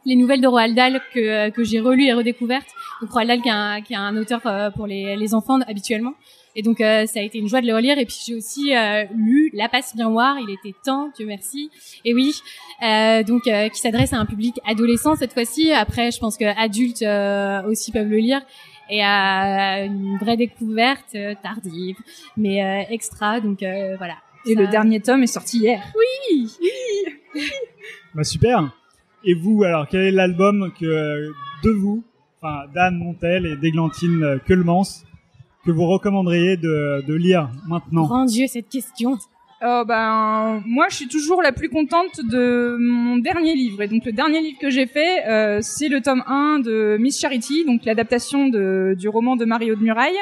les 0.04 0.16
nouvelles 0.16 0.40
de 0.40 0.46
Roald 0.48 0.74
Dahl 0.74 1.00
que 1.14 1.20
euh, 1.20 1.50
que 1.50 1.62
j'ai 1.64 1.80
relues 1.80 2.06
et 2.06 2.12
redécouvertes. 2.12 2.68
Donc 3.00 3.10
Roald 3.12 3.28
Dahl 3.28 3.40
qui 3.42 3.48
est 3.48 3.52
un, 3.52 3.80
qui 3.82 3.92
est 3.92 3.96
un 3.96 4.16
auteur 4.16 4.40
euh, 4.46 4.70
pour 4.70 4.86
les 4.86 5.16
les 5.16 5.34
enfants 5.34 5.60
habituellement. 5.66 6.14
Et 6.54 6.60
donc 6.62 6.82
euh, 6.82 7.06
ça 7.06 7.20
a 7.20 7.22
été 7.22 7.38
une 7.38 7.48
joie 7.48 7.62
de 7.62 7.66
le 7.66 7.74
relire. 7.74 7.98
Et 7.98 8.04
puis 8.04 8.16
j'ai 8.26 8.34
aussi 8.34 8.76
euh, 8.76 9.04
lu 9.16 9.50
La 9.54 9.68
Passe 9.68 9.94
Miroir. 9.94 10.36
Il 10.38 10.50
était 10.52 10.76
temps, 10.84 11.10
Dieu 11.16 11.24
merci. 11.26 11.70
Et 12.04 12.12
oui, 12.14 12.34
euh, 12.82 13.22
donc 13.22 13.46
euh, 13.46 13.68
qui 13.70 13.80
s'adresse 13.80 14.12
à 14.12 14.16
un 14.18 14.26
public 14.26 14.60
adolescent 14.66 15.16
cette 15.16 15.32
fois-ci. 15.32 15.72
Après, 15.72 16.10
je 16.10 16.18
pense 16.18 16.36
que 16.36 16.44
adultes 16.44 17.02
euh, 17.02 17.62
aussi 17.70 17.90
peuvent 17.90 18.08
le 18.08 18.18
lire 18.18 18.42
et 18.90 19.02
à 19.02 19.84
une 19.84 20.18
vraie 20.18 20.36
découverte 20.36 21.14
euh, 21.14 21.34
tardive, 21.42 21.96
mais 22.36 22.62
euh, 22.62 22.82
extra. 22.90 23.40
Donc 23.40 23.62
euh, 23.62 23.96
voilà. 23.96 24.16
Et 24.44 24.54
Ça- 24.54 24.60
le 24.60 24.66
dernier 24.66 25.00
tome 25.00 25.22
est 25.22 25.26
sorti 25.28 25.58
hier. 25.60 25.80
Bah 28.14 28.24
super. 28.24 28.70
Et 29.24 29.34
vous, 29.34 29.62
alors, 29.62 29.86
quel 29.88 30.00
est 30.00 30.10
l'album 30.10 30.72
que 30.78 31.30
de 31.62 31.70
vous, 31.70 32.02
enfin 32.40 32.64
d'Anne 32.74 32.96
Montel 32.96 33.46
et 33.46 33.56
d'Églantine 33.56 34.40
Queulemans, 34.46 34.82
que 35.64 35.70
vous 35.70 35.86
recommanderiez 35.86 36.56
de, 36.56 37.04
de 37.06 37.14
lire 37.14 37.48
maintenant? 37.68 38.06
Grand 38.06 38.24
Dieu, 38.24 38.46
cette 38.48 38.68
question. 38.68 39.16
Oh 39.64 39.84
ben 39.86 40.60
moi 40.66 40.86
je 40.90 40.96
suis 40.96 41.06
toujours 41.06 41.40
la 41.40 41.52
plus 41.52 41.68
contente 41.68 42.18
de 42.28 42.76
mon 42.80 43.18
dernier 43.18 43.54
livre 43.54 43.80
et 43.82 43.86
donc 43.86 44.04
le 44.04 44.10
dernier 44.10 44.40
livre 44.40 44.58
que 44.60 44.70
j'ai 44.70 44.86
fait 44.86 45.24
euh, 45.28 45.60
c'est 45.62 45.88
le 45.88 46.00
tome 46.00 46.24
1 46.26 46.58
de 46.58 46.96
Miss 46.98 47.20
Charity 47.20 47.64
donc 47.64 47.84
l'adaptation 47.84 48.48
de, 48.48 48.96
du 48.98 49.08
roman 49.08 49.36
de 49.36 49.44
Mario 49.44 49.76
de 49.76 49.80
Muraille 49.80 50.18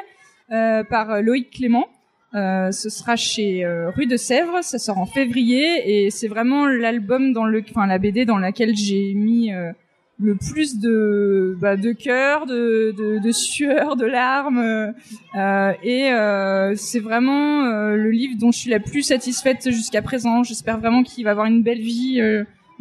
euh, 0.52 0.84
par 0.84 1.22
Loïc 1.22 1.48
Clément. 1.52 1.86
Euh, 2.34 2.70
ce 2.70 2.88
sera 2.88 3.16
chez 3.16 3.64
euh, 3.64 3.90
Rue 3.90 4.06
de 4.06 4.16
Sèvres, 4.16 4.62
ça 4.62 4.78
sort 4.78 4.98
en 4.98 5.06
février 5.06 6.04
et 6.04 6.10
c'est 6.10 6.28
vraiment 6.28 6.64
l'album 6.64 7.32
dans 7.32 7.44
le 7.44 7.60
enfin 7.68 7.88
la 7.88 7.98
BD 7.98 8.24
dans 8.24 8.38
laquelle 8.38 8.76
j'ai 8.76 9.14
mis 9.14 9.52
euh, 9.52 9.72
le 10.20 10.36
plus 10.36 10.78
de 10.78 11.56
bah, 11.60 11.76
de 11.76 11.90
cœur, 11.90 12.46
de, 12.46 12.94
de, 12.96 13.18
de 13.18 13.32
sueur, 13.32 13.96
de 13.96 14.06
larmes, 14.06 14.92
euh, 15.34 15.72
et 15.82 16.12
euh, 16.12 16.74
c'est 16.76 17.00
vraiment 17.00 17.64
le 17.64 18.10
livre 18.10 18.38
dont 18.38 18.52
je 18.52 18.58
suis 18.60 18.70
la 18.70 18.80
plus 18.80 19.02
satisfaite 19.02 19.68
jusqu'à 19.70 20.02
présent. 20.02 20.44
J'espère 20.44 20.78
vraiment 20.78 21.02
qu'il 21.02 21.24
va 21.24 21.32
avoir 21.32 21.46
une 21.46 21.62
belle 21.62 21.80
vie. 21.80 22.22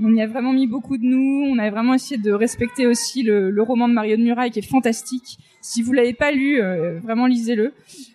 On 0.01 0.13
y 0.15 0.21
a 0.21 0.27
vraiment 0.27 0.53
mis 0.53 0.67
beaucoup 0.67 0.97
de 0.97 1.05
nous. 1.05 1.47
On 1.49 1.57
a 1.57 1.69
vraiment 1.71 1.93
essayé 1.95 2.21
de 2.21 2.31
respecter 2.31 2.85
aussi 2.85 3.23
le, 3.23 3.49
le 3.49 3.63
roman 3.63 3.87
de 3.87 3.93
Mario 3.93 4.15
de 4.15 4.21
Muraille 4.21 4.51
qui 4.51 4.59
est 4.59 4.69
fantastique. 4.69 5.39
Si 5.61 5.81
vous 5.81 5.93
l'avez 5.93 6.13
pas 6.13 6.31
lu, 6.31 6.61
euh, 6.61 6.99
vraiment 6.99 7.25
lisez-le. 7.25 7.73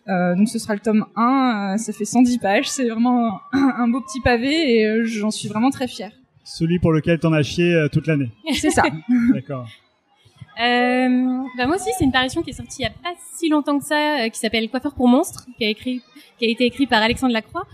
Euh, 0.08 0.34
donc 0.34 0.48
ce 0.48 0.58
sera 0.58 0.74
le 0.74 0.80
tome 0.80 1.06
1. 1.16 1.76
ça 1.78 1.92
fait 1.92 2.04
110 2.04 2.38
pages. 2.38 2.68
C'est 2.68 2.88
vraiment 2.88 3.40
un, 3.52 3.74
un, 3.78 3.88
beau 3.88 4.00
petit 4.00 4.20
pavé 4.20 4.80
et 4.80 5.04
j'en 5.04 5.30
suis 5.30 5.48
vraiment 5.48 5.70
très 5.70 5.88
fière. 5.88 6.12
Celui 6.44 6.78
pour 6.78 6.92
lequel 6.92 7.18
t'en 7.18 7.32
as 7.32 7.42
chié 7.42 7.86
toute 7.92 8.06
l'année. 8.06 8.30
C'est 8.52 8.70
ça. 8.70 8.84
D'accord. 9.32 9.66
Euh, 10.60 11.42
bah 11.56 11.66
moi 11.66 11.76
aussi, 11.76 11.90
c'est 11.98 12.04
une 12.04 12.12
parution 12.12 12.42
qui 12.42 12.50
est 12.50 12.54
sortie 12.54 12.82
il 12.82 12.84
y 12.84 12.86
a 12.86 12.90
pas 12.90 13.14
si 13.34 13.48
longtemps 13.48 13.78
que 13.78 13.84
ça, 13.84 14.20
euh, 14.20 14.28
qui 14.28 14.38
s'appelle 14.38 14.68
Coiffeur 14.68 14.94
pour 14.94 15.08
monstres, 15.08 15.46
qui 15.58 15.64
a 15.64 15.68
écrit, 15.68 16.00
qui 16.38 16.46
a 16.46 16.48
été 16.48 16.64
écrit 16.64 16.86
par 16.86 17.02
Alexandre 17.02 17.32
Lacroix. 17.32 17.66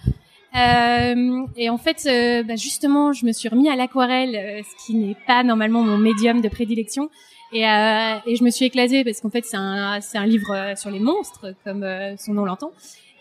Euh, 0.57 1.47
et 1.57 1.69
en 1.69 1.77
fait, 1.77 2.07
euh, 2.07 2.43
bah 2.43 2.57
justement, 2.57 3.13
je 3.13 3.27
me 3.27 3.33
suis 3.33 3.49
remis 3.49 3.69
à 3.69 3.77
l'aquarelle, 3.77 4.35
euh, 4.35 4.63
ce 4.63 4.87
qui 4.87 4.95
n'est 4.95 5.17
pas 5.27 5.43
normalement 5.43 5.83
mon 5.83 5.99
médium 5.99 6.41
de 6.41 6.49
prédilection. 6.49 7.11
Et, 7.53 7.69
euh, 7.69 8.17
et 8.27 8.37
je 8.37 8.45
me 8.45 8.51
suis 8.51 8.65
éclatée 8.65 9.05
parce 9.05 9.21
qu'en 9.21 9.31
fait, 9.31 9.45
c'est 9.45 9.57
un, 9.57 10.01
c'est 10.01 10.19
un 10.19 10.27
livre 10.27 10.75
sur 10.77 10.91
les 10.91 11.01
monstres, 11.01 11.55
comme 11.65 11.87
son 12.19 12.35
nom 12.35 12.45
l'entend. 12.45 12.73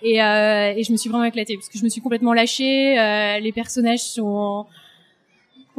Et, 0.01 0.17
et 0.17 0.83
je 0.83 0.91
me 0.91 0.97
suis 0.97 1.09
vraiment 1.09 1.25
éclatée 1.25 1.55
parce 1.55 1.67
que 1.67 1.77
je 1.77 1.83
me 1.83 1.89
suis 1.89 2.01
complètement 2.01 2.33
lâchée. 2.33 2.95
les 3.41 3.51
personnages 3.51 3.99
sont 4.01 4.65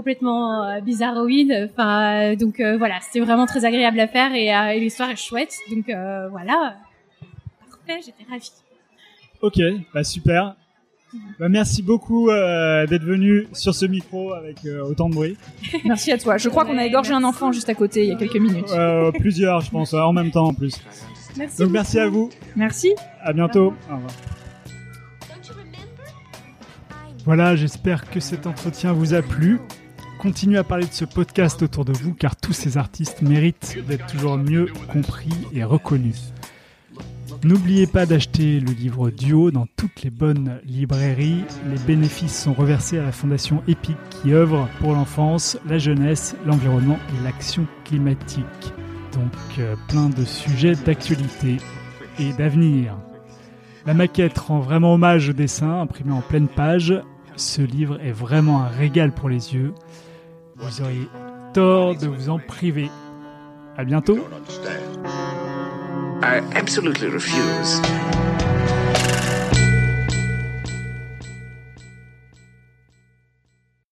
complètement 0.01 0.64
euh, 0.64 0.80
bizarroïde. 0.80 1.68
Enfin, 1.70 2.34
donc 2.34 2.59
euh, 2.59 2.78
voilà, 2.78 3.01
c'était 3.03 3.20
vraiment 3.20 3.44
très 3.44 3.66
agréable 3.66 4.01
à 4.01 4.09
faire 4.09 4.34
et, 4.34 4.55
euh, 4.55 4.70
et 4.70 4.80
l'histoire 4.80 5.11
est 5.11 5.16
chouette. 5.16 5.55
Donc 5.70 5.90
euh, 5.90 6.28
voilà, 6.30 6.76
parfait, 7.68 8.01
j'étais 8.07 8.24
ravie. 8.30 8.51
Ok, 9.42 9.59
bah 9.92 10.03
super. 10.03 10.55
Bah, 11.38 11.48
merci 11.48 11.82
beaucoup 11.82 12.30
euh, 12.30 12.86
d'être 12.86 13.02
venu 13.02 13.48
sur 13.52 13.74
ce 13.74 13.86
micro 13.86 14.32
avec 14.34 14.58
autant 14.84 15.08
de 15.08 15.14
bruit. 15.14 15.36
Merci 15.84 16.12
à 16.12 16.18
toi. 16.18 16.36
Je 16.36 16.48
crois 16.48 16.64
qu'on 16.64 16.76
a 16.78 16.84
égorgé 16.84 17.12
un 17.12 17.24
enfant 17.24 17.50
juste 17.50 17.68
à 17.68 17.74
côté 17.74 18.04
il 18.04 18.11
y 18.11 18.12
a 18.12 18.16
quelques 18.16 18.36
minutes. 18.36 18.70
plusieurs, 19.18 19.61
je 19.62 19.70
pense, 19.70 19.94
en 19.94 20.12
même 20.12 20.30
temps 20.30 20.46
en 20.46 20.54
plus. 20.54 20.74
Merci 21.36 21.58
Donc 21.62 21.70
merci 21.70 21.98
à 21.98 22.08
vous. 22.08 22.30
Merci. 22.56 22.94
À 23.22 23.32
bientôt. 23.32 23.72
Au 23.90 23.94
revoir. 23.94 24.11
Voilà, 27.24 27.54
j'espère 27.54 28.08
que 28.11 28.18
cet 28.18 28.46
entretien 28.46 28.92
vous 28.92 29.14
a 29.14 29.22
plu. 29.22 29.61
Continuez 30.18 30.58
à 30.58 30.64
parler 30.64 30.86
de 30.86 30.92
ce 30.92 31.04
podcast 31.04 31.62
autour 31.62 31.84
de 31.84 31.92
vous 31.92 32.12
car 32.14 32.36
tous 32.36 32.52
ces 32.52 32.76
artistes 32.76 33.22
méritent 33.22 33.78
d'être 33.86 34.06
toujours 34.06 34.36
mieux 34.36 34.66
compris 34.92 35.32
et 35.52 35.64
reconnus. 35.64 36.32
N'oubliez 37.43 37.86
pas 37.86 38.05
d'acheter 38.05 38.61
le 38.61 38.72
livre 38.72 39.11
Duo 39.11 39.51
dans 39.51 39.66
toutes 39.76 40.03
les 40.03 40.11
bonnes 40.11 40.61
librairies. 40.64 41.43
Les 41.70 41.78
bénéfices 41.86 42.38
sont 42.38 42.53
reversés 42.53 42.99
à 42.99 43.03
la 43.03 43.12
fondation 43.12 43.62
EPIC 43.66 43.97
qui 44.11 44.34
œuvre 44.34 44.68
pour 44.78 44.93
l'enfance, 44.93 45.59
la 45.66 45.78
jeunesse, 45.78 46.36
l'environnement 46.45 46.99
et 47.09 47.24
l'action 47.24 47.66
climatique. 47.86 48.74
Donc 49.14 49.32
euh, 49.59 49.74
plein 49.88 50.11
de 50.11 50.24
sujets 50.26 50.74
d'actualité 50.74 51.57
et 52.18 52.34
d'avenir. 52.34 52.99
La 53.86 53.95
maquette 53.95 54.36
rend 54.36 54.61
vraiment 54.61 54.95
hommage 54.95 55.30
au 55.30 55.32
dessin 55.32 55.80
imprimé 55.80 56.12
en 56.12 56.20
pleine 56.20 56.49
page. 56.49 56.93
Ce 57.36 57.62
livre 57.62 57.99
est 58.03 58.12
vraiment 58.12 58.61
un 58.61 58.68
régal 58.68 59.12
pour 59.12 59.30
les 59.30 59.55
yeux. 59.55 59.72
Vous 60.57 60.82
auriez 60.82 61.09
tort 61.55 61.97
de 61.97 62.07
vous 62.07 62.28
en 62.28 62.38
priver. 62.38 62.91
À 63.78 63.84
bientôt. 63.84 64.18
I 66.22 66.36
absolutely 66.54 67.08
refuse 67.08 68.30